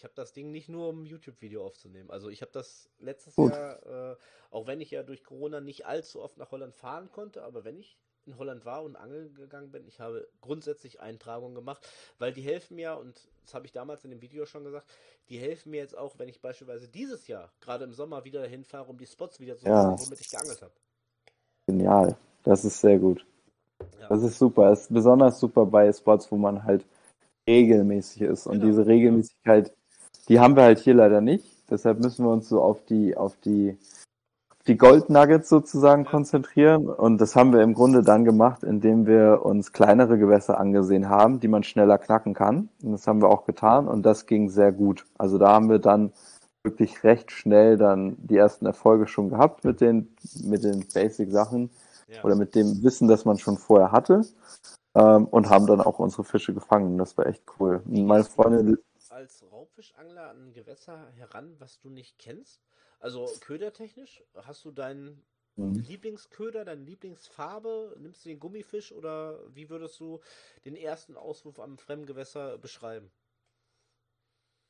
[0.00, 2.10] ich habe das Ding nicht nur, um YouTube-Video aufzunehmen.
[2.10, 3.52] Also ich habe das letztes Gut.
[3.52, 4.16] Jahr, äh,
[4.50, 7.76] auch wenn ich ja durch Corona nicht allzu oft nach Holland fahren konnte, aber wenn
[7.76, 11.86] ich in Holland war und angeln gegangen bin, ich habe grundsätzlich Eintragungen gemacht,
[12.18, 14.88] weil die helfen mir, und das habe ich damals in dem Video schon gesagt,
[15.28, 18.88] die helfen mir jetzt auch, wenn ich beispielsweise dieses Jahr, gerade im Sommer, wieder hinfahre,
[18.88, 19.82] um die Spots wieder zu ja.
[19.82, 20.72] sehen, womit ich geangelt habe.
[21.66, 22.16] Genial.
[22.42, 23.26] Das ist sehr gut.
[24.00, 24.08] Ja.
[24.08, 24.72] Das ist super.
[24.72, 26.86] Es ist besonders super bei Spots, wo man halt
[27.46, 28.46] regelmäßig ist.
[28.46, 28.66] Und genau.
[28.66, 29.74] diese Regelmäßigkeit
[30.28, 31.44] die haben wir halt hier leider nicht.
[31.70, 33.76] Deshalb müssen wir uns so auf die, auf die,
[34.66, 36.88] die Gold Nuggets sozusagen konzentrieren.
[36.88, 41.40] Und das haben wir im Grunde dann gemacht, indem wir uns kleinere Gewässer angesehen haben,
[41.40, 42.68] die man schneller knacken kann.
[42.82, 45.06] Und das haben wir auch getan und das ging sehr gut.
[45.16, 46.12] Also da haben wir dann
[46.62, 50.14] wirklich recht schnell dann die ersten Erfolge schon gehabt mit den,
[50.44, 51.70] mit den Basic-Sachen
[52.08, 52.22] ja.
[52.22, 54.22] oder mit dem Wissen, das man schon vorher hatte.
[54.94, 56.98] Ähm, und haben dann auch unsere Fische gefangen.
[56.98, 57.80] Das war echt cool.
[57.86, 58.76] Meine Freundin
[59.20, 62.62] als Raubfischangler an ein Gewässer heran, was du nicht kennst?
[63.00, 65.22] Also ködertechnisch, hast du deinen
[65.56, 65.74] mhm.
[65.74, 67.96] Lieblingsköder, deine Lieblingsfarbe?
[67.98, 70.20] Nimmst du den Gummifisch oder wie würdest du
[70.64, 73.10] den ersten Auswurf am Fremdgewässer beschreiben?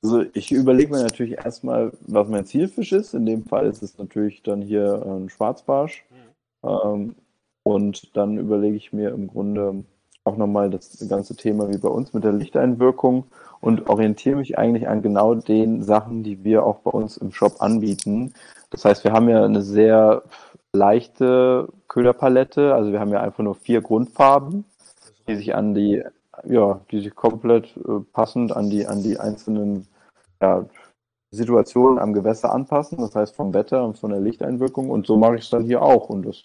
[0.03, 3.15] Also ich überlege mir natürlich erstmal, was mein Zielfisch ist.
[3.15, 6.05] In dem Fall ist es natürlich dann hier ein Schwarzbarsch.
[6.11, 6.69] Mhm.
[6.69, 7.15] Ähm,
[7.63, 9.85] und dann überlege ich mir im Grunde
[10.25, 13.25] auch nochmal das ganze Thema wie bei uns mit der Lichteinwirkung
[13.61, 17.61] und orientiere mich eigentlich an genau den Sachen, die wir auch bei uns im Shop
[17.61, 18.35] anbieten.
[18.71, 20.23] Das heißt, wir haben ja eine sehr
[20.73, 24.65] leichte Köderpalette, also wir haben ja einfach nur vier Grundfarben,
[25.27, 26.03] die sich an die,
[26.45, 29.87] ja, die sich komplett äh, passend an die, an die einzelnen
[30.41, 30.65] ja,
[31.33, 34.91] Situationen am Gewässer anpassen, das heißt vom Wetter und von der Lichteinwirkung.
[34.91, 36.09] Und so mache ich es dann hier auch.
[36.09, 36.43] Und das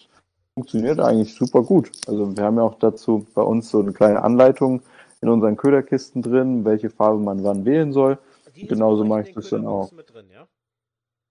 [0.56, 1.92] funktioniert eigentlich super gut.
[2.06, 4.80] Also wir haben ja auch dazu bei uns so eine kleine Anleitung,
[5.20, 8.18] in unseren Köderkisten drin, welche Farbe man wann wählen soll.
[8.54, 9.90] Genauso mache ich das dann auch.
[9.90, 10.46] Drin, ja?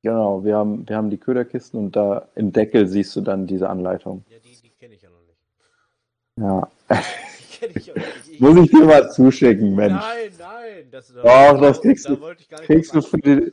[0.04, 3.68] Genau, wir haben, wir haben die Köderkisten und da im Deckel siehst du dann diese
[3.68, 4.24] Anleitung.
[4.30, 5.40] Ja, die, die kenne ich ja noch nicht.
[6.40, 6.70] Ja.
[7.74, 7.92] Ich
[8.34, 9.94] ich Muss ich dir mal zuschicken, Mensch.
[9.94, 10.88] Nein, nein.
[10.92, 13.52] Das, Doch, da, das kriegst, da du, kriegst, du für die,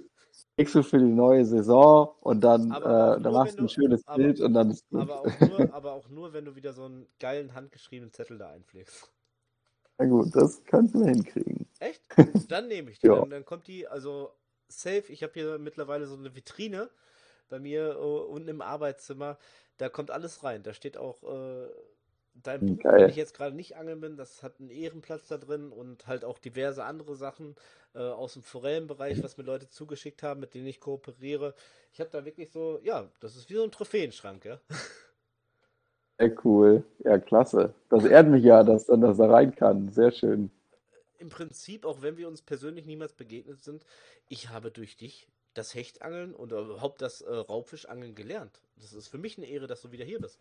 [0.62, 4.16] kriegst du für die neue Saison und dann, äh, dann machst du ein schönes aber,
[4.16, 5.00] Bild und dann ist gut.
[5.00, 8.50] Aber auch, nur, aber auch nur, wenn du wieder so einen geilen handgeschriebenen Zettel da
[8.50, 9.10] einpflegst.
[9.98, 11.66] Na gut, das kannst du hinkriegen.
[11.80, 12.00] Echt?
[12.48, 13.08] Dann nehme ich die.
[13.08, 13.16] ja.
[13.16, 14.30] dann, dann, kommt die, also
[14.68, 15.04] safe.
[15.08, 16.88] Ich habe hier mittlerweile so eine Vitrine
[17.48, 19.38] bei mir uh, unten im Arbeitszimmer.
[19.78, 20.62] Da kommt alles rein.
[20.62, 21.68] Da steht auch äh,
[22.34, 24.16] dein hm, Buch, wenn ich jetzt gerade nicht angeln bin.
[24.16, 27.56] Das hat einen Ehrenplatz da drin und halt auch diverse andere Sachen
[27.94, 31.54] äh, aus dem Forellenbereich, was mir Leute zugeschickt haben, mit denen ich kooperiere.
[31.92, 34.60] Ich habe da wirklich so, ja, das ist wie so ein Trophäenschrank, ja.
[36.18, 36.84] Sehr cool.
[37.00, 37.74] Ja, klasse.
[37.88, 39.90] Das ehrt mich ja, dass dann das da rein kann.
[39.90, 40.50] Sehr schön.
[41.18, 43.84] Im Prinzip, auch wenn wir uns persönlich niemals begegnet sind,
[44.28, 48.60] ich habe durch dich das Hechtangeln und überhaupt das äh, Raubfischangeln gelernt.
[48.76, 50.40] Das ist für mich eine Ehre, dass du wieder hier bist.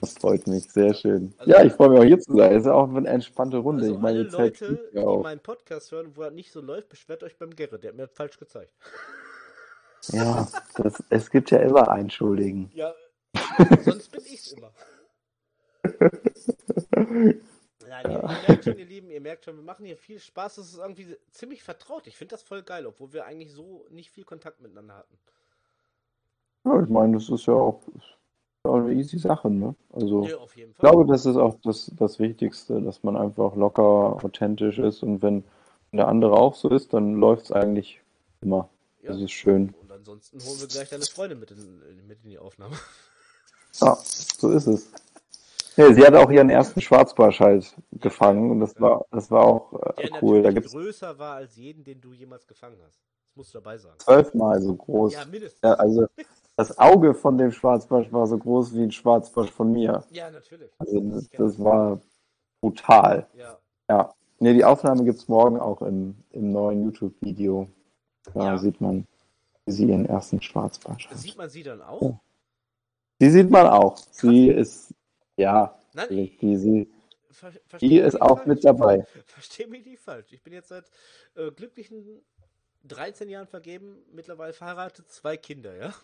[0.00, 1.34] Das freut mich, sehr schön.
[1.38, 2.52] Also, ja, ich freue mich auch hier zu sein.
[2.52, 3.82] Es ist auch eine entspannte Runde.
[3.82, 7.24] Also ich meine, alle Leute, die meinen Podcast hören, wo er nicht so läuft, beschwert
[7.24, 7.82] euch beim Gerrit.
[7.82, 8.72] Der hat mir falsch gezeigt.
[10.12, 10.46] Ja,
[10.76, 12.70] das, es gibt ja immer einen Schuldigen.
[12.74, 12.94] Ja,
[13.84, 14.72] sonst bin ich's immer.
[17.88, 20.56] Nein, ihr, ihr, merkt schon, ihr Lieben, ihr merkt schon, wir machen hier viel Spaß.
[20.56, 22.06] Das ist irgendwie ziemlich vertraut.
[22.06, 25.18] Ich finde das voll geil, obwohl wir eigentlich so nicht viel Kontakt miteinander hatten.
[26.64, 27.82] Ja, ich meine, das ist ja auch,
[28.68, 29.74] auch eine easy Sache, ne?
[29.92, 34.78] Also, ja, ich glaube, das ist auch das, das Wichtigste, dass man einfach locker, authentisch
[34.78, 35.44] ist und wenn
[35.92, 38.00] der andere auch so ist, dann läuft es eigentlich
[38.40, 38.68] immer.
[39.02, 39.12] Ja.
[39.12, 39.74] Das ist schön.
[39.80, 42.76] Und ansonsten holen wir gleich deine Freunde mit in, mit in die Aufnahme.
[43.80, 44.90] Ja, so ist es.
[45.76, 49.72] Ja, sie hat auch ihren ersten Schwarzbarsch halt gefangen und das war, das war auch
[49.98, 50.42] äh, der cool.
[50.42, 52.96] Der größer war als jeden, den du jemals gefangen hast.
[52.96, 53.94] Das musst du dabei sagen.
[53.98, 55.12] Zwölfmal so groß.
[55.12, 55.60] Ja, mindestens.
[55.62, 56.06] Ja, also
[56.58, 60.02] das Auge von dem Schwarzbarsch war so groß wie ein Schwarzbarsch von mir.
[60.10, 60.68] Ja, natürlich.
[60.78, 62.00] Also das, das war
[62.60, 63.28] brutal.
[63.34, 63.58] Ja.
[63.88, 64.12] Ja.
[64.40, 67.68] Nee, die Aufnahme gibt es morgen auch im, im neuen YouTube-Video.
[68.34, 68.58] Da ja.
[68.58, 69.06] sieht man
[69.66, 72.02] sie ihren ersten Schwarzbarsch Sieht man sie dann auch?
[72.02, 72.20] Ja.
[73.20, 73.96] Die sieht man auch.
[73.96, 74.92] Sie ist,
[75.36, 76.08] ja, Nein,
[76.40, 76.92] die, sie,
[77.30, 78.48] ver die ist auch falsch.
[78.48, 79.06] mit dabei.
[79.26, 80.32] Verstehe mich nicht falsch.
[80.32, 80.90] Ich bin jetzt seit
[81.36, 82.20] äh, glücklichen
[82.82, 85.94] 13 Jahren vergeben, mittlerweile verheiratet, zwei Kinder, ja.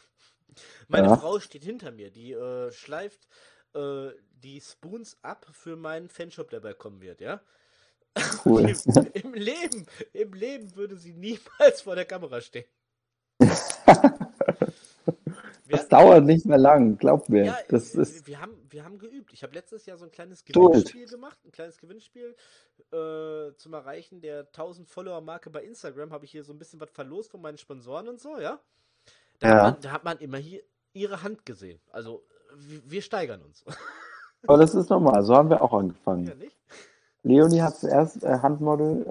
[0.89, 1.17] Meine ja.
[1.17, 3.29] Frau steht hinter mir, die äh, schleift
[3.75, 4.11] äh,
[4.43, 7.41] die Spoons ab für meinen Fanshop, der bald kommen wird, ja.
[8.45, 8.71] Cool.
[8.85, 12.67] Im, Im, Leben, Im Leben würde sie niemals vor der Kamera stehen.
[15.69, 17.45] das dauert nicht mehr lang, glaub mir.
[17.47, 18.29] Ja, das ist...
[18.29, 19.33] wir, haben, wir haben geübt.
[19.33, 22.37] Ich habe letztes Jahr so ein kleines Gewinnspiel gemacht, ein kleines Gewinnspiel
[22.93, 26.13] äh, zum Erreichen der 1000 Follower-Marke bei Instagram.
[26.13, 28.61] Habe ich hier so ein bisschen was verlost von meinen Sponsoren und so, ja.
[29.41, 29.55] Da, ja.
[29.55, 30.61] hat, man, da hat man immer hier
[30.93, 31.81] ihre Hand gesehen.
[31.91, 32.23] Also
[32.87, 33.65] wir, steigern uns.
[34.47, 36.27] Aber das ist normal, so haben wir auch angefangen.
[36.27, 36.33] Ja?
[37.23, 39.07] Leonie hat zuerst äh, Handmodel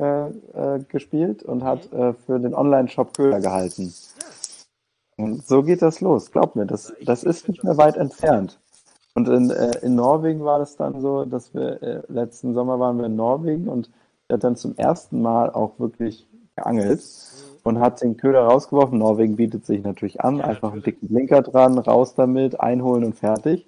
[0.55, 1.99] äh, äh, gespielt und hat mhm.
[1.99, 3.93] äh, für den Online-Shop Köder gehalten.
[5.17, 5.25] Ja.
[5.25, 8.59] Und so geht das los, glaub mir, das, das ist nicht mehr weit entfernt.
[9.15, 12.97] Und in, äh, in Norwegen war das dann so, dass wir äh, letzten Sommer waren
[12.97, 13.91] wir in Norwegen und
[14.27, 17.42] er hat dann zum ersten Mal auch wirklich geangelt mhm.
[17.63, 18.99] Und hat den Köder rausgeworfen.
[18.99, 20.73] Norwegen bietet sich natürlich an, ja, einfach natürlich.
[20.73, 23.65] einen dicken Blinker dran, raus damit, einholen und fertig.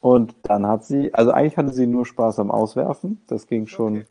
[0.00, 3.22] Und dann hat sie, also eigentlich hatte sie nur Spaß am Auswerfen.
[3.26, 3.98] Das ging schon.
[3.98, 4.06] Okay.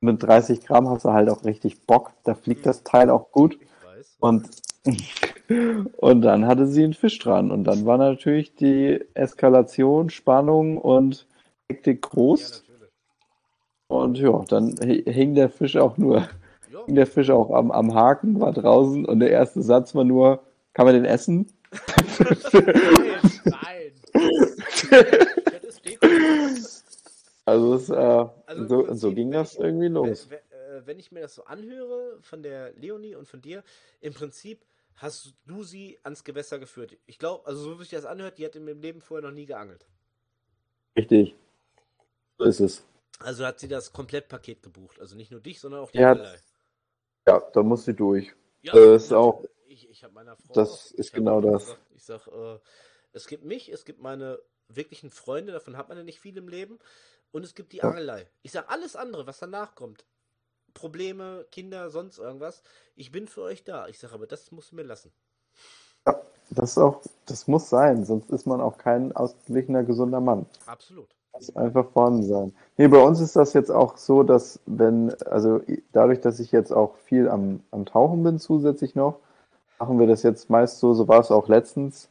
[0.00, 2.12] Mit 30 Gramm hast du halt auch richtig Bock.
[2.24, 3.58] Da fliegt das Teil auch gut.
[4.18, 4.48] Und,
[5.96, 7.50] und dann hatte sie einen Fisch dran.
[7.50, 11.26] Und dann war natürlich die Eskalation, Spannung und
[11.70, 12.64] Hektik groß.
[13.90, 16.28] Ja, und ja, dann hing der Fisch auch nur.
[16.86, 20.42] Hing der Fisch auch am, am Haken, war draußen und der erste Satz war nur,
[20.72, 21.52] kann man den essen?
[23.44, 23.92] nein,
[24.94, 25.04] nein.
[27.44, 30.28] also, es, äh, also so, so ging das irgendwie los.
[30.30, 33.62] Äh, wenn ich mir das so anhöre von der Leonie und von dir,
[34.00, 34.64] im Prinzip
[34.96, 36.96] hast du sie ans Gewässer geführt.
[37.06, 39.34] Ich glaube, also so wie sich das anhört, die hat in ihrem Leben vorher noch
[39.34, 39.86] nie geangelt.
[40.96, 41.34] Richtig.
[42.38, 42.84] So ist es.
[43.18, 45.00] Also hat sie das Komplettpaket gebucht.
[45.00, 46.14] Also nicht nur dich, sondern auch die ja.
[47.26, 48.34] Ja, da muss sie durch.
[48.62, 49.44] Ja, das ist auch.
[49.66, 50.54] Ich, ich habe meiner Frau.
[50.54, 51.66] Das ist genau das.
[51.66, 52.58] Gesagt, ich sag, äh,
[53.12, 56.48] es gibt mich, es gibt meine wirklichen Freunde, davon hat man ja nicht viel im
[56.48, 56.78] Leben.
[57.32, 57.84] Und es gibt die ja.
[57.84, 58.28] Angelei.
[58.42, 60.04] Ich sage alles andere, was danach kommt.
[60.72, 62.62] Probleme, Kinder, sonst irgendwas.
[62.94, 63.88] Ich bin für euch da.
[63.88, 65.12] Ich sage aber, das muss mir lassen.
[66.06, 66.20] Ja,
[66.50, 70.46] das auch, das muss sein, sonst ist man auch kein ausgeglichener, gesunder Mann.
[70.66, 71.16] Absolut.
[71.34, 72.52] Muss einfach vorhanden sein.
[72.76, 75.60] Nee, bei uns ist das jetzt auch so, dass wenn, also
[75.92, 79.18] dadurch, dass ich jetzt auch viel am, am Tauchen bin zusätzlich noch,
[79.78, 82.08] machen wir das jetzt meist so, so war es auch letztens,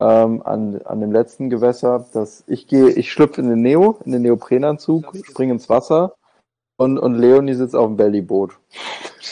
[0.00, 4.12] ähm, an, an dem letzten Gewässer, dass ich gehe, ich schlüpfe in den Neo, in
[4.12, 6.14] den Neoprenanzug, springe ins Wasser
[6.76, 8.58] und, und Leonie sitzt auf dem Bellyboot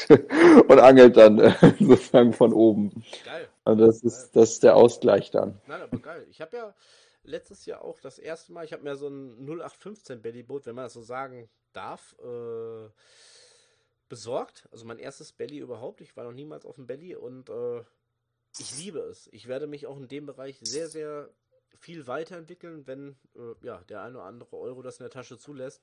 [0.68, 3.02] und angelt dann äh, sozusagen von oben.
[3.24, 3.48] Geil.
[3.64, 5.58] Also das ist, das ist der Ausgleich dann.
[5.66, 6.26] Nein, aber geil.
[6.30, 6.74] Ich habe ja
[7.22, 10.84] letztes Jahr auch das erste Mal, ich habe mir so ein 0815 Bellyboot, wenn man
[10.84, 12.88] das so sagen darf, äh,
[14.08, 14.68] besorgt.
[14.72, 16.02] Also mein erstes Belly überhaupt.
[16.02, 17.80] Ich war noch niemals auf dem Belly und äh,
[18.58, 19.28] ich liebe es.
[19.32, 21.30] Ich werde mich auch in dem Bereich sehr, sehr
[21.78, 25.82] viel weiterentwickeln, wenn äh, ja, der eine oder andere Euro das in der Tasche zulässt.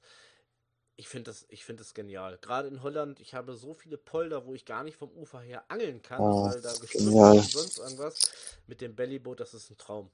[0.95, 2.37] Ich finde das, find das genial.
[2.39, 5.63] Gerade in Holland, ich habe so viele Polder, wo ich gar nicht vom Ufer her
[5.69, 7.31] angeln kann, oh, weil da gestürzt ja.
[7.31, 8.31] und sonst irgendwas.
[8.65, 10.09] Mit dem Bellyboot, das ist ein Traum.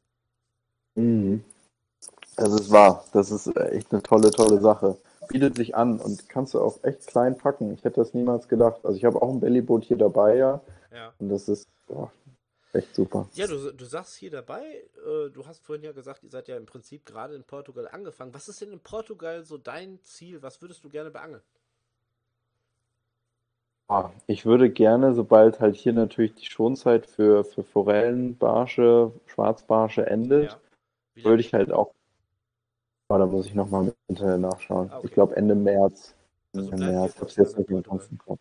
[0.96, 1.44] Mhm.
[2.36, 3.06] Das ist wahr.
[3.14, 4.98] Das ist echt eine tolle, tolle Sache.
[5.30, 7.74] Bietet sich an und kannst du auch echt klein packen.
[7.74, 8.82] Ich hätte das niemals gedacht.
[8.84, 10.62] Also ich habe auch ein Bellyboot hier dabei, ja.
[10.94, 11.14] ja.
[11.20, 12.12] Und das ist, boah,
[12.74, 13.30] echt super.
[13.34, 14.62] Ja, du, du sagst hier dabei,
[15.06, 18.34] äh, du hast vorhin ja gesagt, ihr seid ja im Prinzip gerade in Portugal angefangen.
[18.34, 20.42] Was ist denn in Portugal so dein Ziel?
[20.42, 21.44] Was würdest du gerne beangeln?
[23.88, 30.06] Ah, ich würde gerne, sobald halt hier natürlich die Schonzeit für, für Forellen, Barsche, Schwarzbarsche
[30.08, 30.60] endet, Ja.
[31.16, 31.92] Würde ich halt auch,
[33.10, 34.90] oh, da muss ich nochmal mit Internet nachschauen.
[34.92, 35.08] Ah, okay.
[35.08, 36.16] Ich glaube Ende März.
[36.56, 38.40] Also Ende März, für hab's jetzt nicht mehr im Kopf.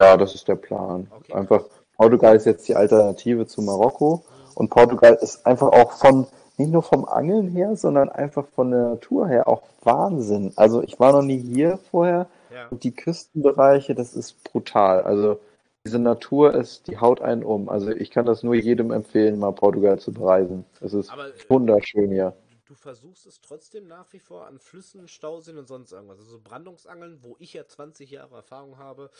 [0.00, 1.06] Ja, das ist der Plan.
[1.10, 1.64] Okay, Einfach.
[1.96, 4.24] Portugal ist jetzt die Alternative zu Marokko
[4.56, 6.26] und Portugal ist einfach auch von,
[6.56, 10.52] nicht nur vom Angeln her, sondern einfach von der Natur her auch Wahnsinn.
[10.56, 12.66] Also ich war noch nie hier vorher Ja.
[12.70, 15.02] und die Küstenbereiche, das ist brutal.
[15.02, 15.38] Also
[15.84, 17.68] diese Natur ist, die haut einen um.
[17.68, 20.64] Also ich kann das nur jedem empfehlen, mal Portugal zu bereisen.
[20.80, 22.34] Es ist Aber äh, wunderschön hier.
[22.66, 26.18] du versuchst es trotzdem nach wie vor an Flüssen, Stauseen und sonst irgendwas.
[26.18, 29.10] Also Brandungsangeln, wo ich ja 20 Jahre Erfahrung habe,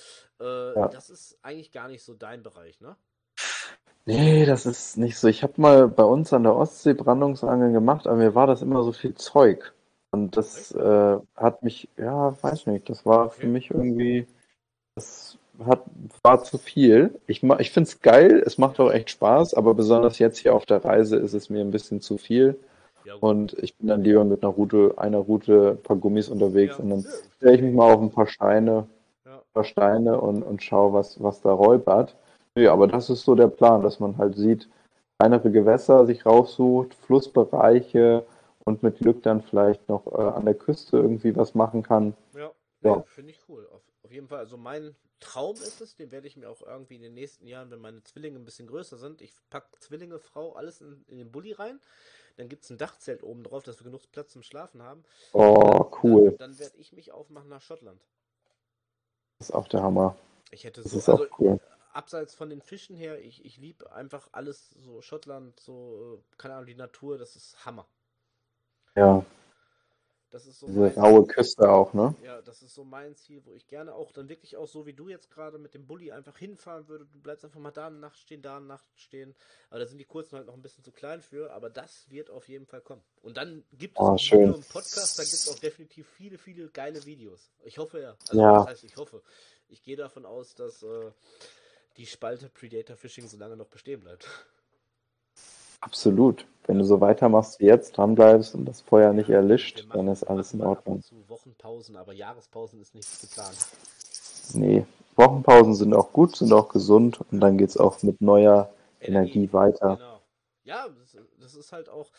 [0.40, 0.88] äh, Ja.
[0.90, 2.96] das ist eigentlich gar nicht so dein Bereich, ne?
[4.06, 5.28] Nee, das ist nicht so.
[5.28, 8.82] Ich habe mal bei uns an der Ostsee Brandungsangeln gemacht, aber mir war das immer
[8.82, 9.72] so viel Zeug.
[10.10, 13.52] Und das äh, hat mich, ja, weiß nicht, das war für Okay.
[13.52, 14.26] mich irgendwie,
[14.96, 15.82] das hat,
[16.22, 17.14] war zu viel.
[17.26, 20.66] Ich, ich finde es geil, es macht auch echt Spaß, aber besonders jetzt hier auf
[20.66, 22.58] der Reise ist es mir ein bisschen zu viel.
[23.04, 23.14] Ja.
[23.20, 26.82] Und ich bin dann lieber mit einer Route, einer Route, ein paar Gummis unterwegs Ja.
[26.84, 27.06] und dann
[27.36, 28.86] stelle ich mich mal auf ein paar Steine,
[29.26, 29.42] Ja.
[29.52, 32.16] paar Steine und, und schaue, was, was da räubert.
[32.56, 34.68] Nee, aber das ist so der Plan, dass man halt sieht,
[35.18, 38.24] kleinere Gewässer sich raussucht, Flussbereiche
[38.64, 42.14] und mit Glück dann vielleicht noch äh, an der Küste irgendwie was machen kann.
[42.34, 42.50] Ja,
[42.82, 43.02] Ja.
[43.06, 43.66] finde ich cool.
[43.74, 43.82] Auf
[44.14, 47.14] jeden Fall, also mein Traum ist es, den werde ich mir auch irgendwie in den
[47.14, 51.04] nächsten Jahren, wenn meine Zwillinge ein bisschen größer sind, ich packe Zwillinge, Frau, alles in,
[51.08, 51.80] in den Bulli rein.
[52.36, 55.04] Dann gibt es ein Dachzelt oben drauf, dass wir genug Platz zum Schlafen haben.
[55.34, 56.38] Oh, cool.
[56.38, 58.00] Dann, dann werde ich mich aufmachen nach Schottland.
[59.38, 60.16] Das ist auch der Hammer.
[60.50, 61.60] Ich hätte Das so, ist auch also cool.
[61.92, 66.54] abseits von den Fischen her, ich, ich liebe einfach alles so Schottland, so, äh, keine
[66.54, 67.86] Ahnung, die Natur, das ist Hammer.
[68.96, 69.24] Ja,
[70.30, 72.14] Das ist so diese raue Küste auch, ne?
[72.54, 75.08] Das ist so mein Ziel, wo ich gerne auch dann wirklich auch so wie du
[75.08, 77.04] jetzt gerade mit dem Bulli einfach hinfahren würde.
[77.04, 79.34] Du bleibst einfach mal da eine Nacht stehen, da eine Nacht stehen.
[79.70, 82.30] Aber da sind die kurzen halt noch ein bisschen zu klein für, aber das wird
[82.30, 83.02] auf jeden Fall kommen.
[83.22, 86.38] Und dann gibt es Oh, nicht nur im Podcast, da gibt es auch definitiv viele,
[86.38, 87.50] viele geile Videos.
[87.64, 88.16] Ich hoffe ja.
[88.28, 88.52] Also Ja.
[88.52, 89.20] das heißt, ich hoffe.
[89.68, 91.10] Ich gehe davon aus, dass äh,
[91.96, 94.28] die Spalte Predator Fishing so lange noch bestehen bleibt.
[95.84, 96.46] Absolut.
[96.66, 100.24] Wenn du so weitermachst wie jetzt, dranbleibst und das Feuer nicht erlischt, machen- dann ist
[100.24, 101.02] alles in Ordnung.
[101.02, 103.56] Zu Wochenpausen, aber Jahrespausen ist nichts geplant.
[104.54, 104.86] Nee,
[105.16, 109.96] Wochenpausen sind auch gut, sind auch gesund und dann geht's auch mit neuer Energie weiter.
[109.96, 110.22] Genau.
[110.66, 112.10] Ja, das, das ist halt auch.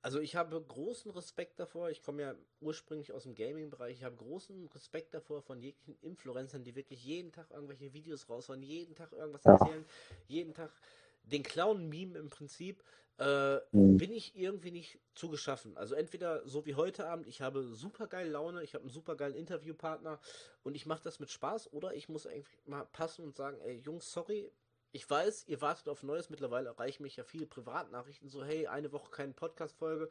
[0.00, 1.90] Also ich habe großen Respekt davor.
[1.90, 3.98] Ich komme ja ursprünglich aus dem Gaming-Bereich.
[3.98, 8.60] Ich habe großen Respekt davor von jeglichen Influencern, die wirklich jeden Tag irgendwelche Videos raushauen,
[8.64, 9.52] jeden Tag irgendwas Ja.
[9.52, 9.84] erzählen,
[10.26, 10.72] jeden Tag
[11.22, 12.82] den Clown-Meme im Prinzip.
[13.18, 13.98] Äh, Hm.
[13.98, 15.76] bin ich irgendwie nicht zugeschaffen.
[15.76, 19.16] Also entweder so wie heute Abend, ich habe super geil Laune, ich habe einen super
[19.16, 20.18] geilen Interviewpartner
[20.62, 23.76] und ich mache das mit Spaß oder ich muss eigentlich mal passen und sagen, ey
[23.76, 24.50] Jungs, sorry,
[24.92, 28.92] ich weiß, ihr wartet auf Neues, mittlerweile erreichen mich ja viele Privatnachrichten, so hey, eine
[28.92, 30.08] Woche keine Podcast-Folge,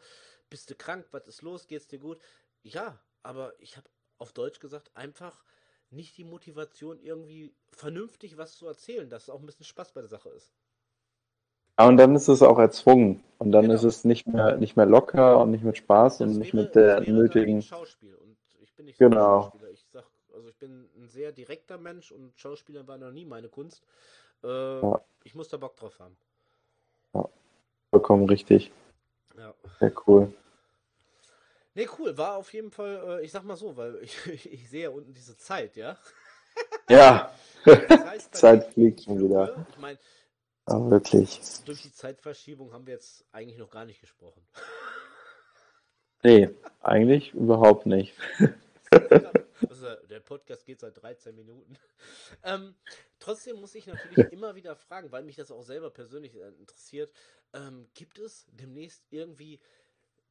[0.49, 2.19] bist du krank, was ist los, geht's dir gut?
[2.63, 3.89] Ja, aber ich habe
[4.19, 5.43] auf Deutsch gesagt einfach
[5.89, 10.09] nicht die Motivation, irgendwie vernünftig was zu erzählen, dass auch ein bisschen Spaß bei der
[10.09, 10.53] Sache ist.
[11.81, 13.23] Ja, und dann ist es auch erzwungen.
[13.39, 13.73] Und dann Genau.
[13.73, 16.63] ist es nicht mehr, nicht mehr locker und nicht mit Spaß Das und nicht wäre-
[16.65, 17.59] mit der nötigen.
[17.63, 19.51] Schauspiel und ich bin nicht so Genau.
[19.73, 20.03] Ich sag,
[20.35, 23.81] also ich bin ein sehr direkter Mensch und Schauspieler war noch nie meine Kunst.
[24.43, 24.47] Äh,
[24.81, 25.01] Ja.
[25.23, 26.15] Ich muss da Bock drauf haben.
[27.89, 28.71] Vollkommen richtig.
[29.35, 29.53] Ja.
[29.79, 30.31] Sehr cool.
[31.73, 32.15] Nee, cool.
[32.15, 35.13] War auf jeden Fall, äh, ich sag mal so, weil ich, ich sehe ja unten
[35.15, 35.97] diese Zeit, ja.
[36.89, 37.31] Ja,
[37.65, 39.65] Das heißt, Zeit fliegt ich schon wieder.
[39.71, 39.97] Ich meine,
[40.72, 41.39] aber wirklich.
[41.65, 44.45] durch die Zeitverschiebung haben wir jetzt eigentlich noch gar nicht gesprochen.
[46.23, 46.49] Nee,
[46.81, 48.14] eigentlich überhaupt nicht.
[49.69, 51.77] Also, der Podcast geht seit 13 Minuten.
[52.43, 52.76] Ähm,
[53.19, 57.11] trotzdem muss ich natürlich immer wieder fragen, weil mich das auch selber persönlich äh, interessiert.
[57.53, 59.60] Ähm, gibt es demnächst irgendwie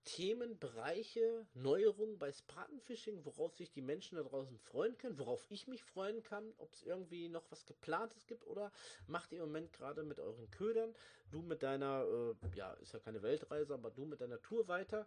[0.05, 5.67] Themen, Bereiche, Neuerungen bei Spartanfishing, worauf sich die Menschen da draußen freuen können, worauf ich
[5.69, 8.73] mich freuen kann, ob es irgendwie noch was geplantes gibt oder
[9.07, 10.95] macht ihr im Moment gerade mit euren Ködern,
[11.31, 15.07] du mit deiner, äh, ja, ist ja keine Weltreise, aber du mit deiner Tour weiter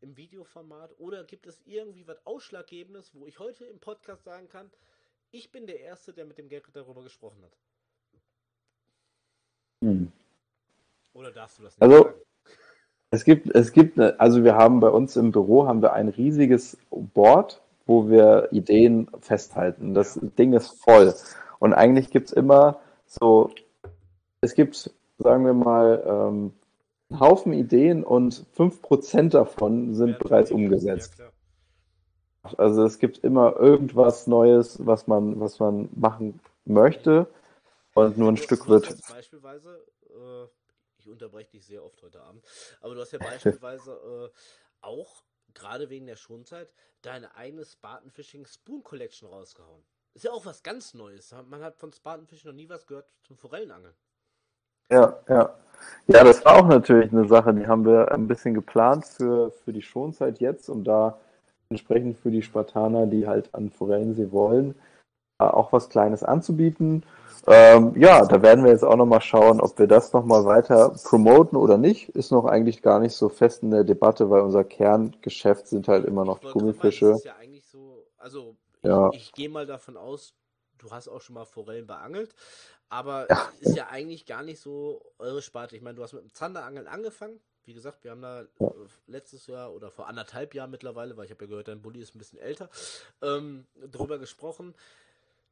[0.00, 4.70] im Videoformat oder gibt es irgendwie was Ausschlaggebendes, wo ich heute im Podcast sagen kann,
[5.30, 7.56] ich bin der Erste, der mit dem Gerrit darüber gesprochen hat.
[9.82, 10.12] Hm.
[11.12, 12.21] Oder darfst du das nicht Also, sagen?
[13.12, 16.76] Es gibt, es gibt, also wir haben bei uns im Büro haben wir ein riesiges
[16.90, 19.94] Board, wo wir Ideen festhalten.
[19.94, 20.22] Das Ja.
[20.38, 21.14] Ding ist voll.
[21.60, 23.50] Und eigentlich gibt's immer so,
[24.40, 24.90] es gibt
[25.22, 26.52] sagen wir mal, ähm,
[27.10, 31.18] einen Haufen Ideen und 5% davon sind bereits umgesetzt.
[31.18, 31.30] Ja,
[32.58, 37.26] also es gibt immer irgendwas Neues, was man, was man machen möchte
[37.94, 38.96] und nur ein Stück wird.
[39.08, 39.78] Beispielsweise,
[40.08, 40.46] äh,
[41.02, 42.44] ich unterbreche dich sehr oft heute Abend,
[42.80, 44.38] aber du hast ja beispielsweise äh,
[44.80, 45.22] auch,
[45.54, 46.72] gerade wegen der Schonzeit,
[47.02, 49.82] deine eigene Spartan Fishing Spoon Collection rausgehauen.
[50.14, 51.34] Ist ja auch was ganz Neues.
[51.48, 53.94] Man hat von Spartan Fishing noch nie was gehört zum Forellenangeln.
[54.90, 55.58] Ja, ja.
[56.06, 59.72] Ja, das war auch natürlich eine Sache, die haben wir ein bisschen geplant für, für
[59.72, 61.18] die Schonzeit jetzt, um da
[61.70, 64.74] entsprechend für die Spartaner, die halt an Forellensee wollen,
[65.50, 67.02] auch was Kleines anzubieten.
[67.46, 71.56] Ähm, ja, da werden wir jetzt auch nochmal schauen, ob wir das nochmal weiter promoten
[71.56, 72.10] oder nicht.
[72.10, 76.04] Ist noch eigentlich gar nicht so fest in der Debatte, weil unser Kerngeschäft sind halt
[76.04, 77.18] immer noch Gummifische.
[77.24, 79.10] ja eigentlich so, also ja.
[79.10, 80.34] ich, ich gehe mal davon aus,
[80.78, 82.32] du hast auch schon mal Forellen beangelt,
[82.88, 83.48] aber ja.
[83.60, 85.74] ist ja eigentlich gar nicht so eure Sparte.
[85.74, 88.68] Ich meine, du hast mit dem Zanderangeln angefangen, wie gesagt, wir haben da ja.
[88.68, 88.72] Äh,
[89.06, 92.14] letztes Jahr oder vor anderthalb Jahren mittlerweile, weil ich habe ja gehört, dein Bulli ist
[92.14, 92.68] ein bisschen älter,
[93.20, 94.74] ähm, drüber gesprochen.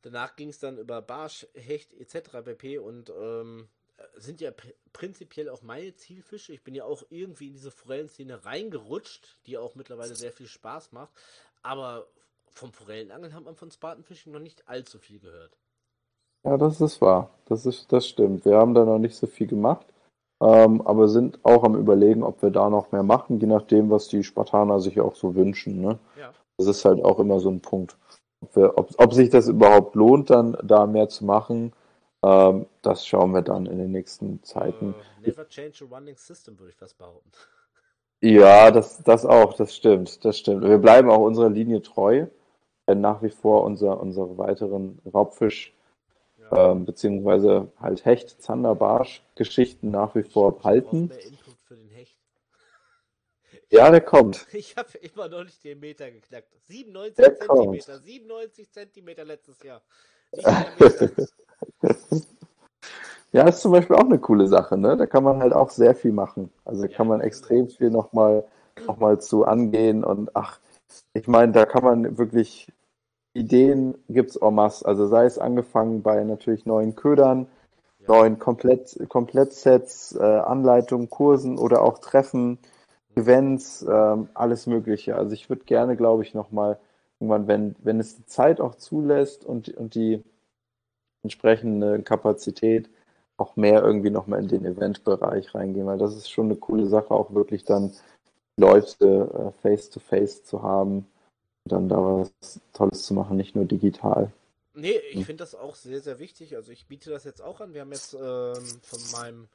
[0.03, 2.43] Danach ging es dann über Barsch, Hecht etc.
[2.45, 2.79] pp.
[2.79, 3.69] Und ähm,
[4.17, 4.51] sind ja
[4.93, 6.53] prinzipiell auch meine Zielfische.
[6.53, 10.93] Ich bin ja auch irgendwie in diese Forellenszene reingerutscht, die auch mittlerweile sehr viel Spaß
[10.93, 11.13] macht.
[11.63, 12.07] Aber
[12.51, 15.57] vom Forellenangeln hat man von Spatenfischen noch nicht allzu viel gehört.
[16.45, 17.31] Ja, das ist wahr.
[17.45, 18.45] Das, ist, das stimmt.
[18.47, 19.87] Wir haben da noch nicht so viel gemacht
[20.41, 24.09] ähm, aber sind auch am Überlegen, ob wir da noch mehr machen, je nachdem, was
[24.09, 25.81] die Spartaner sich auch so wünschen.
[25.83, 25.99] Ne?
[26.19, 26.33] Ja.
[26.57, 27.97] Das ist halt auch immer so ein Punkt.
[28.41, 31.73] Ob, wir, ob, ob sich das überhaupt lohnt, dann da mehr zu machen,
[32.23, 34.95] ähm, das schauen wir dann in den nächsten Zeiten.
[34.95, 37.31] Uh, never change a running system, würde ich fast behaupten.
[38.23, 40.63] Ja, das, das auch, das stimmt, das stimmt.
[40.63, 42.27] Wir bleiben auch unserer Linie treu,
[42.87, 45.73] werden nach wie vor unser, unsere weiteren Raubfisch-
[46.53, 51.11] ähm, beziehungsweise halt Hecht, Zander, Barsch Geschichten nach wie vor halten.
[53.71, 54.47] Ja, der kommt.
[54.53, 56.53] Ich habe immer noch nicht den Meter geknackt.
[56.67, 59.83] 97 Zentimeter, 97 Zentimeter letztes Jahr.
[63.33, 64.97] ja, ist zum Beispiel auch eine coole Sache, ne?
[64.97, 66.53] Da kann man halt auch sehr viel machen.
[66.65, 68.45] Also ja, kann man extrem viel nochmal
[68.87, 70.59] noch mal zu angehen und ach,
[71.13, 72.73] ich meine, da kann man wirklich
[73.35, 74.87] Ideen gibt es en masse.
[74.87, 77.47] Also sei es angefangen bei natürlich neuen Ködern,
[78.01, 78.09] ja.
[78.09, 82.59] neuen Komplett, Komplettsets, äh, Anleitungen, Kursen oder auch Treffen,
[83.15, 85.17] Events, äh, alles Mögliche.
[85.17, 86.79] Also ich würde gerne, glaube ich, nochmal
[87.19, 90.23] irgendwann, wenn, wenn es die Zeit auch zulässt und, und die
[91.23, 92.89] entsprechende Kapazität,
[93.37, 97.11] auch mehr irgendwie nochmal in den Eventbereich reingehen, weil das ist schon eine coole Sache,
[97.13, 97.93] auch wirklich dann
[98.57, 101.07] Leute äh, face to face zu haben
[101.65, 104.33] dann da was Tolles zu machen, nicht nur digital.
[104.75, 105.25] Nee, ich hm.
[105.25, 106.57] finde das auch sehr, sehr wichtig.
[106.57, 107.75] Also ich biete das jetzt auch an.
[107.75, 109.49] Wir haben jetzt ähm, von meinem,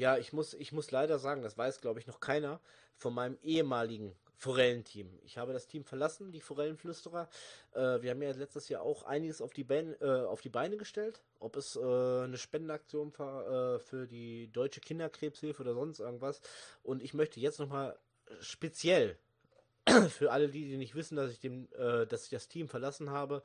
[0.00, 2.58] ja, ich muss, ich muss leider sagen, das weiß, glaube ich, noch keiner,
[2.96, 5.18] von meinem ehemaligen Forellenteam.
[5.24, 7.28] Ich habe das Team verlassen, die Forellenflüsterer.
[7.72, 10.78] Äh, wir haben ja letztes Jahr auch einiges auf die, Beine, äh, auf die Beine
[10.78, 11.20] gestellt.
[11.38, 16.40] Ob es äh, eine Spendenaktion war äh, für die Deutsche Kinderkrebshilfe oder sonst irgendwas.
[16.82, 17.98] Und ich möchte jetzt nochmal
[18.40, 19.18] speziell
[20.08, 23.10] für alle die, die nicht wissen, dass ich, dem, äh, dass ich das Team verlassen
[23.10, 23.42] habe,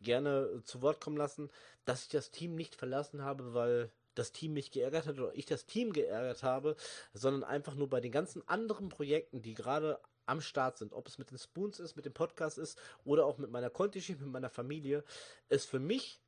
[0.00, 1.50] gerne zu Wort kommen lassen,
[1.84, 5.46] dass ich das Team nicht verlassen habe, weil das Team mich geärgert hat oder ich
[5.46, 6.76] das Team geärgert habe,
[7.12, 11.18] sondern einfach nur bei den ganzen anderen Projekten, die gerade am Start sind, ob es
[11.18, 14.50] mit den Spoons ist, mit dem Podcast ist oder auch mit meiner Conti, mit meiner
[14.50, 15.04] Familie,
[15.48, 16.20] es für mich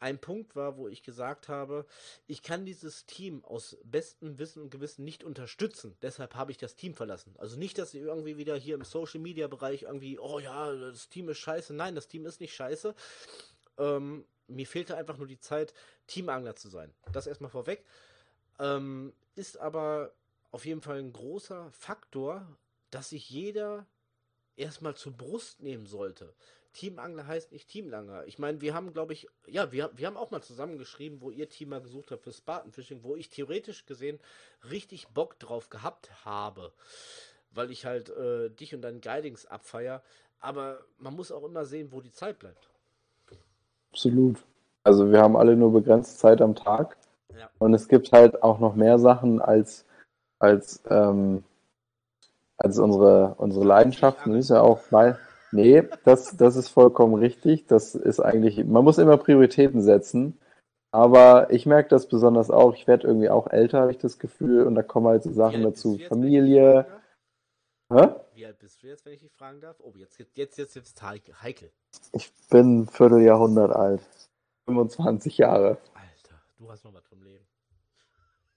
[0.00, 1.86] ein Punkt war, wo ich gesagt habe,
[2.26, 5.96] ich kann dieses Team aus bestem Wissen und Gewissen nicht unterstützen.
[6.02, 7.34] Deshalb habe ich das Team verlassen.
[7.38, 11.08] Also nicht, dass sie irgendwie wieder hier im Social Media Bereich irgendwie, oh ja, das
[11.08, 11.72] Team ist scheiße.
[11.72, 12.94] Nein, das Team ist nicht scheiße.
[13.78, 15.74] Ähm, mir fehlte einfach nur die Zeit,
[16.06, 16.92] Teamangler zu sein.
[17.12, 17.84] Das erstmal vorweg.
[18.58, 20.12] Ähm, ist aber
[20.50, 22.46] auf jeden Fall ein großer Faktor,
[22.90, 23.86] dass sich jeder
[24.56, 26.34] erstmal zur Brust nehmen sollte.
[26.74, 28.26] Teamangler heißt nicht Teamlanger.
[28.26, 31.48] Ich meine, wir haben, glaube ich, ja, wir, wir haben auch mal zusammengeschrieben, wo ihr
[31.48, 34.18] Team mal gesucht habt für Spartanfishing, wo ich theoretisch gesehen
[34.70, 36.72] richtig Bock drauf gehabt habe.
[37.52, 40.02] Weil ich halt äh, dich und deinen Guidings abfeier.
[40.40, 42.68] Aber man muss auch immer sehen, wo die Zeit bleibt.
[43.94, 44.38] Absolut.
[44.82, 46.96] Also wir haben alle nur begrenzt Zeit am Tag.
[47.30, 47.48] Ja.
[47.58, 49.84] Und es gibt halt auch noch mehr Sachen als,
[50.40, 51.44] als, ähm,
[52.58, 54.32] als unsere, unsere Leidenschaften.
[54.32, 55.16] Das ist ja auch mal
[55.52, 57.66] Nee, das, das ist vollkommen richtig.
[57.68, 60.36] Das ist eigentlich, man muss immer Prioritäten setzen.
[60.90, 62.74] Aber ich merke das besonders auch.
[62.74, 64.64] Ich werde irgendwie auch älter, habe ich das Gefühl.
[64.64, 65.98] Und da kommen halt so Sachen dazu.
[66.08, 66.86] Familie.
[67.94, 68.08] Hä?
[68.34, 69.76] Wie alt bist du jetzt, wenn ich dich fragen darf?
[69.78, 71.02] Oh, jetzt, jetzt, jetzt, jetzt ist es
[71.42, 71.70] heikel.
[72.10, 74.00] Ich bin ein Vierteljahrhundert alt.
[74.64, 75.78] 25 Jahre.
[75.94, 77.44] Alter, du hast noch was vom Leben.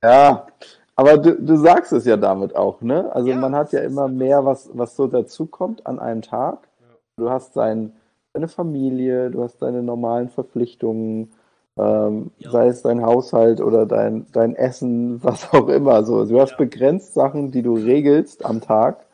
[0.01, 0.47] Ja,
[0.95, 3.13] aber du, du sagst es ja damit auch, ne?
[3.13, 6.67] Also ja, man hat ja immer mehr, was, was so dazukommt an einem Tag.
[6.81, 6.87] Ja.
[7.17, 7.95] Du hast dein,
[8.33, 11.31] deine Familie, du hast deine normalen Verpflichtungen,
[11.77, 12.49] ähm, ja.
[12.49, 16.03] sei es dein Haushalt oder dein, dein Essen, was auch immer.
[16.05, 19.06] So, du hast begrenzt Sachen, die du regelst am Tag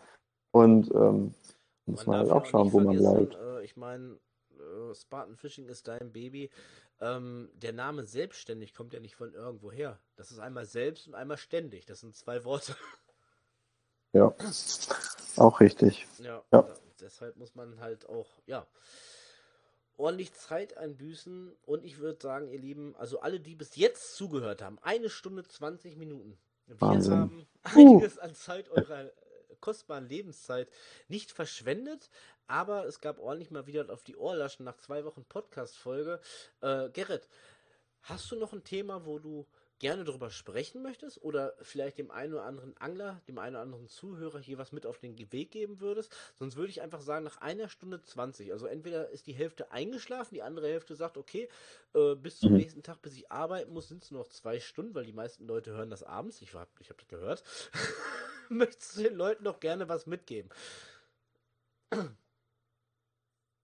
[0.53, 1.33] und ähm,
[1.87, 3.35] muss man, man halt auch schauen, wo man bleibt.
[3.35, 4.19] Äh, ich meine,
[4.51, 6.51] äh, Spartan Fishing ist dein Baby.
[7.01, 9.99] Ähm, der Name selbstständig kommt ja nicht von irgendwo her.
[10.15, 11.85] Das ist einmal selbst und einmal ständig.
[11.85, 12.75] Das sind zwei Worte.
[14.15, 14.31] Ja,
[15.37, 16.05] auch richtig.
[16.19, 16.67] Ja, ja.
[17.01, 18.67] deshalb muss man halt auch, ja,
[19.97, 21.51] ordentlich Zeit einbüßen.
[21.65, 25.43] Und ich würde sagen, ihr Lieben, also alle, die bis jetzt zugehört haben, eine Stunde
[25.43, 26.37] 20 Minuten.
[26.67, 27.13] Wir Wahnsinn.
[27.13, 29.09] haben einiges an Zeit eurer
[29.63, 30.69] kostbaren Lebenszeit
[31.07, 32.09] nicht verschwendet,
[32.47, 36.19] aber es gab ordentlich mal wieder auf die Ohrlaschen nach zwei Wochen Podcast-Folge.
[36.59, 37.29] Äh, Gerrit,
[38.01, 39.47] hast du noch ein Thema, wo du
[39.79, 43.87] gerne darüber sprechen möchtest oder vielleicht dem einen oder anderen Angler, dem einen oder anderen
[43.87, 47.41] Zuhörer hier was mit auf den Weg geben würdest, sonst würde ich einfach sagen, nach
[47.41, 51.49] einer Stunde 20, also entweder ist die Hälfte eingeschlafen, die andere Hälfte sagt, okay,
[51.93, 52.57] äh, bis zum mhm.
[52.57, 55.47] nächsten Tag, bis ich arbeiten muss, sind es nur noch zwei Stunden, weil die meisten
[55.47, 57.43] Leute hören das abends, ich habe ich hab das gehört.
[58.49, 60.49] Möchtest du den Leuten doch gerne was mitgeben?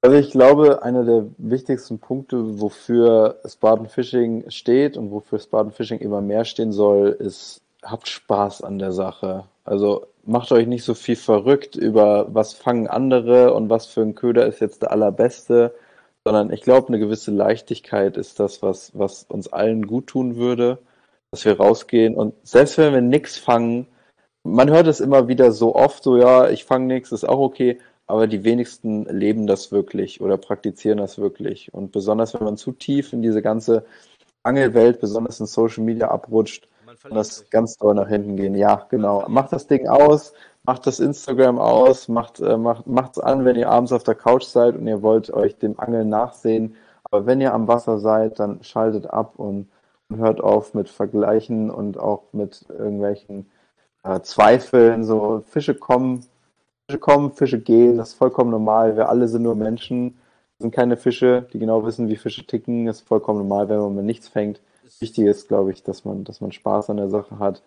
[0.01, 5.99] Also ich glaube, einer der wichtigsten Punkte, wofür Spartan Fishing steht und wofür Spartan Fishing
[5.99, 9.45] immer mehr stehen soll, ist, habt Spaß an der Sache.
[9.65, 14.15] Also macht euch nicht so viel verrückt über, was fangen andere und was für ein
[14.15, 15.75] Köder ist jetzt der allerbeste,
[16.23, 20.77] sondern ich glaube, eine gewisse Leichtigkeit ist das, was, was uns allen gut tun würde,
[21.31, 23.87] dass wir rausgehen und selbst wenn wir nichts fangen,
[24.43, 27.79] man hört es immer wieder so oft, so ja, ich fange nichts, ist auch okay,
[28.07, 31.73] aber die wenigsten leben das wirklich oder praktizieren das wirklich.
[31.73, 33.85] Und besonders wenn man zu tief in diese ganze
[34.43, 36.67] Angelwelt, besonders in Social Media abrutscht,
[37.03, 38.55] kann das ganz doll nach hinten gehen.
[38.55, 39.25] Ja, genau.
[39.27, 40.33] Macht das Ding aus,
[40.63, 44.43] macht das Instagram aus, macht äh, macht macht's an, wenn ihr abends auf der Couch
[44.43, 46.75] seid und ihr wollt euch dem Angeln nachsehen.
[47.03, 49.69] Aber wenn ihr am Wasser seid, dann schaltet ab und,
[50.09, 53.49] und hört auf mit Vergleichen und auch mit irgendwelchen
[54.03, 55.03] äh, Zweifeln.
[55.03, 56.25] So Fische kommen,
[56.87, 58.95] Fische kommen, Fische gehen, das ist vollkommen normal.
[58.95, 60.17] Wir alle sind nur Menschen,
[60.59, 62.85] sind keine Fische, die genau wissen, wie Fische ticken.
[62.85, 64.61] Das ist vollkommen normal, wenn man mit nichts fängt.
[64.99, 67.63] Wichtig ist, glaube ich, dass man, dass man Spaß an der Sache hat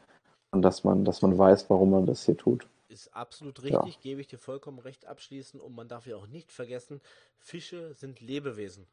[0.50, 2.66] und dass man, dass man weiß, warum man das hier tut.
[2.88, 4.00] Ist absolut richtig, ja.
[4.02, 5.62] gebe ich dir vollkommen recht abschließend.
[5.62, 7.00] Und man darf ja auch nicht vergessen,
[7.38, 8.86] Fische sind Lebewesen.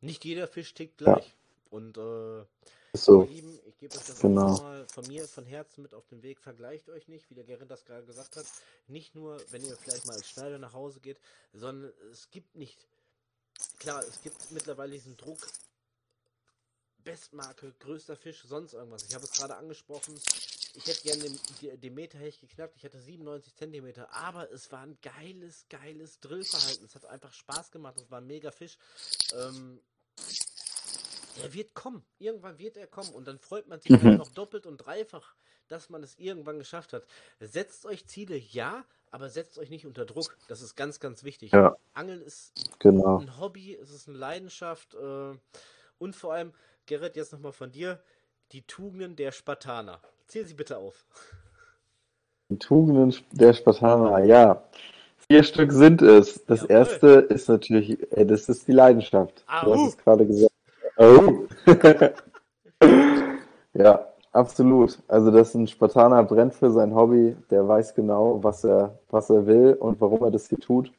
[0.00, 1.28] Nicht jeder Fisch tickt gleich.
[1.28, 1.34] Ja.
[1.70, 2.44] Und äh,
[2.94, 3.22] so.
[3.24, 4.54] Lieben, ich gebe euch das genau.
[4.54, 6.40] auch mal von mir, von Herzen mit auf den Weg.
[6.40, 8.46] Vergleicht euch nicht, wie der Gerrit das gerade gesagt hat.
[8.86, 11.20] Nicht nur, wenn ihr vielleicht mal als Schneider nach Hause geht,
[11.52, 12.88] sondern es gibt nicht.
[13.78, 15.38] Klar, es gibt mittlerweile diesen Druck.
[17.04, 19.04] Bestmarke, größter Fisch, sonst irgendwas.
[19.04, 20.14] Ich habe es gerade angesprochen.
[20.74, 22.76] Ich hätte gerne den, den Meterhecht geknackt.
[22.76, 26.84] Ich hatte 97 Zentimeter, aber es war ein geiles, geiles Drillverhalten.
[26.84, 27.98] Es hat einfach Spaß gemacht.
[27.98, 28.76] Es war ein mega Fisch.
[29.32, 29.80] Ähm,
[31.42, 32.04] er wird kommen.
[32.18, 33.10] Irgendwann wird er kommen.
[33.10, 34.16] Und dann freut man sich mhm.
[34.16, 35.34] noch doppelt und dreifach,
[35.68, 37.04] dass man es irgendwann geschafft hat.
[37.40, 40.36] Setzt euch Ziele, ja, aber setzt euch nicht unter Druck.
[40.48, 41.52] Das ist ganz, ganz wichtig.
[41.52, 41.76] Ja.
[41.94, 43.18] Angeln ist genau.
[43.18, 44.94] ein Hobby, es ist eine Leidenschaft.
[44.94, 45.36] Äh,
[45.98, 46.52] und vor allem,
[46.86, 48.00] Gerrit, jetzt nochmal von dir,
[48.52, 50.00] die Tugenden der Spartaner.
[50.26, 51.06] Zähl sie bitte auf.
[52.48, 54.62] Die Tugenden der Spartaner, ja.
[55.30, 56.42] Vier Stück sind es.
[56.46, 56.76] Das Jawohl.
[56.76, 59.44] erste ist natürlich, äh, das ist die Leidenschaft.
[59.46, 60.47] Ah, du hast es gerade gesagt.
[60.98, 61.46] Oh.
[63.74, 64.98] ja, absolut.
[65.06, 69.46] Also, dass ein Spartaner brennt für sein Hobby, der weiß genau, was er, was er
[69.46, 70.92] will und warum er das hier tut.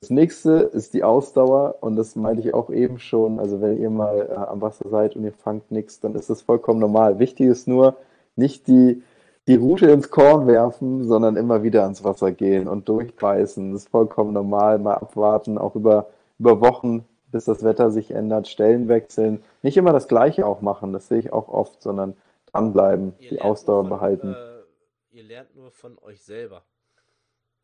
[0.00, 3.38] Das nächste ist die Ausdauer und das meinte ich auch eben schon.
[3.38, 6.42] Also, wenn ihr mal äh, am Wasser seid und ihr fangt nichts, dann ist das
[6.42, 7.18] vollkommen normal.
[7.18, 7.96] Wichtig ist nur,
[8.36, 9.02] nicht die,
[9.46, 13.72] die Rute ins Korn werfen, sondern immer wieder ans Wasser gehen und durchbeißen.
[13.72, 14.78] Das ist vollkommen normal.
[14.78, 16.08] Mal abwarten, auch über,
[16.38, 17.04] über Wochen
[17.34, 21.18] bis das Wetter sich ändert, Stellen wechseln, nicht immer das Gleiche auch machen, das sehe
[21.18, 22.14] ich auch oft, sondern
[22.52, 24.34] dranbleiben, ihr die Ausdauer von, behalten.
[24.34, 26.62] Äh, ihr lernt nur von euch selber.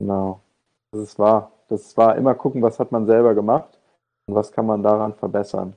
[0.01, 0.41] Genau,
[0.91, 1.53] das ist wahr.
[1.69, 2.17] Das ist wahr.
[2.17, 3.79] Immer gucken, was hat man selber gemacht
[4.27, 5.77] und was kann man daran verbessern.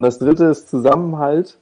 [0.00, 1.60] Und das dritte ist Zusammenhalt,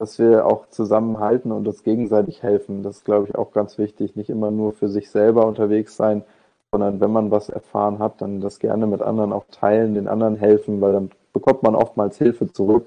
[0.00, 2.82] dass wir auch zusammenhalten und uns gegenseitig helfen.
[2.82, 4.16] Das ist, glaube ich, auch ganz wichtig.
[4.16, 6.24] Nicht immer nur für sich selber unterwegs sein,
[6.72, 10.36] sondern wenn man was erfahren hat, dann das gerne mit anderen auch teilen, den anderen
[10.36, 12.86] helfen, weil dann bekommt man oftmals Hilfe zurück.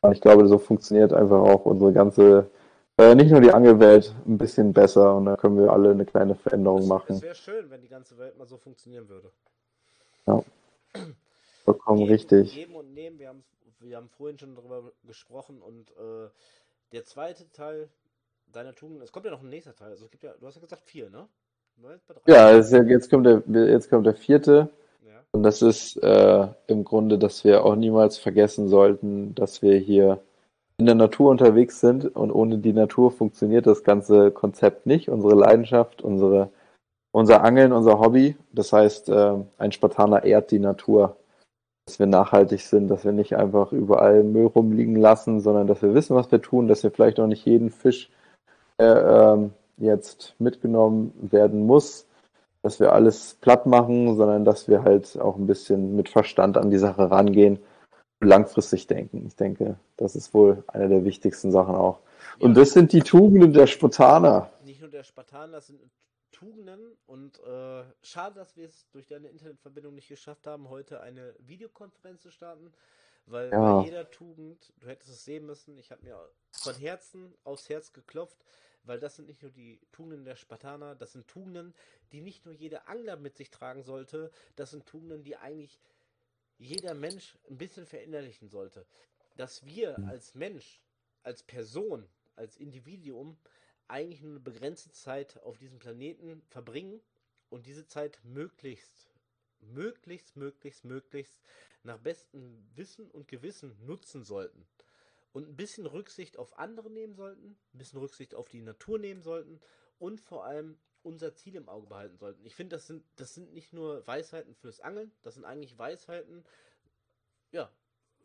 [0.00, 2.50] Und ich glaube, so funktioniert einfach auch unsere ganze,
[2.98, 6.34] äh, nicht nur die Angelwelt, ein bisschen besser und da können wir alle eine kleine
[6.34, 7.16] Veränderung das, machen.
[7.16, 9.30] Es wäre schön, wenn die ganze Welt mal so funktionieren würde.
[10.26, 10.42] Ja.
[11.64, 12.54] Vollkommen geben, richtig.
[12.54, 13.44] Geben und nehmen, wir haben,
[13.80, 16.28] wir haben vorhin schon darüber gesprochen und äh,
[16.92, 17.88] der zweite Teil
[18.52, 19.90] deiner Tugenden, es kommt ja noch ein nächster Teil.
[19.90, 21.28] Also es gibt ja, du hast ja gesagt vier, ne?
[22.26, 24.68] Ja, jetzt kommt der, jetzt kommt der vierte.
[25.04, 25.12] Ja.
[25.32, 30.20] Und das ist äh, im Grunde, dass wir auch niemals vergessen sollten, dass wir hier
[30.78, 35.08] in der Natur unterwegs sind und ohne die Natur funktioniert das ganze Konzept nicht.
[35.08, 36.50] Unsere Leidenschaft, unsere,
[37.12, 38.36] unser Angeln, unser Hobby.
[38.52, 41.16] Das heißt, äh, ein Spartaner ehrt die Natur
[41.86, 45.94] dass wir nachhaltig sind, dass wir nicht einfach überall Müll rumliegen lassen, sondern dass wir
[45.94, 48.10] wissen, was wir tun, dass wir vielleicht auch nicht jeden Fisch
[48.78, 52.06] äh, ähm, jetzt mitgenommen werden muss,
[52.62, 56.70] dass wir alles platt machen, sondern dass wir halt auch ein bisschen mit Verstand an
[56.70, 57.58] die Sache rangehen
[58.20, 59.24] und langfristig denken.
[59.26, 62.00] Ich denke, das ist wohl eine der wichtigsten Sachen auch.
[62.38, 62.46] Ja.
[62.46, 64.50] Und das sind die Tugenden der Spartaner.
[64.64, 65.80] Nicht nur der Spartaner, das sind
[66.32, 71.34] Tugenden und äh, schade, dass wir es durch deine Internetverbindung nicht geschafft haben, heute eine
[71.38, 72.74] Videokonferenz zu starten,
[73.24, 73.78] weil ja.
[73.78, 76.18] bei jeder Tugend, du hättest es sehen müssen, ich habe mir
[76.50, 78.36] von Herzen aufs Herz geklopft,
[78.86, 81.74] weil das sind nicht nur die Tugenden der Spartaner, das sind Tugenden,
[82.12, 85.80] die nicht nur jeder Angler mit sich tragen sollte, das sind Tugenden, die eigentlich
[86.58, 88.86] jeder Mensch ein bisschen verinnerlichen sollte.
[89.36, 90.08] Dass wir hm.
[90.08, 90.80] als Mensch,
[91.22, 93.36] als Person, als Individuum
[93.88, 97.00] eigentlich nur eine begrenzte Zeit auf diesem Planeten verbringen
[97.50, 99.10] und diese Zeit möglichst,
[99.60, 101.40] möglichst, möglichst, möglichst
[101.82, 104.66] nach bestem Wissen und Gewissen nutzen sollten.
[105.36, 109.20] Und ein bisschen Rücksicht auf andere nehmen sollten, ein bisschen Rücksicht auf die Natur nehmen
[109.20, 109.60] sollten
[109.98, 112.42] und vor allem unser Ziel im Auge behalten sollten.
[112.46, 116.42] Ich finde, das sind, das sind nicht nur Weisheiten fürs Angeln, das sind eigentlich Weisheiten,
[117.52, 117.70] ja,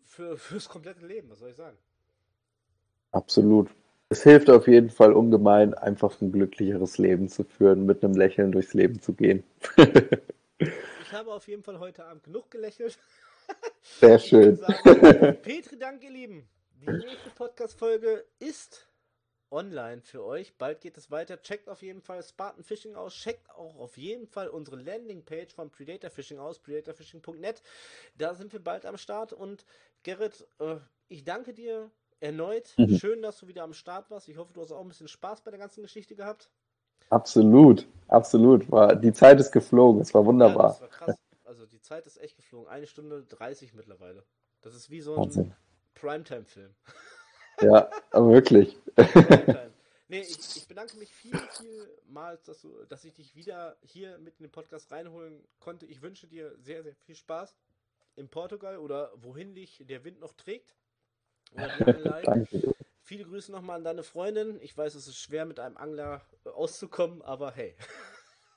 [0.03, 1.77] für, fürs komplette Leben, was soll ich sagen?
[3.11, 3.69] Absolut.
[4.07, 8.53] Es hilft auf jeden Fall ungemein, einfach ein glücklicheres Leben zu führen, mit einem Lächeln
[8.53, 9.43] durchs Leben zu gehen.
[10.59, 12.97] ich habe auf jeden Fall heute Abend genug gelächelt.
[13.81, 14.55] Sehr schön.
[14.55, 16.49] Sagen, Petri, danke, ihr Lieben.
[16.81, 18.87] Die nächste Podcast-Folge ist
[19.51, 20.57] online für euch.
[20.57, 21.39] Bald geht es weiter.
[21.39, 23.13] Checkt auf jeden Fall Spartan Fishing aus.
[23.13, 27.61] Checkt auch auf jeden Fall unsere Landingpage von Predator Fishing aus, predatorfishing.net.
[28.17, 29.31] Da sind wir bald am Start.
[29.31, 29.63] Und
[30.01, 30.77] Gerrit, äh,
[31.07, 32.73] ich danke dir erneut.
[32.77, 32.97] Mhm.
[32.97, 34.27] Schön, dass du wieder am Start warst.
[34.27, 36.49] Ich hoffe, du hast auch ein bisschen Spaß bei der ganzen Geschichte gehabt.
[37.11, 38.71] Absolut, absolut.
[38.71, 40.01] War, die Zeit ist geflogen.
[40.01, 40.63] Es war wunderbar.
[40.63, 41.15] Ja, das war krass.
[41.43, 42.69] Also die Zeit ist echt geflogen.
[42.69, 44.23] Eine Stunde 30 mittlerweile.
[44.61, 45.53] Das ist wie so ein Wahnsinn.
[45.95, 46.73] Primetime-Film.
[47.59, 48.75] Ja, aber wirklich.
[50.07, 54.39] nee, ich, ich, bedanke mich viel, vielmals, dass, du, dass ich dich wieder hier mit
[54.39, 55.85] in den Podcast reinholen konnte.
[55.85, 57.55] Ich wünsche dir sehr, sehr viel Spaß
[58.15, 60.73] in Portugal oder wohin dich der Wind noch trägt.
[63.03, 64.59] Viele Grüße nochmal an deine Freundin.
[64.61, 67.75] Ich weiß, es ist schwer mit einem Angler äh, auszukommen, aber hey.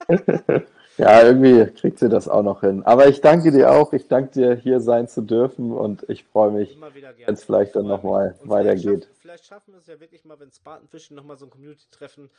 [0.97, 2.83] ja, irgendwie kriegt sie das auch noch hin.
[2.85, 3.93] Aber ich danke dir auch.
[3.93, 7.87] Ich danke dir, hier sein zu dürfen und ich freue mich, wenn es vielleicht dann
[7.87, 9.05] nochmal weitergeht.
[9.05, 12.31] Vielleicht, vielleicht schaffen wir es ja wirklich mal, wenn Spartan Fishing nochmal so ein Community-Treffen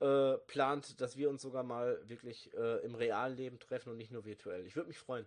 [0.00, 4.12] äh, plant, dass wir uns sogar mal wirklich äh, im realen Leben treffen und nicht
[4.12, 4.66] nur virtuell.
[4.66, 5.26] Ich würde mich freuen.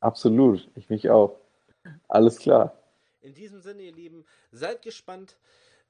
[0.00, 1.38] Absolut, ich mich auch.
[2.08, 2.76] Alles klar.
[3.20, 5.36] In diesem Sinne, ihr Lieben, seid gespannt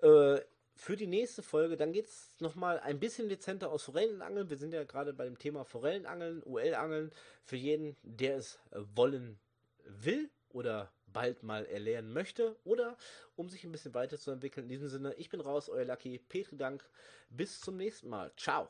[0.03, 0.39] äh,
[0.77, 1.77] für die nächste Folge.
[1.77, 4.51] Dann geht es nochmal ein bisschen dezenter aus Forellenangeln.
[4.51, 7.11] Wir sind ja gerade bei dem Thema Forellenangeln, UL-Angeln.
[7.45, 9.39] Für jeden, der es äh, wollen
[9.85, 12.97] will oder bald mal erlernen möchte oder
[13.37, 14.65] um sich ein bisschen weiterzuentwickeln.
[14.65, 16.19] In diesem Sinne, ich bin raus, euer Lucky.
[16.19, 16.85] Petri Dank.
[17.31, 18.33] Bis zum nächsten Mal.
[18.37, 18.69] Ciao.